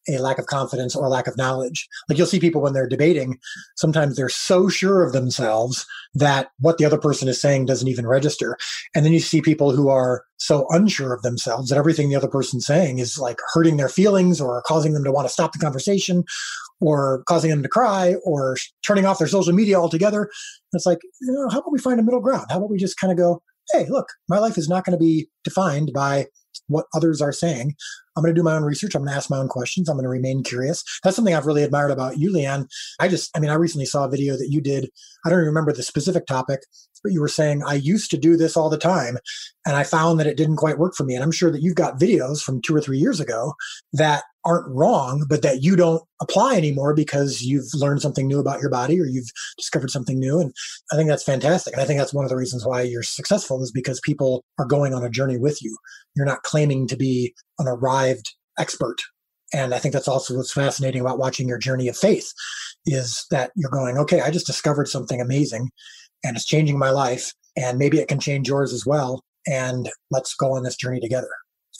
a 0.08 0.18
lack 0.18 0.40
of 0.40 0.46
confidence 0.46 0.96
or 0.96 1.08
lack 1.08 1.28
of 1.28 1.38
knowledge. 1.38 1.88
Like 2.08 2.18
you'll 2.18 2.28
see 2.28 2.40
people 2.40 2.62
when 2.62 2.74
they're 2.74 2.88
debating, 2.88 3.38
sometimes 3.76 4.16
they're 4.16 4.30
so 4.30 4.70
sure 4.70 5.04
of 5.04 5.14
themselves 5.14 5.86
that 6.14 6.52
what 6.60 6.78
the 6.78 6.86
other 6.86 6.98
person 6.98 7.28
is 7.28 7.40
saying 7.40 7.66
doesn't 7.66 7.88
even 7.88 8.08
register. 8.08 8.58
And 8.96 9.06
then 9.06 9.14
you 9.14 9.20
see 9.20 9.42
people 9.42 9.72
who 9.72 9.90
are 9.90 10.24
so 10.38 10.66
unsure 10.70 11.14
of 11.14 11.22
themselves 11.22 11.70
that 11.70 11.78
everything 11.78 12.10
the 12.10 12.16
other 12.16 12.28
person's 12.28 12.66
saying 12.66 13.00
is 13.00 13.18
like 13.18 13.40
hurting 13.54 13.78
their 13.78 13.90
feelings 13.90 14.40
or 14.40 14.64
causing 14.66 14.94
them 14.94 15.04
to 15.04 15.12
want 15.12 15.28
to 15.28 15.34
stop 15.34 15.52
the 15.52 15.60
conversation 15.60 16.24
or 16.82 17.24
causing 17.28 17.50
them 17.50 17.62
to 17.62 17.70
cry 17.70 18.16
or 18.24 18.56
turning 18.86 19.06
off 19.06 19.20
their 19.20 19.28
social 19.28 19.54
media 19.54 19.80
altogether. 19.80 20.30
It's 20.74 20.86
like, 20.86 21.00
you 21.22 21.32
know, 21.32 21.50
how 21.50 21.60
about 21.60 21.74
we 21.74 21.80
find 21.80 22.00
a 22.00 22.04
middle 22.04 22.22
ground? 22.22 22.48
How 22.50 22.58
about 22.58 22.70
we 22.70 22.78
just 22.78 23.00
kind 23.00 23.12
of 23.12 23.18
go, 23.18 23.42
hey, 23.72 23.86
look, 23.90 24.08
my 24.30 24.40
life 24.40 24.58
is 24.58 24.70
not 24.70 24.86
going 24.86 24.98
to 24.98 25.04
be 25.04 25.28
defined 25.44 25.92
by 25.94 26.28
what 26.68 26.86
others 26.94 27.22
are 27.22 27.32
saying. 27.32 27.76
I'm 28.20 28.24
going 28.24 28.36
to 28.36 28.40
do 28.40 28.44
my 28.44 28.56
own 28.56 28.64
research. 28.64 28.96
I'm 28.96 29.04
going 29.04 29.12
to 29.12 29.16
ask 29.16 29.30
my 29.30 29.38
own 29.38 29.48
questions. 29.48 29.88
I'm 29.88 29.96
going 29.96 30.04
to 30.04 30.10
remain 30.10 30.44
curious. 30.44 30.84
That's 31.04 31.16
something 31.16 31.34
I've 31.34 31.46
really 31.46 31.64
admired 31.64 31.92
about 31.92 32.18
you, 32.18 32.34
Leanne. 32.34 32.68
I 33.00 33.08
just, 33.08 33.36
I 33.36 33.40
mean, 33.40 33.50
I 33.50 33.54
recently 33.54 33.86
saw 33.86 34.04
a 34.04 34.10
video 34.10 34.34
that 34.34 34.50
you 34.50 34.60
did. 34.60 34.90
I 35.26 35.30
don't 35.30 35.40
remember 35.40 35.72
the 35.72 35.84
specific 35.84 36.26
topic, 36.26 36.62
but 37.02 37.14
you 37.14 37.22
were 37.22 37.30
saying, 37.30 37.64
I 37.66 37.76
used 37.76 38.12
to 38.12 38.18
do 38.18 38.36
this 38.36 38.58
all 38.58 38.70
the 38.70 38.78
time 38.78 39.18
and 39.66 39.78
I 39.78 39.84
found 39.84 40.20
that 40.20 40.28
it 40.28 40.36
didn't 40.36 40.58
quite 40.58 40.78
work 40.78 40.96
for 40.96 41.06
me. 41.06 41.16
And 41.16 41.24
I'm 41.24 41.32
sure 41.32 41.50
that 41.50 41.62
you've 41.62 41.76
got 41.76 42.00
videos 42.00 42.42
from 42.42 42.62
two 42.62 42.76
or 42.76 42.82
three 42.82 42.98
years 42.98 43.22
ago 43.22 43.54
that 43.94 44.24
aren't 44.46 44.74
wrong, 44.74 45.26
but 45.30 45.42
that 45.42 45.62
you 45.64 45.76
don't 45.76 46.02
apply 46.22 46.56
anymore 46.56 46.94
because 46.94 47.42
you've 47.42 47.74
learned 47.74 48.02
something 48.02 48.28
new 48.28 48.40
about 48.40 48.62
your 48.62 48.70
body 48.70 49.00
or 49.00 49.06
you've 49.06 49.30
discovered 49.58 49.92
something 49.92 50.18
new. 50.18 50.40
And 50.40 50.54
I 50.92 50.96
think 50.96 51.10
that's 51.10 51.24
fantastic. 51.24 51.74
And 51.74 51.82
I 51.82 51.86
think 51.86 52.00
that's 52.00 52.14
one 52.14 52.26
of 52.26 52.30
the 52.30 52.38
reasons 52.38 52.66
why 52.66 52.82
you're 52.82 53.04
successful 53.04 53.62
is 53.62 53.72
because 53.72 54.00
people 54.04 54.44
are 54.58 54.66
going 54.66 54.94
on 54.94 55.04
a 55.04 55.10
journey 55.10 55.38
with 55.38 55.62
you. 55.62 55.78
You're 56.16 56.26
not 56.26 56.44
claiming 56.44 56.88
to 56.88 56.98
be 56.98 57.34
an 57.60 57.68
arrived 57.68 58.34
expert. 58.58 58.98
And 59.54 59.74
I 59.74 59.80
think 59.80 59.94
that's 59.94 60.08
also 60.08 60.36
what's 60.36 60.54
fascinating 60.54 61.02
about 61.02 61.20
watching 61.20 61.48
your 61.48 61.58
journey 61.58 61.88
of 61.88 61.98
faith 61.98 62.34
is 62.86 63.26
that 63.32 63.52
you're 63.56 63.72
going, 63.72 63.98
okay, 63.98 64.22
I 64.22 64.32
just 64.32 64.48
discovered 64.48 64.88
something 64.88 65.22
amazing 65.22 65.70
and 66.24 66.36
it's 66.36 66.46
changing 66.46 66.78
my 66.78 66.92
life. 66.92 67.34
And 67.58 67.78
maybe 67.78 68.00
it 68.00 68.08
can 68.08 68.20
change 68.20 68.48
yours 68.48 68.74
as 68.74 68.86
well. 68.86 69.24
And 69.48 69.90
let's 70.12 70.36
go 70.36 70.54
on 70.54 70.64
this 70.64 70.76
journey 70.76 71.00
together 71.00 71.30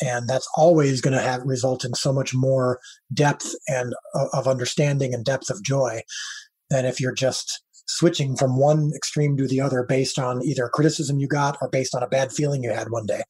and 0.02 0.28
that's 0.28 0.48
always 0.56 1.02
going 1.02 1.16
to 1.16 1.22
have 1.22 1.42
result 1.44 1.84
in 1.84 1.94
so 1.94 2.14
much 2.14 2.34
more 2.34 2.80
depth 3.14 3.54
and 3.68 3.94
uh, 4.16 4.28
of 4.34 4.48
understanding 4.48 5.14
and 5.14 5.26
depth 5.26 5.50
of 5.50 5.64
joy 5.64 6.02
than 6.70 6.86
if 6.86 7.00
you're 7.00 7.14
just 7.14 7.62
switching 7.90 8.36
from 8.36 8.56
one 8.56 8.92
extreme 8.96 9.36
to 9.36 9.48
the 9.48 9.60
other 9.60 9.84
based 9.84 10.20
on 10.20 10.44
either 10.44 10.70
criticism 10.70 11.20
you 11.20 11.28
got 11.28 11.58
or 11.60 11.68
based 11.70 11.96
on 11.96 12.04
a 12.04 12.08
bad 12.08 12.32
feeling 12.32 12.64
you 12.64 12.72
had 12.72 12.92
one 12.92 13.08
day. 13.08 13.24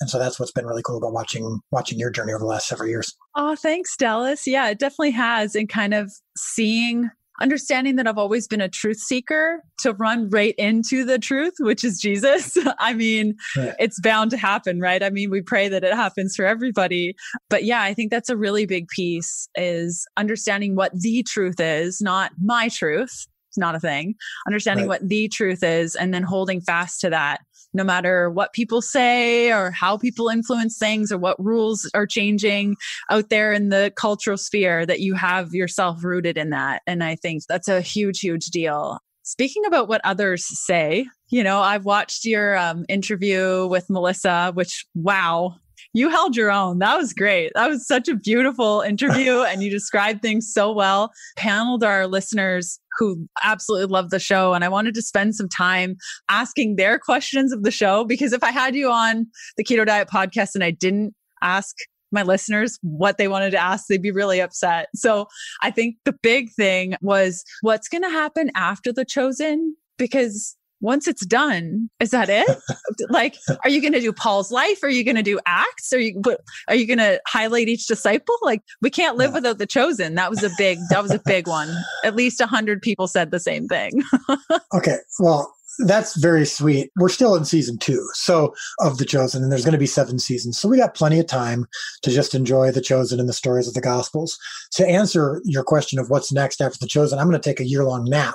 And 0.00 0.08
so 0.08 0.18
that's 0.18 0.40
what's 0.40 0.50
been 0.50 0.66
really 0.66 0.82
cool 0.82 0.96
about 0.96 1.12
watching 1.12 1.60
watching 1.70 1.98
your 1.98 2.10
journey 2.10 2.32
over 2.32 2.40
the 2.40 2.46
last 2.46 2.68
several 2.68 2.88
years. 2.88 3.14
Oh, 3.36 3.54
thanks, 3.54 3.96
Dallas. 3.96 4.46
Yeah, 4.46 4.68
it 4.70 4.78
definitely 4.78 5.10
has. 5.10 5.54
And 5.54 5.68
kind 5.68 5.92
of 5.92 6.10
seeing 6.36 7.10
understanding 7.40 7.96
that 7.96 8.06
I've 8.06 8.18
always 8.18 8.48
been 8.48 8.60
a 8.60 8.68
truth 8.68 8.98
seeker 8.98 9.62
to 9.80 9.92
run 9.92 10.28
right 10.30 10.54
into 10.56 11.04
the 11.04 11.18
truth, 11.18 11.54
which 11.60 11.84
is 11.84 12.00
Jesus. 12.00 12.56
I 12.78 12.94
mean, 12.94 13.36
right. 13.56 13.74
it's 13.78 14.00
bound 14.00 14.30
to 14.32 14.36
happen, 14.36 14.80
right? 14.80 15.02
I 15.02 15.10
mean, 15.10 15.30
we 15.30 15.42
pray 15.42 15.68
that 15.68 15.84
it 15.84 15.94
happens 15.94 16.34
for 16.34 16.44
everybody. 16.44 17.14
But 17.48 17.64
yeah, 17.64 17.82
I 17.82 17.94
think 17.94 18.10
that's 18.10 18.30
a 18.30 18.36
really 18.36 18.66
big 18.66 18.88
piece 18.88 19.48
is 19.54 20.06
understanding 20.16 20.74
what 20.74 20.92
the 20.98 21.22
truth 21.22 21.60
is, 21.60 22.00
not 22.00 22.32
my 22.42 22.68
truth. 22.68 23.26
Not 23.58 23.74
a 23.74 23.80
thing. 23.80 24.14
Understanding 24.46 24.88
right. 24.88 25.00
what 25.00 25.08
the 25.08 25.28
truth 25.28 25.62
is 25.62 25.94
and 25.94 26.14
then 26.14 26.22
holding 26.22 26.60
fast 26.60 27.00
to 27.02 27.10
that 27.10 27.40
no 27.74 27.84
matter 27.84 28.30
what 28.30 28.52
people 28.52 28.80
say 28.80 29.52
or 29.52 29.70
how 29.70 29.98
people 29.98 30.28
influence 30.28 30.78
things 30.78 31.12
or 31.12 31.18
what 31.18 31.42
rules 31.42 31.88
are 31.94 32.06
changing 32.06 32.76
out 33.10 33.28
there 33.28 33.52
in 33.52 33.68
the 33.68 33.92
cultural 33.96 34.36
sphere, 34.36 34.86
that 34.86 35.00
you 35.00 35.14
have 35.14 35.52
yourself 35.52 36.02
rooted 36.02 36.38
in 36.38 36.50
that. 36.50 36.82
And 36.86 37.04
I 37.04 37.16
think 37.16 37.42
that's 37.48 37.68
a 37.68 37.80
huge, 37.80 38.20
huge 38.20 38.46
deal. 38.46 38.98
Speaking 39.22 39.66
about 39.66 39.88
what 39.88 40.00
others 40.04 40.46
say, 40.64 41.06
you 41.28 41.44
know, 41.44 41.60
I've 41.60 41.84
watched 41.84 42.24
your 42.24 42.56
um, 42.56 42.86
interview 42.88 43.66
with 43.66 43.90
Melissa, 43.90 44.52
which, 44.54 44.86
wow, 44.94 45.56
you 45.94 46.08
held 46.10 46.36
your 46.36 46.50
own. 46.50 46.78
That 46.78 46.96
was 46.96 47.12
great. 47.12 47.52
That 47.54 47.68
was 47.68 47.86
such 47.86 48.08
a 48.08 48.14
beautiful 48.14 48.82
interview 48.82 49.42
and 49.48 49.62
you 49.62 49.70
described 49.70 50.22
things 50.22 50.50
so 50.52 50.72
well. 50.72 51.12
Paneled 51.36 51.82
our 51.82 52.06
listeners 52.06 52.78
who 52.98 53.28
absolutely 53.42 53.86
love 53.86 54.10
the 54.10 54.18
show. 54.18 54.54
And 54.54 54.64
I 54.64 54.68
wanted 54.68 54.94
to 54.94 55.02
spend 55.02 55.34
some 55.34 55.48
time 55.48 55.96
asking 56.28 56.76
their 56.76 56.98
questions 56.98 57.52
of 57.52 57.62
the 57.62 57.70
show 57.70 58.04
because 58.04 58.32
if 58.32 58.42
I 58.42 58.50
had 58.50 58.74
you 58.74 58.90
on 58.90 59.26
the 59.56 59.64
Keto 59.64 59.86
Diet 59.86 60.08
podcast 60.08 60.54
and 60.54 60.64
I 60.64 60.70
didn't 60.72 61.14
ask 61.42 61.76
my 62.10 62.22
listeners 62.22 62.78
what 62.82 63.18
they 63.18 63.28
wanted 63.28 63.50
to 63.50 63.58
ask, 63.58 63.86
they'd 63.86 64.02
be 64.02 64.10
really 64.10 64.40
upset. 64.40 64.88
So 64.94 65.26
I 65.62 65.70
think 65.70 65.96
the 66.04 66.14
big 66.22 66.50
thing 66.52 66.94
was 67.00 67.44
what's 67.60 67.88
going 67.88 68.02
to 68.02 68.10
happen 68.10 68.50
after 68.54 68.92
the 68.92 69.04
chosen? 69.04 69.76
Because 69.98 70.56
once 70.80 71.08
it's 71.08 71.26
done, 71.26 71.90
is 72.00 72.10
that 72.10 72.28
it? 72.28 72.48
like, 73.10 73.36
are 73.64 73.70
you 73.70 73.80
going 73.80 73.92
to 73.92 74.00
do 74.00 74.12
Paul's 74.12 74.50
life? 74.50 74.82
Are 74.82 74.88
you 74.88 75.04
going 75.04 75.16
to 75.16 75.22
do 75.22 75.40
Acts? 75.46 75.92
Are 75.92 75.98
you 75.98 76.22
are 76.68 76.74
you 76.74 76.86
going 76.86 76.98
to 76.98 77.20
highlight 77.26 77.68
each 77.68 77.86
disciple? 77.86 78.36
Like, 78.42 78.62
we 78.80 78.90
can't 78.90 79.16
live 79.16 79.30
yeah. 79.30 79.34
without 79.34 79.58
the 79.58 79.66
chosen. 79.66 80.14
That 80.14 80.30
was 80.30 80.42
a 80.42 80.50
big 80.56 80.78
that 80.90 81.02
was 81.02 81.12
a 81.12 81.20
big 81.24 81.46
one. 81.46 81.74
At 82.04 82.14
least 82.16 82.40
a 82.40 82.46
hundred 82.46 82.82
people 82.82 83.08
said 83.08 83.30
the 83.30 83.40
same 83.40 83.66
thing. 83.66 84.02
okay, 84.74 84.98
well, 85.18 85.52
that's 85.86 86.16
very 86.16 86.44
sweet. 86.44 86.90
We're 86.96 87.08
still 87.08 87.34
in 87.36 87.44
season 87.44 87.78
two, 87.78 88.08
so 88.12 88.54
of 88.80 88.98
the 88.98 89.04
chosen, 89.04 89.42
and 89.42 89.52
there's 89.52 89.64
going 89.64 89.72
to 89.72 89.78
be 89.78 89.86
seven 89.86 90.18
seasons. 90.18 90.58
So 90.58 90.68
we 90.68 90.76
got 90.76 90.94
plenty 90.94 91.20
of 91.20 91.26
time 91.26 91.66
to 92.02 92.10
just 92.10 92.34
enjoy 92.34 92.70
the 92.72 92.80
chosen 92.80 93.20
and 93.20 93.28
the 93.28 93.32
stories 93.34 93.68
of 93.68 93.74
the 93.74 93.80
gospels. 93.80 94.38
To 94.72 94.86
answer 94.86 95.40
your 95.44 95.62
question 95.62 95.98
of 95.98 96.10
what's 96.10 96.32
next 96.32 96.60
after 96.60 96.78
the 96.80 96.88
chosen, 96.88 97.18
I'm 97.18 97.28
going 97.28 97.40
to 97.40 97.48
take 97.48 97.60
a 97.60 97.68
year 97.68 97.84
long 97.84 98.04
nap 98.04 98.34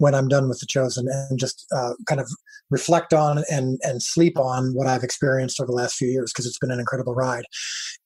when 0.00 0.14
I'm 0.14 0.28
done 0.28 0.48
with 0.48 0.60
the 0.60 0.66
chosen 0.66 1.06
and 1.08 1.38
just 1.38 1.66
uh, 1.76 1.92
kind 2.06 2.20
of 2.20 2.28
reflect 2.70 3.12
on 3.12 3.44
and 3.50 3.78
and 3.82 4.02
sleep 4.02 4.38
on 4.38 4.72
what 4.72 4.86
I've 4.86 5.04
experienced 5.04 5.60
over 5.60 5.66
the 5.66 5.76
last 5.76 5.96
few 5.96 6.08
years 6.08 6.32
because 6.32 6.46
it's 6.46 6.58
been 6.58 6.70
an 6.70 6.80
incredible 6.80 7.14
ride. 7.14 7.44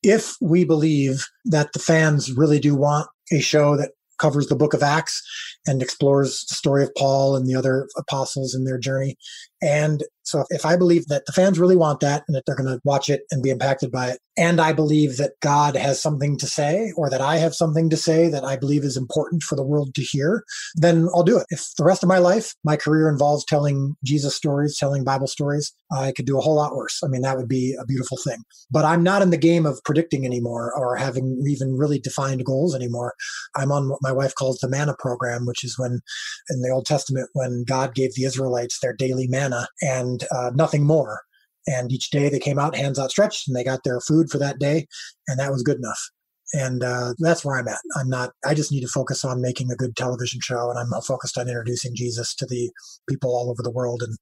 If 0.03 0.35
we 0.41 0.65
believe 0.65 1.25
that 1.45 1.73
the 1.73 1.79
fans 1.79 2.33
really 2.33 2.59
do 2.59 2.75
want 2.75 3.09
a 3.33 3.41
show 3.41 3.77
that 3.77 3.93
covers 4.19 4.47
the 4.49 4.57
book 4.57 4.75
of 4.75 4.83
Acts 4.83 5.23
and 5.67 5.83
explores 5.83 6.45
the 6.49 6.55
story 6.55 6.83
of 6.83 6.95
Paul 6.97 7.37
and 7.37 7.47
the 7.47 7.55
other 7.57 7.89
apostles 7.97 8.55
and 8.55 8.67
their 8.67 8.79
journey. 8.79 9.17
And 9.63 10.03
so 10.25 10.45
if 10.51 10.65
I 10.65 10.77
believe 10.77 11.07
that 11.07 11.27
the 11.27 11.33
fans 11.33 11.59
really 11.59 11.77
want 11.77 12.01
that 12.01 12.25
and 12.27 12.35
that 12.35 12.45
they're 12.47 12.57
going 12.57 12.69
to 12.69 12.81
watch 12.85 13.11
it 13.11 13.23
and 13.31 13.43
be 13.43 13.51
impacted 13.51 13.93
by 13.93 14.09
it, 14.09 14.19
and 14.37 14.61
I 14.61 14.73
believe 14.73 15.17
that 15.19 15.33
God 15.41 15.77
has 15.77 16.01
something 16.01 16.39
to 16.39 16.47
say 16.47 16.93
or 16.97 17.09
that 17.11 17.21
I 17.21 17.37
have 17.37 17.55
something 17.55 17.89
to 17.91 17.97
say 17.97 18.29
that 18.31 18.45
I 18.45 18.57
believe 18.57 18.85
is 18.85 18.97
important 18.97 19.43
for 19.43 19.55
the 19.55 19.63
world 19.63 19.95
to 19.95 20.03
hear, 20.03 20.45
then 20.75 21.09
I'll 21.15 21.23
do 21.23 21.39
it. 21.39 21.47
If 21.51 21.69
the 21.77 21.85
rest 21.85 22.03
of 22.03 22.09
my 22.09 22.19
life, 22.19 22.55
my 22.65 22.77
career 22.77 23.09
involves 23.09 23.45
telling 23.45 23.97
Jesus 24.03 24.35
stories, 24.35 24.79
telling 24.79 25.05
Bible 25.05 25.27
stories, 25.27 25.73
I 25.93 26.13
could 26.13 26.27
do 26.27 26.39
a 26.39 26.41
whole 26.41 26.57
lot 26.57 26.75
worse. 26.75 27.01
I 27.05 27.09
mean, 27.09 27.23
that 27.23 27.37
would 27.37 27.49
be 27.49 27.77
a 27.81 27.85
beautiful 27.85 28.17
thing. 28.17 28.43
But 28.71 28.85
I'm 28.85 29.03
not 29.03 29.23
in 29.23 29.31
the 29.31 29.37
game 29.37 29.67
of 29.67 29.81
predicting 29.85 30.25
anymore 30.25 30.73
or 30.75 30.97
having 30.97 31.45
even 31.47 31.77
really 31.77 31.99
defined 31.99 32.45
goals 32.45 32.75
anymore. 32.75 33.15
I'm 33.55 33.71
on 33.71 33.91
what 33.91 34.01
my 34.03 34.11
wife 34.11 34.35
calls 34.35 34.59
the 34.59 34.69
manna 34.69 34.97
program, 34.99 35.47
which 35.47 35.63
is 35.63 35.79
when 35.79 36.01
in 36.51 36.63
the 36.63 36.71
Old 36.71 36.87
Testament, 36.87 37.29
when 37.35 37.65
God 37.65 37.95
gave 37.95 38.15
the 38.15 38.25
Israelites 38.25 38.81
their 38.81 38.95
daily 38.95 39.29
manna 39.29 39.44
and 39.83 40.25
uh, 40.35 40.51
nothing 40.55 40.87
more. 40.87 41.23
And 41.67 41.91
each 41.91 42.11
day 42.11 42.29
they 42.29 42.39
came 42.39 42.59
out, 42.59 42.77
hands 42.77 42.99
outstretched, 42.99 43.49
and 43.49 43.57
they 43.57 43.65
got 43.65 43.85
their 43.85 44.01
food 44.01 44.31
for 44.31 44.39
that 44.39 44.59
day, 44.59 44.87
and 45.29 45.39
that 45.41 45.51
was 45.51 45.63
good 45.63 45.79
enough. 45.79 46.01
And 46.53 46.85
uh, 46.85 47.15
that's 47.19 47.45
where 47.45 47.59
I'm 47.59 47.69
at. 47.69 47.81
I'm 47.97 48.09
not. 48.09 48.33
I 48.45 48.55
just 48.55 48.71
need 48.71 48.83
to 48.83 48.89
focus 48.89 49.25
on 49.25 49.41
making 49.41 49.71
a 49.71 49.77
good 49.77 49.97
television 49.97 50.41
show, 50.43 50.71
and 50.71 50.79
I'm 50.79 51.01
focused 51.03 51.39
on 51.39 51.49
introducing 51.49 51.97
Jesus 51.97 52.35
to 52.37 52.47
the 52.47 52.71
people 53.09 53.35
all 53.35 53.51
over 53.51 53.63
the 53.63 53.71
world. 53.71 54.03
And 54.03 54.17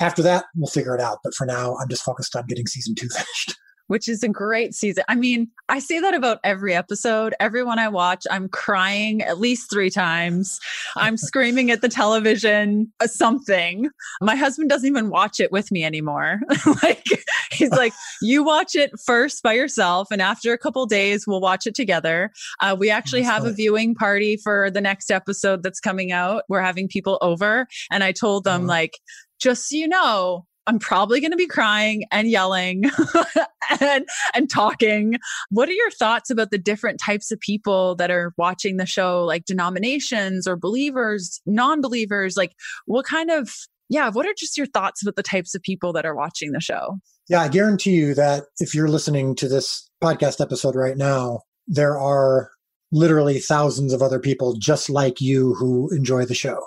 after 0.00 0.22
that, 0.22 0.46
we'll 0.56 0.66
figure 0.66 0.94
it 0.94 1.00
out. 1.00 1.18
But 1.22 1.34
for 1.34 1.46
now, 1.46 1.76
I'm 1.76 1.88
just 1.88 2.02
focused 2.02 2.34
on 2.34 2.46
getting 2.46 2.66
season 2.66 2.94
two 2.94 3.08
finished 3.08 3.56
which 3.88 4.08
is 4.08 4.22
a 4.22 4.28
great 4.28 4.74
season. 4.74 5.04
I 5.08 5.16
mean, 5.16 5.50
I 5.68 5.80
say 5.80 5.98
that 5.98 6.14
about 6.14 6.38
every 6.44 6.74
episode. 6.74 7.34
Everyone 7.40 7.78
I 7.78 7.88
watch, 7.88 8.26
I'm 8.30 8.48
crying 8.48 9.22
at 9.22 9.38
least 9.38 9.70
three 9.70 9.90
times. 9.90 10.60
I'm 10.96 11.16
screaming 11.18 11.70
at 11.70 11.82
the 11.82 11.88
television, 11.88 12.92
uh, 13.00 13.06
something. 13.06 13.90
My 14.20 14.36
husband 14.36 14.70
doesn't 14.70 14.88
even 14.88 15.10
watch 15.10 15.40
it 15.40 15.50
with 15.50 15.72
me 15.72 15.84
anymore. 15.84 16.40
like, 16.82 17.04
he's 17.50 17.70
like, 17.70 17.92
you 18.22 18.44
watch 18.44 18.74
it 18.74 18.92
first 19.04 19.42
by 19.42 19.54
yourself. 19.54 20.08
And 20.10 20.22
after 20.22 20.52
a 20.52 20.58
couple 20.58 20.86
days, 20.86 21.26
we'll 21.26 21.40
watch 21.40 21.66
it 21.66 21.74
together. 21.74 22.30
Uh, 22.60 22.76
we 22.78 22.90
actually 22.90 23.22
that's 23.22 23.32
have 23.32 23.42
funny. 23.42 23.52
a 23.52 23.56
viewing 23.56 23.94
party 23.94 24.36
for 24.36 24.70
the 24.70 24.80
next 24.80 25.10
episode 25.10 25.62
that's 25.62 25.80
coming 25.80 26.12
out. 26.12 26.44
We're 26.48 26.62
having 26.62 26.88
people 26.88 27.18
over. 27.20 27.66
And 27.90 28.04
I 28.04 28.12
told 28.12 28.44
them, 28.44 28.62
mm-hmm. 28.62 28.70
like, 28.70 28.98
just 29.40 29.68
so 29.68 29.76
you 29.76 29.88
know, 29.88 30.46
I'm 30.68 30.78
probably 30.78 31.20
going 31.20 31.30
to 31.30 31.36
be 31.36 31.46
crying 31.46 32.04
and 32.12 32.28
yelling 32.28 32.84
and 33.80 34.06
and 34.34 34.50
talking. 34.50 35.16
What 35.48 35.68
are 35.68 35.72
your 35.72 35.90
thoughts 35.90 36.28
about 36.28 36.50
the 36.50 36.58
different 36.58 37.00
types 37.00 37.32
of 37.32 37.40
people 37.40 37.94
that 37.96 38.10
are 38.10 38.34
watching 38.36 38.76
the 38.76 38.86
show 38.86 39.24
like 39.24 39.46
denominations 39.46 40.46
or 40.46 40.56
believers, 40.56 41.40
non-believers? 41.46 42.36
Like 42.36 42.52
what 42.84 43.06
kind 43.06 43.30
of 43.30 43.50
yeah, 43.88 44.10
what 44.10 44.26
are 44.26 44.34
just 44.36 44.58
your 44.58 44.66
thoughts 44.66 45.00
about 45.00 45.16
the 45.16 45.22
types 45.22 45.54
of 45.54 45.62
people 45.62 45.94
that 45.94 46.04
are 46.04 46.14
watching 46.14 46.52
the 46.52 46.60
show? 46.60 46.98
Yeah, 47.30 47.40
I 47.40 47.48
guarantee 47.48 47.92
you 47.92 48.14
that 48.14 48.44
if 48.60 48.74
you're 48.74 48.88
listening 48.88 49.34
to 49.36 49.48
this 49.48 49.88
podcast 50.02 50.42
episode 50.42 50.76
right 50.76 50.98
now, 50.98 51.40
there 51.66 51.98
are 51.98 52.50
literally 52.92 53.38
thousands 53.38 53.94
of 53.94 54.02
other 54.02 54.18
people 54.18 54.56
just 54.56 54.90
like 54.90 55.20
you 55.20 55.54
who 55.54 55.88
enjoy 55.94 56.26
the 56.26 56.34
show 56.34 56.60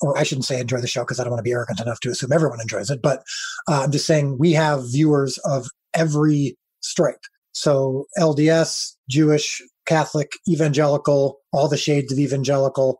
or 0.00 0.16
I 0.16 0.22
shouldn't 0.22 0.44
say 0.44 0.60
enjoy 0.60 0.80
the 0.80 0.86
show 0.86 1.02
because 1.02 1.20
I 1.20 1.24
don't 1.24 1.32
want 1.32 1.40
to 1.40 1.48
be 1.48 1.52
arrogant 1.52 1.80
enough 1.80 2.00
to 2.00 2.10
assume 2.10 2.32
everyone 2.32 2.60
enjoys 2.60 2.90
it, 2.90 3.02
but 3.02 3.22
uh, 3.68 3.82
I'm 3.82 3.90
just 3.90 4.06
saying 4.06 4.38
we 4.38 4.52
have 4.52 4.90
viewers 4.90 5.38
of 5.38 5.68
every 5.94 6.56
stripe. 6.80 7.20
So 7.52 8.06
LDS, 8.18 8.94
Jewish, 9.08 9.60
Catholic, 9.86 10.32
evangelical, 10.48 11.40
all 11.52 11.68
the 11.68 11.76
shades 11.76 12.12
of 12.12 12.18
evangelical, 12.18 12.98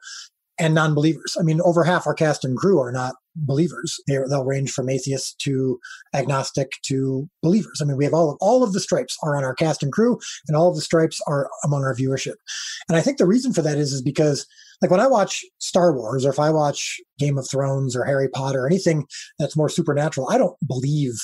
and 0.59 0.74
non 0.74 0.94
believers. 0.94 1.36
I 1.38 1.42
mean, 1.42 1.61
over 1.62 1.84
half 1.84 2.07
our 2.07 2.14
cast 2.14 2.44
and 2.44 2.57
crew 2.57 2.80
are 2.80 2.92
not 2.92 3.14
believers. 3.37 3.99
they 4.07 4.18
will 4.18 4.45
range 4.45 4.72
from 4.72 4.89
atheists 4.89 5.35
to 5.35 5.78
agnostic 6.14 6.72
to 6.83 7.28
believers. 7.43 7.81
I 7.81 7.85
mean, 7.85 7.97
we 7.97 8.05
have 8.05 8.14
all 8.14 8.31
of, 8.31 8.39
all 8.41 8.62
of 8.62 8.72
the 8.72 8.81
stripes 8.81 9.16
are 9.22 9.37
on 9.37 9.45
our 9.45 9.55
cast 9.55 9.83
and 9.83 9.93
crew, 9.93 10.18
and 10.49 10.57
all 10.57 10.68
of 10.68 10.76
the 10.76 10.83
stripes 10.83 11.20
are 11.26 11.49
among 11.64 11.85
our 11.85 11.95
viewership. 11.95 12.37
And 12.89 12.97
I 12.97 13.01
think 13.01 13.18
the 13.18 13.26
reason 13.26 13.53
for 13.53 13.62
that 13.62 13.78
is, 13.78 13.93
is 13.93 14.03
because 14.03 14.47
like 14.83 14.91
when 14.91 15.01
I 15.01 15.07
watch 15.07 15.45
Star 15.59 15.95
Wars 15.95 16.24
or 16.24 16.31
if 16.31 16.39
I 16.39 16.51
watch 16.51 17.01
Game 17.18 17.39
of 17.39 17.49
Thrones 17.49 17.95
or 17.95 18.05
Harry 18.05 18.28
Potter 18.28 18.64
or 18.64 18.66
anything 18.66 19.07
that's 19.39 19.57
more 19.57 19.68
supernatural, 19.68 20.31
I 20.31 20.39
don't 20.39 20.57
believe 20.66 21.20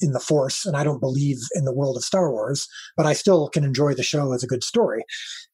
in 0.00 0.12
the 0.12 0.20
Force 0.20 0.64
and 0.64 0.76
I 0.76 0.84
don't 0.84 1.00
believe 1.00 1.38
in 1.54 1.64
the 1.64 1.74
world 1.74 1.96
of 1.96 2.04
Star 2.04 2.30
Wars, 2.30 2.68
but 2.96 3.06
I 3.06 3.12
still 3.12 3.48
can 3.48 3.64
enjoy 3.64 3.94
the 3.94 4.02
show 4.02 4.32
as 4.32 4.42
a 4.42 4.46
good 4.46 4.64
story. 4.64 5.04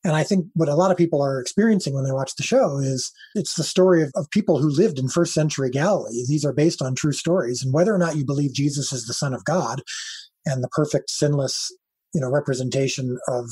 And 0.04 0.14
I 0.14 0.22
think 0.22 0.46
what 0.54 0.68
a 0.68 0.74
lot 0.74 0.90
of 0.90 0.96
people 0.96 1.22
are 1.22 1.40
experiencing 1.40 1.94
when 1.94 2.04
they 2.04 2.12
watch 2.12 2.36
the 2.36 2.42
show 2.42 2.78
is 2.78 3.12
it's 3.34 3.54
the 3.54 3.64
story 3.64 4.02
of, 4.02 4.12
of 4.14 4.30
people 4.30 4.58
who 4.58 4.68
lived 4.68 4.98
in 4.98 5.08
first 5.08 5.34
century 5.34 5.70
Galilee. 5.70 6.24
These 6.28 6.44
are 6.44 6.52
based 6.52 6.80
on 6.80 6.94
true 6.94 7.12
stories. 7.12 7.62
And 7.62 7.72
whether 7.72 7.94
or 7.94 7.98
not 7.98 8.16
you 8.16 8.24
believe 8.24 8.54
Jesus 8.54 8.92
is 8.92 9.06
the 9.06 9.14
Son 9.14 9.34
of 9.34 9.44
God 9.44 9.82
and 10.44 10.62
the 10.62 10.68
perfect, 10.68 11.10
sinless, 11.10 11.74
you 12.14 12.20
know, 12.20 12.30
representation 12.30 13.18
of 13.28 13.50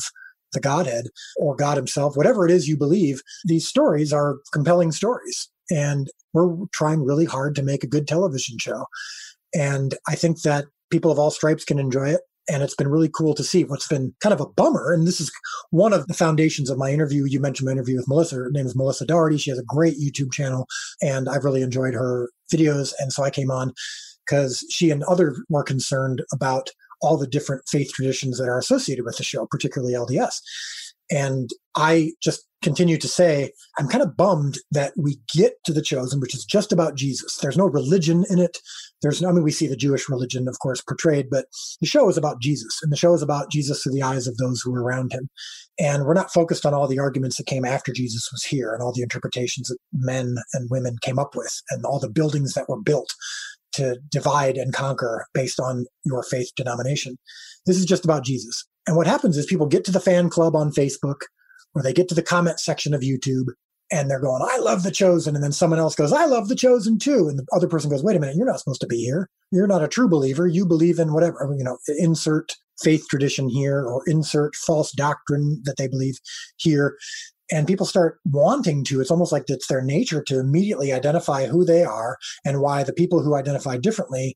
the 0.52 0.60
Godhead 0.60 1.06
or 1.36 1.56
God 1.56 1.76
Himself, 1.76 2.16
whatever 2.16 2.46
it 2.46 2.52
is 2.52 2.68
you 2.68 2.76
believe, 2.76 3.20
these 3.44 3.66
stories 3.66 4.12
are 4.12 4.36
compelling 4.52 4.92
stories. 4.92 5.50
And 5.70 6.08
we're 6.32 6.54
trying 6.72 7.04
really 7.04 7.24
hard 7.24 7.54
to 7.56 7.62
make 7.62 7.82
a 7.82 7.88
good 7.88 8.06
television 8.06 8.58
show. 8.58 8.86
And 9.54 9.94
I 10.08 10.14
think 10.14 10.42
that 10.42 10.66
people 10.94 11.10
of 11.10 11.18
all 11.18 11.32
stripes 11.32 11.64
can 11.64 11.80
enjoy 11.80 12.08
it. 12.10 12.20
And 12.48 12.62
it's 12.62 12.76
been 12.76 12.88
really 12.88 13.08
cool 13.08 13.34
to 13.34 13.42
see 13.42 13.64
what's 13.64 13.88
been 13.88 14.14
kind 14.20 14.32
of 14.32 14.40
a 14.40 14.46
bummer. 14.46 14.92
And 14.92 15.08
this 15.08 15.20
is 15.20 15.32
one 15.70 15.92
of 15.92 16.06
the 16.06 16.14
foundations 16.14 16.70
of 16.70 16.78
my 16.78 16.92
interview. 16.92 17.24
You 17.24 17.40
mentioned 17.40 17.66
my 17.66 17.72
interview 17.72 17.96
with 17.96 18.06
Melissa. 18.06 18.36
Her 18.36 18.50
name 18.50 18.66
is 18.66 18.76
Melissa 18.76 19.06
Dougherty. 19.06 19.38
She 19.38 19.50
has 19.50 19.58
a 19.58 19.64
great 19.64 19.98
YouTube 19.98 20.30
channel, 20.30 20.66
and 21.02 21.28
I've 21.28 21.44
really 21.44 21.62
enjoyed 21.62 21.94
her 21.94 22.30
videos. 22.52 22.92
And 23.00 23.12
so 23.12 23.24
I 23.24 23.30
came 23.30 23.50
on 23.50 23.72
because 24.24 24.64
she 24.70 24.90
and 24.90 25.02
others 25.04 25.40
were 25.48 25.64
concerned 25.64 26.22
about 26.32 26.70
all 27.02 27.16
the 27.16 27.26
different 27.26 27.62
faith 27.66 27.92
traditions 27.92 28.38
that 28.38 28.48
are 28.48 28.58
associated 28.58 29.04
with 29.04 29.16
the 29.16 29.24
show, 29.24 29.46
particularly 29.46 29.94
LDS. 29.94 30.36
And 31.10 31.50
I 31.76 32.12
just 32.22 32.46
continue 32.62 32.96
to 32.96 33.08
say, 33.08 33.52
I'm 33.78 33.88
kind 33.88 34.02
of 34.02 34.16
bummed 34.16 34.56
that 34.70 34.94
we 34.96 35.18
get 35.34 35.52
to 35.66 35.72
the 35.72 35.82
chosen, 35.82 36.18
which 36.18 36.34
is 36.34 36.44
just 36.44 36.72
about 36.72 36.94
Jesus. 36.94 37.36
There's 37.36 37.58
no 37.58 37.66
religion 37.66 38.24
in 38.30 38.38
it. 38.38 38.56
There's 39.02 39.20
no, 39.20 39.28
I 39.28 39.32
mean, 39.32 39.44
we 39.44 39.50
see 39.50 39.66
the 39.66 39.76
Jewish 39.76 40.08
religion, 40.08 40.48
of 40.48 40.58
course, 40.60 40.80
portrayed, 40.80 41.28
but 41.30 41.44
the 41.82 41.86
show 41.86 42.08
is 42.08 42.16
about 42.16 42.40
Jesus. 42.40 42.80
And 42.82 42.90
the 42.90 42.96
show 42.96 43.12
is 43.12 43.20
about 43.20 43.50
Jesus 43.50 43.82
through 43.82 43.92
the 43.92 44.02
eyes 44.02 44.26
of 44.26 44.38
those 44.38 44.62
who 44.62 44.72
were 44.72 44.82
around 44.82 45.12
him. 45.12 45.28
And 45.78 46.04
we're 46.04 46.14
not 46.14 46.32
focused 46.32 46.64
on 46.64 46.72
all 46.72 46.88
the 46.88 46.98
arguments 46.98 47.36
that 47.36 47.46
came 47.46 47.66
after 47.66 47.92
Jesus 47.92 48.30
was 48.32 48.44
here 48.44 48.72
and 48.72 48.82
all 48.82 48.92
the 48.92 49.02
interpretations 49.02 49.68
that 49.68 49.78
men 49.92 50.36
and 50.54 50.70
women 50.70 50.96
came 51.02 51.18
up 51.18 51.36
with 51.36 51.60
and 51.70 51.84
all 51.84 52.00
the 52.00 52.08
buildings 52.08 52.54
that 52.54 52.68
were 52.68 52.80
built 52.80 53.12
to 53.72 53.98
divide 54.08 54.56
and 54.56 54.72
conquer 54.72 55.26
based 55.34 55.60
on 55.60 55.84
your 56.04 56.22
faith 56.22 56.50
denomination. 56.56 57.18
This 57.66 57.76
is 57.76 57.84
just 57.84 58.04
about 58.04 58.24
Jesus. 58.24 58.64
And 58.86 58.96
what 58.96 59.06
happens 59.06 59.36
is 59.36 59.46
people 59.46 59.66
get 59.66 59.84
to 59.86 59.92
the 59.92 60.00
fan 60.00 60.28
club 60.28 60.54
on 60.54 60.70
Facebook 60.70 61.22
or 61.74 61.82
they 61.82 61.92
get 61.92 62.08
to 62.08 62.14
the 62.14 62.22
comment 62.22 62.60
section 62.60 62.94
of 62.94 63.00
YouTube 63.00 63.48
and 63.92 64.10
they're 64.10 64.20
going, 64.20 64.42
I 64.42 64.58
love 64.58 64.82
the 64.82 64.90
chosen. 64.90 65.34
And 65.34 65.44
then 65.44 65.52
someone 65.52 65.78
else 65.78 65.94
goes, 65.94 66.12
I 66.12 66.24
love 66.24 66.48
the 66.48 66.56
chosen 66.56 66.98
too. 66.98 67.28
And 67.28 67.38
the 67.38 67.46
other 67.52 67.68
person 67.68 67.90
goes, 67.90 68.02
wait 68.02 68.16
a 68.16 68.20
minute, 68.20 68.36
you're 68.36 68.46
not 68.46 68.58
supposed 68.58 68.80
to 68.80 68.86
be 68.86 68.98
here. 68.98 69.28
You're 69.50 69.66
not 69.66 69.82
a 69.82 69.88
true 69.88 70.08
believer. 70.08 70.46
You 70.46 70.66
believe 70.66 70.98
in 70.98 71.12
whatever, 71.12 71.54
you 71.56 71.64
know, 71.64 71.78
insert 71.98 72.52
faith 72.82 73.06
tradition 73.08 73.48
here 73.48 73.84
or 73.84 74.02
insert 74.06 74.56
false 74.56 74.90
doctrine 74.92 75.60
that 75.64 75.76
they 75.76 75.86
believe 75.86 76.18
here. 76.56 76.96
And 77.52 77.66
people 77.66 77.86
start 77.86 78.18
wanting 78.24 78.84
to, 78.84 79.00
it's 79.00 79.10
almost 79.10 79.30
like 79.30 79.44
it's 79.48 79.66
their 79.66 79.82
nature 79.82 80.22
to 80.24 80.40
immediately 80.40 80.92
identify 80.92 81.46
who 81.46 81.64
they 81.64 81.84
are 81.84 82.16
and 82.44 82.60
why 82.60 82.82
the 82.82 82.92
people 82.92 83.22
who 83.22 83.34
identify 83.34 83.76
differently 83.76 84.34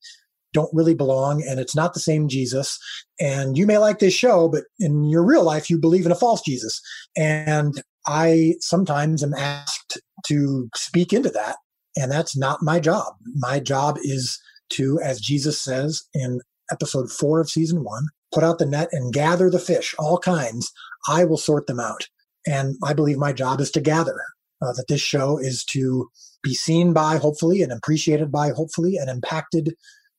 don't 0.52 0.72
really 0.72 0.94
belong 0.94 1.42
and 1.42 1.60
it's 1.60 1.76
not 1.76 1.94
the 1.94 2.00
same 2.00 2.28
Jesus. 2.28 2.78
And 3.20 3.56
you 3.58 3.66
may 3.66 3.78
like 3.78 3.98
this 3.98 4.14
show, 4.14 4.48
but 4.48 4.64
in 4.78 5.04
your 5.04 5.24
real 5.24 5.44
life, 5.44 5.68
you 5.68 5.78
believe 5.78 6.06
in 6.06 6.12
a 6.12 6.16
false 6.16 6.42
Jesus. 6.42 6.80
And 7.16 7.82
I 8.06 8.54
sometimes 8.60 9.22
am 9.22 9.34
asked 9.34 10.00
to 10.26 10.68
speak 10.74 11.12
into 11.12 11.30
that. 11.30 11.56
And 11.96 12.10
that's 12.10 12.36
not 12.36 12.62
my 12.62 12.80
job. 12.80 13.14
My 13.34 13.60
job 13.60 13.98
is 14.02 14.40
to, 14.70 14.98
as 15.02 15.20
Jesus 15.20 15.60
says 15.60 16.04
in 16.14 16.40
episode 16.70 17.10
four 17.10 17.40
of 17.40 17.50
season 17.50 17.84
one, 17.84 18.06
put 18.32 18.44
out 18.44 18.58
the 18.58 18.66
net 18.66 18.88
and 18.92 19.12
gather 19.12 19.50
the 19.50 19.58
fish, 19.58 19.94
all 19.98 20.18
kinds. 20.18 20.72
I 21.08 21.24
will 21.24 21.38
sort 21.38 21.66
them 21.66 21.80
out. 21.80 22.08
And 22.46 22.76
I 22.84 22.92
believe 22.92 23.18
my 23.18 23.32
job 23.32 23.60
is 23.60 23.70
to 23.72 23.80
gather, 23.80 24.18
uh, 24.62 24.72
that 24.74 24.88
this 24.88 25.00
show 25.00 25.38
is 25.38 25.64
to 25.66 26.08
be 26.42 26.54
seen 26.54 26.92
by, 26.92 27.16
hopefully, 27.16 27.62
and 27.62 27.72
appreciated 27.72 28.30
by, 28.30 28.50
hopefully, 28.50 28.96
and 28.96 29.10
impacted 29.10 29.74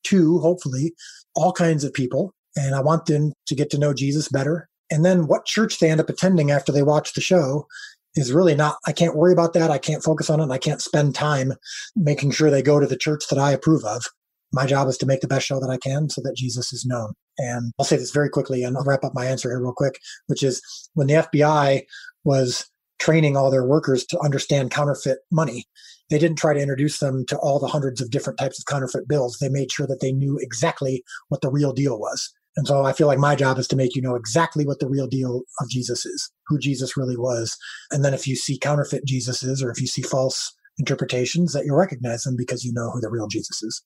to, 0.06 0.40
hopefully, 0.40 0.94
all 1.36 1.52
kinds 1.52 1.84
of 1.84 1.94
people. 1.94 2.34
And 2.56 2.76
I 2.76 2.82
want 2.82 3.06
them 3.06 3.34
to 3.48 3.56
get 3.56 3.70
to 3.72 3.78
know 3.78 3.94
Jesus 3.94 4.30
better. 4.30 4.68
And 4.92 5.06
then 5.06 5.28
what 5.28 5.46
church 5.46 5.80
they 5.80 5.90
end 5.90 6.02
up 6.02 6.10
attending 6.10 6.52
after 6.52 6.72
they 6.72 6.84
watch 6.84 7.14
the 7.14 7.22
show 7.22 7.68
is 8.16 8.34
really 8.34 8.56
not, 8.56 8.78
I 8.88 8.92
can't 8.92 9.16
worry 9.16 9.32
about 9.32 9.54
that. 9.54 9.70
I 9.70 9.78
can't 9.78 10.04
focus 10.04 10.30
on 10.30 10.40
it. 10.40 10.44
And 10.44 10.54
I 10.54 10.58
can't 10.58 10.82
spend 10.82 11.16
time 11.16 11.54
making 11.96 12.32
sure 12.32 12.50
they 12.50 12.62
go 12.62 12.80
to 12.80 12.88
the 12.88 12.98
church 12.98 13.26
that 13.30 13.40
I 13.40 13.52
approve 13.52 13.84
of. 13.86 14.04
My 14.52 14.66
job 14.66 14.88
is 14.88 14.98
to 14.98 15.06
make 15.06 15.22
the 15.22 15.28
best 15.28 15.46
show 15.46 15.60
that 15.60 15.70
I 15.70 15.78
can 15.78 16.10
so 16.10 16.22
that 16.24 16.36
Jesus 16.36 16.74
is 16.74 16.86
known. 16.86 17.14
And 17.38 17.72
I'll 17.78 17.86
say 17.86 17.98
this 17.98 18.12
very 18.12 18.30
quickly 18.30 18.64
and 18.64 18.76
I'll 18.76 18.84
wrap 18.84 19.04
up 19.04 19.14
my 19.14 19.26
answer 19.26 19.50
here 19.50 19.62
real 19.62 19.74
quick, 19.74 20.00
which 20.26 20.42
is 20.42 20.62
when 20.96 21.08
the 21.08 21.14
FBI 21.14 21.84
was 22.24 22.68
training 22.98 23.38
all 23.38 23.52
their 23.52 23.66
workers 23.66 24.06
to 24.06 24.20
understand 24.20 24.72
counterfeit 24.72 25.20
money, 25.32 25.66
they 26.10 26.18
didn't 26.18 26.38
try 26.38 26.54
to 26.54 26.62
introduce 26.62 27.00
them 27.00 27.26
to 27.28 27.38
all 27.38 27.60
the 27.60 27.68
hundreds 27.68 28.02
of 28.02 28.10
different 28.10 28.40
types 28.40 28.60
of 28.60 28.66
counterfeit 28.66 29.08
bills. 29.08 29.38
They 29.38 29.50
made 29.50 29.72
sure 29.72 29.88
that 29.88 30.02
they 30.02 30.12
knew 30.12 30.38
exactly 30.42 31.04
what 31.30 31.42
the 31.42 31.52
real 31.52 31.74
deal 31.74 32.00
was. 32.00 32.34
And 32.58 32.68
so 32.68 32.84
I 32.84 32.94
feel 32.94 33.08
like 33.08 33.20
my 33.20 33.36
job 33.36 33.58
is 33.58 33.68
to 33.70 33.76
make 33.76 33.96
you 33.96 34.02
know 34.02 34.16
exactly 34.16 34.66
what 34.66 34.80
the 34.80 34.90
real 34.90 35.08
deal 35.08 35.44
of 35.62 35.70
Jesus 35.70 36.06
is, 36.06 36.32
who 36.48 36.60
Jesus 36.60 36.98
really 36.98 37.16
was. 37.16 37.58
And 37.92 38.04
then 38.04 38.14
if 38.14 38.28
you 38.28 38.36
see 38.36 38.58
counterfeit 38.58 39.06
Jesuses 39.06 39.64
or 39.64 39.70
if 39.70 39.80
you 39.80 39.88
see 39.88 40.02
false 40.02 40.54
interpretations, 40.78 41.54
that 41.54 41.66
you 41.66 41.76
recognize 41.76 42.24
them 42.24 42.36
because 42.36 42.66
you 42.66 42.74
know 42.74 42.90
who 42.92 43.02
the 43.02 43.10
real 43.10 43.28
Jesus 43.28 43.62
is. 43.62 43.84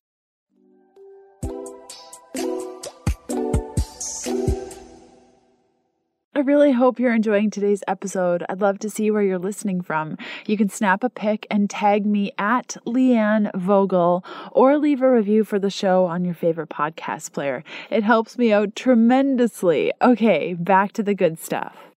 I 6.35 6.39
really 6.39 6.71
hope 6.71 6.99
you're 6.99 7.13
enjoying 7.13 7.51
today's 7.51 7.83
episode. 7.87 8.43
I'd 8.49 8.59
love 8.59 8.79
to 8.79 8.89
see 8.89 9.11
where 9.11 9.21
you're 9.21 9.37
listening 9.37 9.81
from. 9.81 10.17
You 10.47 10.57
can 10.57 10.67
snap 10.67 11.03
a 11.03 11.09
pic 11.09 11.45
and 11.51 11.69
tag 11.69 12.07
me 12.07 12.31
at 12.39 12.75
Leanne 12.87 13.51
Vogel 13.53 14.25
or 14.51 14.79
leave 14.79 15.03
a 15.03 15.11
review 15.11 15.43
for 15.43 15.59
the 15.59 15.69
show 15.69 16.05
on 16.05 16.25
your 16.25 16.33
favorite 16.33 16.69
podcast 16.69 17.33
player. 17.33 17.63
It 17.91 18.03
helps 18.03 18.35
me 18.35 18.51
out 18.51 18.75
tremendously. 18.75 19.93
Okay, 20.01 20.55
back 20.55 20.91
to 20.93 21.03
the 21.03 21.13
good 21.13 21.37
stuff. 21.37 21.92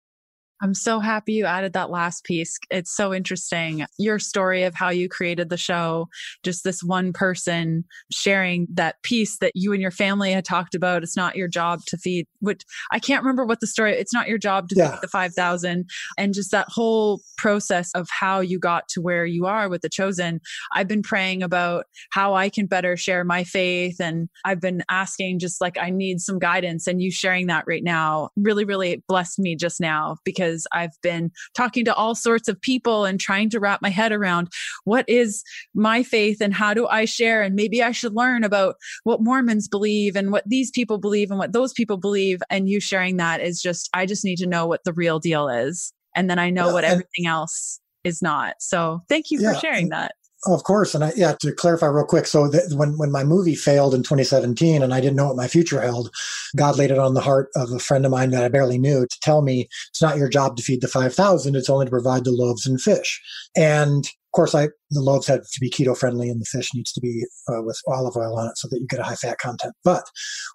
I'm 0.65 0.73
so 0.73 0.99
happy 0.99 1.35
you 1.35 1.45
added 1.45 1.75
that 1.75 1.91
last 1.91 2.25
piece. 2.25 2.59
It's 2.71 2.91
so 2.91 3.13
interesting. 3.13 3.85
Your 3.99 4.19
story 4.19 4.63
of 4.63 4.75
how 4.75 4.89
you 4.89 5.11
created 5.11 5.51
the 5.51 5.59
show, 5.59 6.09
just 6.43 6.65
this 6.65 6.83
one 6.83 7.13
person 7.13 7.85
sharing 8.11 8.67
that 8.73 9.03
piece 9.03 9.37
that 9.41 9.53
you 9.55 9.75
and 9.75 9.83
your 9.83 9.91
family 9.91 10.33
had 10.33 10.47
talked 10.47 10.75
about. 10.75 11.03
It's 11.03 11.19
not 11.19 11.37
your 11.37 11.49
job 11.49 11.81
to 11.89 11.99
feed, 11.99 12.27
which 12.41 12.63
I 12.91 12.99
can't 12.99 13.23
remember 13.23 13.45
what 13.45 13.61
the 13.61 13.67
story, 13.67 13.93
it's 13.93 14.15
not 14.15 14.27
your 14.27 14.39
job 14.39 14.71
to 14.71 14.75
yeah. 14.75 14.93
feed 14.93 15.03
the 15.03 15.09
5,000. 15.09 15.87
And 16.17 16.33
just 16.33 16.51
that 16.53 16.69
whole 16.71 17.21
process 17.37 17.93
of 17.95 18.09
how 18.09 18.41
you 18.41 18.59
got 18.59 18.89
to 18.89 19.03
where 19.03 19.27
you 19.27 19.45
are 19.45 19.69
with 19.69 19.83
the 19.83 19.91
chosen. 19.91 20.41
I've 20.75 20.89
been 20.89 21.03
praying 21.03 21.43
about 21.43 21.85
how 22.09 22.33
I 22.33 22.49
can 22.49 22.65
better 22.65 22.97
share 22.97 23.23
my 23.23 23.45
faith. 23.45 24.01
And 24.01 24.31
I've 24.47 24.63
been 24.63 24.83
asking 24.89 25.41
just 25.41 25.61
like, 25.61 25.77
I 25.77 25.91
need 25.91 26.23
some 26.23 26.39
guidance. 26.39 26.87
And 26.87 27.03
you 27.03 27.11
sharing 27.11 27.49
that 27.49 27.65
right 27.67 27.85
now 27.85 28.31
really, 28.35 28.65
really 28.65 29.03
blessed 29.09 29.39
me 29.39 29.57
just 29.57 29.79
now 29.79 30.17
because 30.25 30.54
because 30.55 30.67
I've 30.73 31.01
been 31.03 31.31
talking 31.55 31.85
to 31.85 31.95
all 31.95 32.15
sorts 32.15 32.49
of 32.49 32.61
people 32.61 33.05
and 33.05 33.21
trying 33.21 33.51
to 33.51 33.61
wrap 33.61 33.83
my 33.83 33.91
head 33.91 34.13
around 34.13 34.49
what 34.85 35.05
is 35.09 35.43
my 35.75 36.03
faith 36.03 36.41
and 36.41 36.55
how 36.55 36.75
do 36.75 36.87
I 36.87 37.05
share? 37.05 37.43
And 37.43 37.55
maybe 37.55 37.83
I 37.83 37.93
should 37.93 38.15
learn 38.15 38.45
about 38.45 38.77
what 39.03 39.21
Mormons 39.21 39.69
believe 39.69 40.17
and 40.17 40.31
what 40.31 40.45
these 40.47 40.71
people 40.71 40.99
believe 40.99 41.31
and 41.31 41.39
what 41.39 41.53
those 41.53 41.73
people 41.73 41.97
believe. 41.97 42.41
And 42.51 42.69
you 42.69 42.81
sharing 42.81 43.17
that 43.17 43.41
is 43.41 43.61
just, 43.61 43.89
I 43.95 44.07
just 44.07 44.25
need 44.25 44.37
to 44.37 44.47
know 44.47 44.67
what 44.67 44.85
the 44.85 44.93
real 44.93 45.19
deal 45.19 45.49
is. 45.49 45.93
And 46.15 46.31
then 46.31 46.39
I 46.39 46.51
know 46.51 46.73
what 46.73 46.85
everything 46.85 47.27
else 47.27 47.81
is 48.05 48.23
not. 48.23 48.55
So 48.61 49.03
thank 49.09 49.31
you 49.31 49.41
for 49.41 49.59
sharing 49.59 49.89
that. 49.89 50.13
Oh, 50.47 50.53
of 50.55 50.63
course, 50.65 50.95
and 50.95 51.03
I, 51.03 51.13
yeah, 51.17 51.35
to 51.41 51.53
clarify 51.53 51.87
real 51.87 52.05
quick. 52.05 52.27
So 52.27 52.51
when 52.77 52.99
when 52.99 53.11
my 53.11 53.25
movie 53.25 53.55
failed 53.55 53.95
in 53.95 54.03
2017, 54.03 54.83
and 54.83 54.93
I 54.93 55.01
didn't 55.01 55.17
know 55.17 55.29
what 55.29 55.37
my 55.37 55.49
future 55.49 55.81
held, 55.81 56.11
God 56.55 56.77
laid 56.77 56.91
it 56.91 56.99
on 56.99 57.15
the 57.15 57.23
heart 57.23 57.49
of 57.57 57.73
a 57.73 57.79
friend 57.79 58.05
of 58.05 58.11
mine 58.13 58.31
that 58.31 58.45
I 58.45 58.49
barely 58.49 58.79
knew 58.79 59.07
to 59.07 59.21
tell 59.21 59.41
me 59.41 59.69
it's 59.89 60.03
not 60.03 60.19
your 60.19 60.29
job 60.29 60.57
to 60.57 60.63
feed 60.63 60.83
the 60.83 60.89
5,000; 60.89 61.57
it's 61.57 61.71
only 61.71 61.87
to 61.87 61.91
provide 61.91 62.25
the 62.25 62.31
loaves 62.31 62.67
and 62.67 62.81
fish. 62.81 63.23
And 63.57 64.07
course, 64.35 64.55
I 64.55 64.69
the 64.91 65.01
loaves 65.01 65.27
have 65.27 65.41
to 65.41 65.61
be 65.61 65.71
keto 65.71 65.97
friendly, 65.97 66.29
and 66.29 66.41
the 66.41 66.47
fish 66.47 66.75
needs 66.75 66.93
to 66.93 67.01
be 67.01 67.25
uh, 67.49 67.63
with 67.63 67.81
olive 67.89 68.17
oil 68.17 68.39
on 68.39 68.49
it 68.49 68.59
so 68.59 68.69
that 68.69 68.81
you 68.81 68.87
get 68.87 69.01
a 69.01 69.05
high 69.05 69.15
fat 69.15 69.39
content. 69.39 69.75
But 69.85 70.05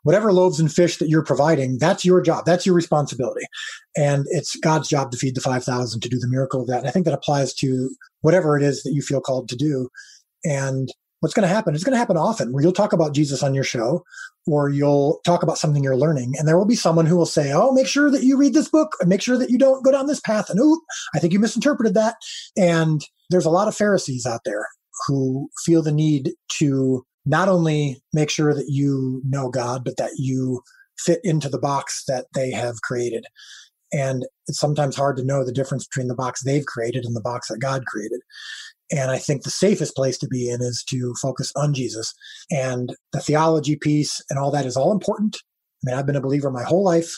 whatever 0.03 0.31
loaves 0.31 0.59
and 0.59 0.71
fish 0.71 0.97
that 0.97 1.09
you're 1.09 1.23
providing, 1.23 1.77
that's 1.79 2.05
your 2.05 2.21
job. 2.21 2.45
That's 2.45 2.65
your 2.65 2.75
responsibility, 2.75 3.45
and 3.97 4.25
it's 4.29 4.55
God's 4.57 4.89
job 4.89 5.11
to 5.11 5.17
feed 5.17 5.35
the 5.35 5.41
five 5.41 5.63
thousand 5.63 6.01
to 6.01 6.09
do 6.09 6.19
the 6.19 6.27
miracle 6.29 6.61
of 6.61 6.67
that. 6.67 6.79
And 6.79 6.87
I 6.87 6.91
think 6.91 7.05
that 7.05 7.13
applies 7.13 7.53
to 7.55 7.89
whatever 8.21 8.57
it 8.57 8.63
is 8.63 8.83
that 8.83 8.93
you 8.93 9.01
feel 9.01 9.21
called 9.21 9.49
to 9.49 9.55
do. 9.55 9.89
And 10.43 10.89
what's 11.19 11.33
going 11.33 11.47
to 11.47 11.53
happen? 11.53 11.75
It's 11.75 11.83
going 11.83 11.93
to 11.93 11.99
happen 11.99 12.17
often 12.17 12.51
where 12.51 12.63
you'll 12.63 12.71
talk 12.71 12.93
about 12.93 13.13
Jesus 13.13 13.43
on 13.43 13.53
your 13.53 13.63
show 13.63 14.03
or 14.47 14.69
you'll 14.69 15.19
talk 15.25 15.43
about 15.43 15.57
something 15.57 15.83
you're 15.83 15.97
learning. 15.97 16.33
And 16.37 16.47
there 16.47 16.57
will 16.57 16.65
be 16.65 16.75
someone 16.75 17.05
who 17.05 17.17
will 17.17 17.25
say, 17.25 17.51
Oh, 17.53 17.71
make 17.71 17.87
sure 17.87 18.09
that 18.09 18.23
you 18.23 18.37
read 18.37 18.53
this 18.53 18.69
book 18.69 18.95
and 18.99 19.09
make 19.09 19.21
sure 19.21 19.37
that 19.37 19.49
you 19.49 19.57
don't 19.57 19.83
go 19.83 19.91
down 19.91 20.07
this 20.07 20.21
path. 20.21 20.49
And 20.49 20.59
oh, 20.61 20.81
I 21.13 21.19
think 21.19 21.33
you 21.33 21.39
misinterpreted 21.39 21.93
that. 21.95 22.15
And 22.57 23.01
there's 23.29 23.45
a 23.45 23.51
lot 23.51 23.67
of 23.67 23.75
Pharisees 23.75 24.25
out 24.25 24.41
there 24.45 24.65
who 25.07 25.49
feel 25.65 25.81
the 25.81 25.91
need 25.91 26.31
to 26.53 27.05
not 27.25 27.49
only 27.49 28.01
make 28.13 28.29
sure 28.29 28.53
that 28.53 28.69
you 28.69 29.21
know 29.27 29.49
God, 29.49 29.83
but 29.83 29.97
that 29.97 30.11
you 30.17 30.61
fit 30.97 31.19
into 31.23 31.49
the 31.49 31.59
box 31.59 32.03
that 32.07 32.25
they 32.33 32.51
have 32.51 32.81
created. 32.81 33.25
And 33.91 34.25
it's 34.47 34.59
sometimes 34.59 34.95
hard 34.95 35.17
to 35.17 35.25
know 35.25 35.43
the 35.43 35.51
difference 35.51 35.87
between 35.87 36.07
the 36.07 36.15
box 36.15 36.43
they've 36.43 36.65
created 36.65 37.05
and 37.05 37.15
the 37.15 37.21
box 37.21 37.47
that 37.47 37.59
God 37.59 37.85
created. 37.85 38.21
And 38.91 39.11
I 39.11 39.17
think 39.17 39.43
the 39.43 39.51
safest 39.51 39.95
place 39.95 40.17
to 40.19 40.27
be 40.27 40.49
in 40.49 40.61
is 40.61 40.83
to 40.89 41.13
focus 41.21 41.51
on 41.55 41.73
Jesus. 41.73 42.13
And 42.51 42.95
the 43.13 43.19
theology 43.19 43.75
piece 43.75 44.21
and 44.29 44.39
all 44.39 44.51
that 44.51 44.65
is 44.65 44.75
all 44.75 44.91
important. 44.91 45.37
I 45.37 45.91
mean, 45.91 45.95
I've 45.97 46.05
been 46.05 46.15
a 46.15 46.21
believer 46.21 46.49
my 46.49 46.63
whole 46.63 46.83
life 46.83 47.15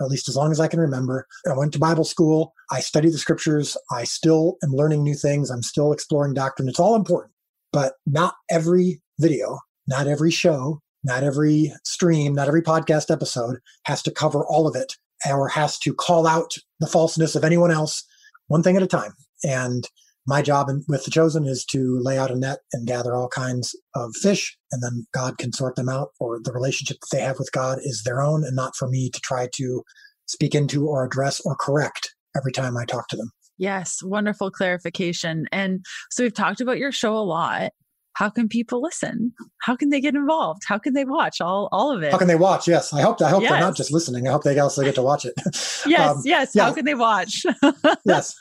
at 0.00 0.08
least 0.08 0.28
as 0.28 0.36
long 0.36 0.50
as 0.50 0.60
I 0.60 0.68
can 0.68 0.80
remember. 0.80 1.26
I 1.48 1.56
went 1.56 1.72
to 1.74 1.78
Bible 1.78 2.04
school. 2.04 2.52
I 2.70 2.80
studied 2.80 3.12
the 3.12 3.18
scriptures. 3.18 3.76
I 3.90 4.04
still 4.04 4.56
am 4.62 4.72
learning 4.72 5.02
new 5.02 5.14
things. 5.14 5.50
I'm 5.50 5.62
still 5.62 5.92
exploring 5.92 6.34
doctrine. 6.34 6.68
It's 6.68 6.80
all 6.80 6.96
important, 6.96 7.32
but 7.72 7.94
not 8.06 8.34
every 8.50 9.00
video, 9.18 9.58
not 9.86 10.06
every 10.06 10.30
show, 10.30 10.80
not 11.04 11.22
every 11.22 11.72
stream, 11.84 12.34
not 12.34 12.48
every 12.48 12.62
podcast 12.62 13.10
episode 13.10 13.58
has 13.84 14.02
to 14.02 14.10
cover 14.10 14.44
all 14.46 14.66
of 14.66 14.74
it 14.74 14.94
or 15.28 15.48
has 15.48 15.78
to 15.80 15.94
call 15.94 16.26
out 16.26 16.56
the 16.80 16.86
falseness 16.86 17.36
of 17.36 17.44
anyone 17.44 17.70
else 17.70 18.04
one 18.48 18.62
thing 18.62 18.76
at 18.76 18.82
a 18.82 18.86
time. 18.86 19.12
And 19.42 19.88
my 20.26 20.42
job 20.42 20.68
with 20.88 21.04
the 21.04 21.10
chosen 21.10 21.46
is 21.46 21.64
to 21.64 21.98
lay 22.00 22.18
out 22.18 22.30
a 22.30 22.36
net 22.36 22.58
and 22.72 22.86
gather 22.86 23.14
all 23.14 23.28
kinds 23.28 23.74
of 23.94 24.14
fish 24.16 24.56
and 24.72 24.82
then 24.82 25.06
god 25.12 25.38
can 25.38 25.52
sort 25.52 25.76
them 25.76 25.88
out 25.88 26.08
or 26.20 26.40
the 26.42 26.52
relationship 26.52 26.96
that 27.00 27.16
they 27.16 27.22
have 27.22 27.38
with 27.38 27.50
god 27.52 27.78
is 27.82 28.02
their 28.04 28.20
own 28.20 28.44
and 28.44 28.56
not 28.56 28.76
for 28.76 28.88
me 28.88 29.10
to 29.10 29.20
try 29.20 29.48
to 29.52 29.82
speak 30.26 30.54
into 30.54 30.86
or 30.86 31.04
address 31.04 31.40
or 31.44 31.56
correct 31.56 32.14
every 32.36 32.52
time 32.52 32.76
i 32.76 32.84
talk 32.84 33.08
to 33.08 33.16
them. 33.16 33.30
Yes 33.56 34.02
wonderful 34.02 34.50
clarification. 34.50 35.46
And 35.52 35.84
so 36.10 36.24
we've 36.24 36.34
talked 36.34 36.60
about 36.60 36.78
your 36.78 36.92
show 36.92 37.16
a 37.16 37.18
lot 37.18 37.72
how 38.14 38.30
can 38.30 38.48
people 38.48 38.80
listen? 38.80 39.32
How 39.62 39.76
can 39.76 39.90
they 39.90 40.00
get 40.00 40.14
involved? 40.14 40.62
How 40.66 40.78
can 40.78 40.94
they 40.94 41.04
watch 41.04 41.40
all 41.40 41.68
all 41.72 41.94
of 41.94 42.02
it? 42.02 42.12
How 42.12 42.18
can 42.18 42.28
they 42.28 42.36
watch? 42.36 42.66
Yes 42.66 42.92
i 42.92 43.02
hope 43.02 43.20
i 43.20 43.28
hope 43.28 43.42
yes. 43.42 43.50
they're 43.50 43.60
not 43.60 43.76
just 43.76 43.92
listening. 43.92 44.26
I 44.26 44.32
hope 44.32 44.44
they 44.44 44.58
also 44.58 44.82
get 44.82 44.94
to 44.96 45.02
watch 45.02 45.24
it. 45.24 45.34
Yes 45.86 46.16
um, 46.16 46.22
yes. 46.24 46.52
Yeah. 46.54 46.64
how 46.64 46.72
can 46.72 46.84
they 46.84 46.94
watch? 46.94 47.44
Yes. 48.04 48.34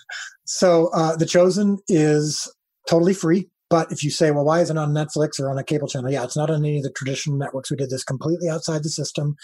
So 0.45 0.89
uh, 0.93 1.15
the 1.15 1.25
chosen 1.25 1.79
is 1.87 2.51
totally 2.87 3.13
free 3.13 3.49
But 3.73 3.91
if 3.91 4.03
you 4.03 4.11
say, 4.11 4.29
well, 4.29 4.45
why 4.45 4.61
isn't 4.61 4.77
it 4.77 4.79
on 4.79 4.93
Netflix 4.93 5.39
or 5.39 5.49
on 5.49 5.57
a 5.57 5.63
cable 5.63 5.87
channel? 5.87 6.11
Yeah, 6.11 6.23
it's 6.23 6.37
not 6.37 6.51
on 6.51 6.63
any 6.63 6.77
of 6.77 6.83
the 6.83 6.91
traditional 6.91 7.37
networks. 7.37 7.71
We 7.71 7.75
did 7.75 7.89
this 7.89 8.03
completely 8.03 8.47
outside 8.47 8.83
the 8.83 8.89
system. 8.89 9.35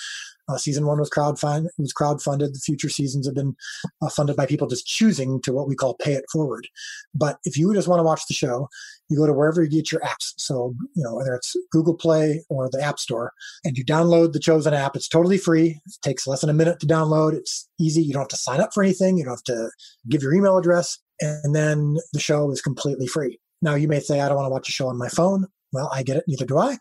Uh, 0.48 0.56
season 0.56 0.86
one 0.86 1.00
was 1.00 1.10
crowdfund. 1.10 1.66
Was 1.80 1.96
crowdfunded. 1.96 2.54
The 2.54 2.62
future 2.64 2.90
seasons 2.90 3.26
have 3.26 3.34
been 3.34 3.56
uh, 4.04 4.10
funded 4.10 4.36
by 4.36 4.46
people 4.46 4.68
just 4.68 4.86
choosing 4.86 5.42
to 5.42 5.52
what 5.52 5.68
we 5.68 5.76
call 5.76 5.96
pay 5.96 6.14
it 6.14 6.26
forward. 6.32 6.68
But 7.16 7.40
if 7.44 7.58
you 7.58 7.74
just 7.74 7.88
want 7.88 8.02
to 8.02 8.04
watch 8.04 8.28
the 8.28 8.36
show, 8.36 8.70
you 9.08 9.18
go 9.18 9.26
to 9.26 9.34
wherever 9.34 9.64
you 9.64 9.70
get 9.72 9.92
your 9.92 10.02
apps. 10.02 10.34
So 10.38 10.76
you 10.94 11.04
know 11.04 11.16
whether 11.16 11.34
it's 11.34 11.56
Google 11.72 11.96
Play 11.96 12.44
or 12.50 12.70
the 12.70 12.84
App 12.84 13.00
Store, 13.00 13.34
and 13.64 13.80
you 13.80 13.84
download 13.84 14.34
the 14.34 14.40
chosen 14.40 14.76
app. 14.76 14.96
It's 14.96 15.10
totally 15.10 15.40
free. 15.40 15.82
It 15.88 15.94
takes 16.04 16.28
less 16.28 16.42
than 16.42 16.52
a 16.52 16.54
minute 16.54 16.80
to 16.82 16.86
download. 16.86 17.34
It's 17.34 17.68
easy. 17.80 18.04
You 18.04 18.14
don't 18.14 18.22
have 18.22 18.28
to 18.28 18.38
sign 18.38 18.62
up 18.62 18.76
for 18.76 18.84
anything. 18.84 19.18
You 19.18 19.24
don't 19.24 19.34
have 19.34 19.44
to 19.46 19.72
give 20.08 20.22
your 20.22 20.36
email 20.36 20.56
address, 20.56 21.00
and 21.20 21.56
then 21.56 21.98
the 22.14 22.20
show 22.20 22.52
is 22.52 22.62
completely 22.62 23.08
free. 23.08 23.40
Now 23.62 23.76
you 23.76 23.88
may 23.88 24.00
say, 24.00 24.22
I 24.22 24.28
don't 24.28 24.38
want 24.38 24.48
to 24.48 24.52
watch 24.52 24.70
a 24.70 24.72
show 24.72 24.88
on 24.88 24.98
my 24.98 25.10
phone. 25.10 25.48
Well, 25.72 25.90
I 25.94 26.02
get 26.04 26.18
it. 26.18 26.24
Neither 26.28 26.46
do 26.46 26.58
I. 26.58 26.78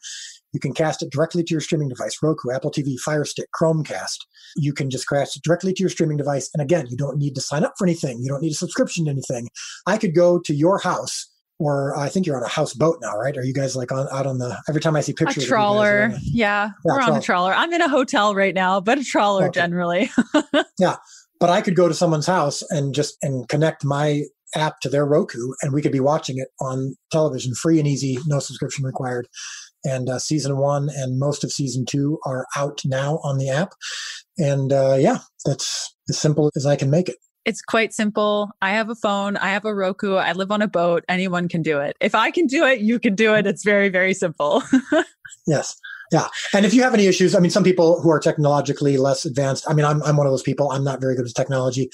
You 0.52 0.60
can 0.60 0.72
cast 0.72 1.02
it 1.02 1.10
directly 1.10 1.44
to 1.44 1.52
your 1.52 1.60
streaming 1.60 1.88
device 1.88 2.18
Roku, 2.22 2.50
Apple 2.50 2.70
TV, 2.70 2.98
Fire 2.98 3.24
Stick, 3.24 3.48
Chromecast. 3.58 4.16
You 4.56 4.72
can 4.72 4.88
just 4.88 5.06
cast 5.06 5.36
it 5.36 5.42
directly 5.42 5.74
to 5.74 5.82
your 5.82 5.90
streaming 5.90 6.16
device. 6.16 6.48
And 6.54 6.62
again, 6.62 6.86
you 6.88 6.96
don't 6.96 7.18
need 7.18 7.34
to 7.34 7.40
sign 7.40 7.64
up 7.64 7.74
for 7.76 7.86
anything. 7.86 8.20
You 8.22 8.28
don't 8.28 8.40
need 8.40 8.52
a 8.52 8.56
subscription 8.56 9.04
to 9.04 9.10
anything. 9.10 9.48
I 9.86 9.98
could 9.98 10.14
go 10.14 10.38
to 10.40 10.54
your 10.54 10.78
house 10.78 11.28
or 11.58 11.96
uh, 11.96 12.00
I 12.00 12.08
think 12.08 12.26
you're 12.26 12.36
on 12.36 12.42
a 12.42 12.48
houseboat 12.48 12.98
now, 13.02 13.16
right? 13.16 13.36
Are 13.36 13.44
you 13.44 13.52
guys 13.52 13.74
like 13.74 13.90
on 13.92 14.06
out 14.12 14.26
on 14.26 14.38
the 14.38 14.56
every 14.68 14.80
time 14.80 14.96
I 14.96 15.00
see 15.00 15.12
pictures? 15.12 15.44
A 15.44 15.46
trawler. 15.46 16.04
A, 16.04 16.18
yeah, 16.22 16.66
yeah, 16.66 16.70
we're 16.84 17.00
on 17.00 17.16
a 17.16 17.20
trawler. 17.20 17.52
I'm 17.52 17.72
in 17.72 17.82
a 17.82 17.88
hotel 17.88 18.34
right 18.34 18.54
now, 18.54 18.80
but 18.80 18.98
a 18.98 19.04
trawler 19.04 19.46
okay. 19.46 19.60
generally. 19.60 20.10
yeah. 20.78 20.96
But 21.40 21.50
I 21.50 21.60
could 21.60 21.76
go 21.76 21.88
to 21.88 21.94
someone's 21.94 22.26
house 22.26 22.62
and 22.70 22.94
just 22.94 23.16
and 23.22 23.48
connect 23.48 23.84
my 23.84 24.22
app 24.54 24.80
to 24.80 24.88
their 24.88 25.06
Roku 25.06 25.52
and 25.62 25.72
we 25.72 25.82
could 25.82 25.92
be 25.92 26.00
watching 26.00 26.38
it 26.38 26.48
on 26.60 26.94
television 27.12 27.54
free 27.54 27.78
and 27.78 27.86
easy, 27.86 28.18
no 28.26 28.38
subscription 28.38 28.84
required 28.84 29.28
and 29.84 30.08
uh, 30.08 30.18
season 30.18 30.56
one 30.56 30.88
and 30.94 31.18
most 31.18 31.44
of 31.44 31.52
season 31.52 31.84
two 31.84 32.18
are 32.24 32.46
out 32.56 32.80
now 32.84 33.18
on 33.22 33.38
the 33.38 33.48
app. 33.48 33.72
And 34.36 34.72
uh, 34.72 34.96
yeah, 34.98 35.18
that's 35.44 35.94
as 36.08 36.18
simple 36.18 36.50
as 36.56 36.66
I 36.66 36.76
can 36.76 36.90
make 36.90 37.08
it. 37.08 37.16
It's 37.44 37.62
quite 37.62 37.94
simple. 37.94 38.50
I 38.60 38.70
have 38.70 38.90
a 38.90 38.94
phone. 38.94 39.36
I 39.38 39.50
have 39.50 39.64
a 39.64 39.74
Roku. 39.74 40.16
I 40.16 40.32
live 40.32 40.50
on 40.50 40.60
a 40.60 40.68
boat. 40.68 41.04
Anyone 41.08 41.48
can 41.48 41.62
do 41.62 41.80
it. 41.80 41.96
If 42.00 42.14
I 42.14 42.30
can 42.30 42.46
do 42.46 42.66
it, 42.66 42.80
you 42.80 42.98
can 42.98 43.14
do 43.14 43.34
it. 43.34 43.46
It's 43.46 43.64
very, 43.64 43.88
very 43.88 44.12
simple. 44.12 44.62
yes. 45.46 45.74
Yeah. 46.10 46.28
And 46.54 46.64
if 46.64 46.72
you 46.72 46.82
have 46.82 46.94
any 46.94 47.06
issues, 47.06 47.34
I 47.34 47.40
mean, 47.40 47.50
some 47.50 47.64
people 47.64 48.00
who 48.00 48.10
are 48.10 48.20
technologically 48.20 48.96
less 48.96 49.26
advanced, 49.26 49.64
I 49.68 49.74
mean, 49.74 49.84
I'm, 49.84 50.02
I'm 50.02 50.16
one 50.16 50.26
of 50.26 50.32
those 50.32 50.42
people. 50.42 50.70
I'm 50.70 50.84
not 50.84 51.00
very 51.00 51.14
good 51.14 51.24
with 51.24 51.34
technology. 51.34 51.90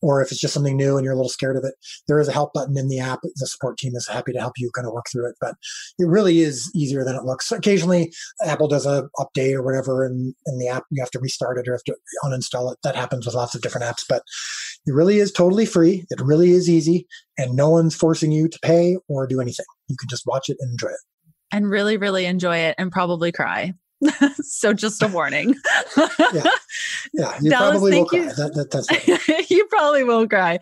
Or 0.00 0.22
if 0.22 0.30
it's 0.30 0.40
just 0.40 0.54
something 0.54 0.76
new 0.76 0.96
and 0.96 1.04
you're 1.04 1.12
a 1.12 1.16
little 1.16 1.28
scared 1.28 1.56
of 1.56 1.64
it, 1.64 1.74
there 2.06 2.20
is 2.20 2.28
a 2.28 2.32
help 2.32 2.52
button 2.54 2.78
in 2.78 2.88
the 2.88 3.00
app. 3.00 3.20
The 3.22 3.46
support 3.46 3.76
team 3.76 3.94
is 3.94 4.08
happy 4.08 4.32
to 4.32 4.38
help 4.38 4.54
you 4.56 4.70
kind 4.74 4.86
of 4.86 4.92
work 4.92 5.06
through 5.10 5.28
it. 5.28 5.34
But 5.40 5.56
it 5.98 6.06
really 6.06 6.40
is 6.40 6.70
easier 6.74 7.04
than 7.04 7.16
it 7.16 7.24
looks. 7.24 7.50
Occasionally, 7.50 8.12
Apple 8.44 8.68
does 8.68 8.86
a 8.86 9.08
update 9.18 9.54
or 9.54 9.62
whatever, 9.62 10.04
and 10.04 10.34
in 10.46 10.58
the 10.58 10.68
app, 10.68 10.84
you 10.90 11.02
have 11.02 11.10
to 11.10 11.18
restart 11.18 11.58
it 11.58 11.68
or 11.68 11.72
have 11.72 11.84
to 11.84 11.96
uninstall 12.24 12.72
it. 12.72 12.78
That 12.84 12.96
happens 12.96 13.26
with 13.26 13.34
lots 13.34 13.54
of 13.54 13.60
different 13.60 13.86
apps. 13.86 14.04
But 14.08 14.22
it 14.86 14.94
really 14.94 15.18
is 15.18 15.32
totally 15.32 15.66
free. 15.66 16.06
It 16.10 16.20
really 16.20 16.52
is 16.52 16.70
easy. 16.70 17.06
And 17.36 17.54
no 17.54 17.68
one's 17.68 17.94
forcing 17.94 18.32
you 18.32 18.48
to 18.48 18.58
pay 18.60 18.96
or 19.08 19.26
do 19.26 19.40
anything. 19.40 19.66
You 19.88 19.96
can 19.98 20.08
just 20.08 20.26
watch 20.26 20.48
it 20.48 20.56
and 20.60 20.70
enjoy 20.70 20.88
it 20.88 21.00
and 21.52 21.68
really, 21.68 21.96
really 21.96 22.26
enjoy 22.26 22.58
it 22.58 22.74
and 22.78 22.92
probably 22.92 23.32
cry. 23.32 23.72
so 24.42 24.72
just 24.72 25.02
a 25.02 25.08
warning. 25.08 25.54
yeah. 25.96 26.50
Yeah. 27.12 27.38
You 27.40 27.50
Dallas, 27.50 27.70
probably 27.70 27.98
will 27.98 28.06
cry. 28.06 28.18
You. 28.20 28.32
That, 28.32 28.54
that, 28.54 28.70
that's 28.70 28.90
right. 28.90 29.50
you 29.50 29.66
probably 29.66 30.04
will 30.04 30.28
cry. 30.28 30.58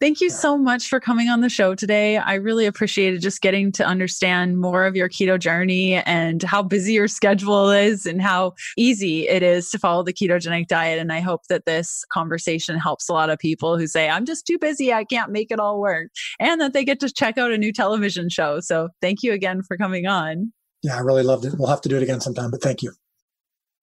Thank 0.00 0.20
you 0.20 0.28
yeah. 0.28 0.34
so 0.34 0.58
much 0.58 0.88
for 0.88 0.98
coming 0.98 1.28
on 1.28 1.40
the 1.40 1.48
show 1.48 1.74
today. 1.74 2.16
I 2.16 2.34
really 2.34 2.66
appreciated 2.66 3.20
just 3.22 3.40
getting 3.40 3.70
to 3.72 3.84
understand 3.86 4.58
more 4.58 4.84
of 4.86 4.96
your 4.96 5.08
keto 5.08 5.38
journey 5.38 5.94
and 5.94 6.42
how 6.42 6.62
busy 6.62 6.94
your 6.94 7.08
schedule 7.08 7.70
is 7.70 8.06
and 8.06 8.20
how 8.20 8.54
easy 8.76 9.28
it 9.28 9.42
is 9.42 9.70
to 9.70 9.78
follow 9.78 10.02
the 10.02 10.12
ketogenic 10.12 10.66
diet. 10.66 10.98
And 10.98 11.12
I 11.12 11.20
hope 11.20 11.46
that 11.48 11.66
this 11.66 12.04
conversation 12.12 12.78
helps 12.78 13.08
a 13.08 13.12
lot 13.12 13.30
of 13.30 13.38
people 13.38 13.78
who 13.78 13.86
say, 13.86 14.08
I'm 14.08 14.24
just 14.24 14.46
too 14.46 14.58
busy. 14.58 14.92
I 14.92 15.04
can't 15.04 15.30
make 15.30 15.50
it 15.50 15.60
all 15.60 15.80
work. 15.80 16.10
And 16.38 16.60
that 16.60 16.72
they 16.72 16.84
get 16.84 17.00
to 17.00 17.10
check 17.10 17.38
out 17.38 17.52
a 17.52 17.58
new 17.58 17.72
television 17.72 18.28
show. 18.28 18.60
So 18.60 18.88
thank 19.00 19.22
you 19.22 19.32
again 19.32 19.62
for 19.62 19.76
coming 19.76 20.06
on. 20.06 20.52
Yeah, 20.82 20.96
I 20.96 21.00
really 21.00 21.22
loved 21.22 21.44
it. 21.44 21.54
We'll 21.58 21.68
have 21.68 21.80
to 21.82 21.88
do 21.88 21.96
it 21.96 22.02
again 22.02 22.20
sometime, 22.20 22.50
but 22.50 22.62
thank 22.62 22.82
you. 22.82 22.92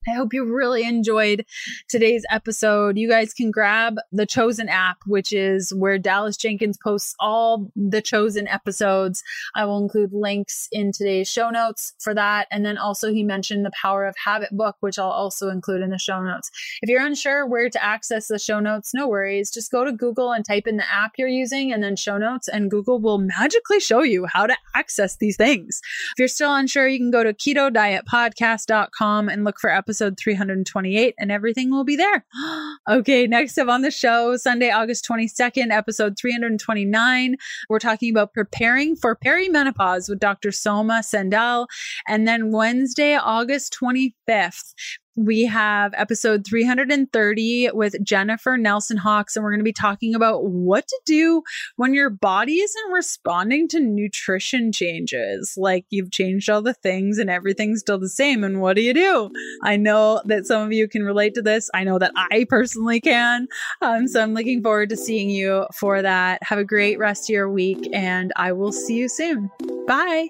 I 0.08 0.14
hope 0.14 0.34
you 0.34 0.46
really 0.46 0.84
enjoyed 0.84 1.46
today's 1.90 2.24
episode. 2.32 2.98
You 2.98 3.10
guys 3.10 3.34
can 3.34 3.52
grab 3.52 3.98
the 4.12 4.26
Chosen 4.26 4.70
app, 4.70 4.98
which 5.06 5.34
is 5.34 5.74
where 5.76 5.98
Dallas 5.98 6.38
Jenkins 6.38 6.78
posts 6.82 7.14
all 7.20 7.72
the 7.76 8.02
Chosen 8.02 8.48
episodes. 8.48 9.22
I 9.56 9.66
will 9.66 9.78
include 9.78 10.14
links 10.14 10.68
in 10.72 10.92
today's 10.94 11.30
show 11.30 11.50
notes 11.50 11.94
for 12.00 12.14
that. 12.14 12.48
And 12.52 12.66
then 12.66 12.78
also, 12.78 13.12
he 13.12 13.24
mentioned 13.24 13.66
the 13.66 13.72
Power 13.72 14.06
of 14.08 14.16
Habit 14.24 14.52
book, 14.52 14.78
which 14.80 14.98
I'll 14.98 15.10
also 15.10 15.50
include 15.50 15.82
in 15.82 15.90
the 15.90 16.00
show 16.00 16.24
notes. 16.24 16.50
If 16.82 16.90
you're 16.90 17.06
unsure 17.06 17.46
where 17.46 17.70
to 17.70 17.84
access 17.84 18.28
the 18.28 18.40
show 18.40 18.62
notes, 18.62 18.94
no 18.94 19.10
worries. 19.10 19.52
Just 19.52 19.72
go 19.72 19.84
to 19.84 19.92
Google 19.92 20.32
and 20.32 20.46
type 20.46 20.68
in 20.68 20.78
the 20.78 20.90
app 20.90 21.14
you're 21.18 21.28
using 21.28 21.74
and 21.74 21.84
then 21.84 21.98
show 21.98 22.18
notes, 22.18 22.48
and 22.48 22.72
Google 22.72 23.02
will 23.02 23.18
magically 23.18 23.82
show 23.82 24.04
you 24.04 24.26
how 24.26 24.48
to 24.48 24.56
access 24.74 25.18
these 25.18 25.36
things. 25.36 25.82
If 26.14 26.20
you're 26.20 26.28
still 26.30 26.56
unsure, 26.56 26.88
you 26.88 26.98
can 26.98 27.12
go 27.12 27.24
to 27.24 27.34
keto 27.34 27.74
diet 27.74 28.06
ketodietpodcast.com 28.06 29.30
and 29.30 29.44
look 29.44 29.60
for 29.60 29.70
episodes 29.70 29.97
episode 29.98 30.20
328, 30.20 31.16
and 31.18 31.32
everything 31.32 31.72
will 31.72 31.84
be 31.84 31.96
there. 31.96 32.24
okay, 32.90 33.26
next 33.26 33.58
up 33.58 33.68
on 33.68 33.82
the 33.82 33.90
show, 33.90 34.38
Sunday, 34.38 34.70
August 34.70 35.08
22nd, 35.10 35.72
episode 35.72 36.16
329. 36.20 37.36
We're 37.68 37.80
talking 37.80 38.12
about 38.12 38.32
preparing 38.32 38.96
for 38.96 39.16
perimenopause 39.16 40.08
with 40.08 40.20
Dr. 40.20 40.52
Soma 40.52 41.02
Mandal. 41.04 41.66
And 42.08 42.28
then 42.28 42.52
Wednesday, 42.52 43.16
August 43.16 43.76
25th, 43.82 44.76
we 45.18 45.46
have 45.46 45.94
episode 45.98 46.46
330 46.46 47.72
with 47.74 48.02
Jennifer 48.04 48.56
Nelson 48.56 48.98
Hawks, 48.98 49.36
and 49.36 49.44
we're 49.44 49.52
going 49.52 49.60
to 49.60 49.64
be 49.64 49.74
talking 49.74 50.14
about 50.14 50.46
what 50.46 50.88
to 50.88 51.00
do 51.06 51.42
when 51.76 51.96
your 51.96 52.12
body 52.12 52.60
isn't 52.60 52.92
responding 52.92 53.68
to 53.70 53.80
nutrition 53.80 54.72
changes. 54.72 55.56
Like 55.58 55.86
you've 55.90 56.12
changed 56.12 56.50
all 56.50 56.62
the 56.62 56.76
things 56.76 57.18
and 57.18 57.32
everything's 57.32 57.80
still 57.80 57.98
the 57.98 58.10
same. 58.10 58.44
And 58.44 58.62
what 58.62 58.76
do 58.76 58.84
you 58.84 58.94
do? 58.94 59.32
I 59.64 59.76
know 59.76 60.22
that 60.26 60.46
some 60.46 60.62
of 60.62 60.72
you 60.72 60.88
can 60.88 61.04
relate 61.04 61.34
to 61.34 61.42
this. 61.42 61.70
I 61.74 61.84
know 61.84 61.98
that 61.98 62.12
I 62.16 62.46
personally 62.48 63.02
can. 63.02 63.48
Um, 63.82 64.08
so 64.08 64.22
I'm 64.22 64.36
looking 64.36 64.62
forward 64.62 64.90
to 64.90 64.98
seeing 64.98 65.32
you 65.32 65.66
for 65.74 66.04
that. 66.04 66.44
Have 66.44 66.60
a 66.60 66.64
great 66.64 67.00
rest 67.00 67.30
of 67.30 67.34
your 67.34 67.50
week, 67.50 67.90
and 67.92 68.32
I 68.36 68.52
will 68.52 68.72
see 68.72 68.96
you 68.96 69.10
soon. 69.10 69.50
Bye. 69.88 70.30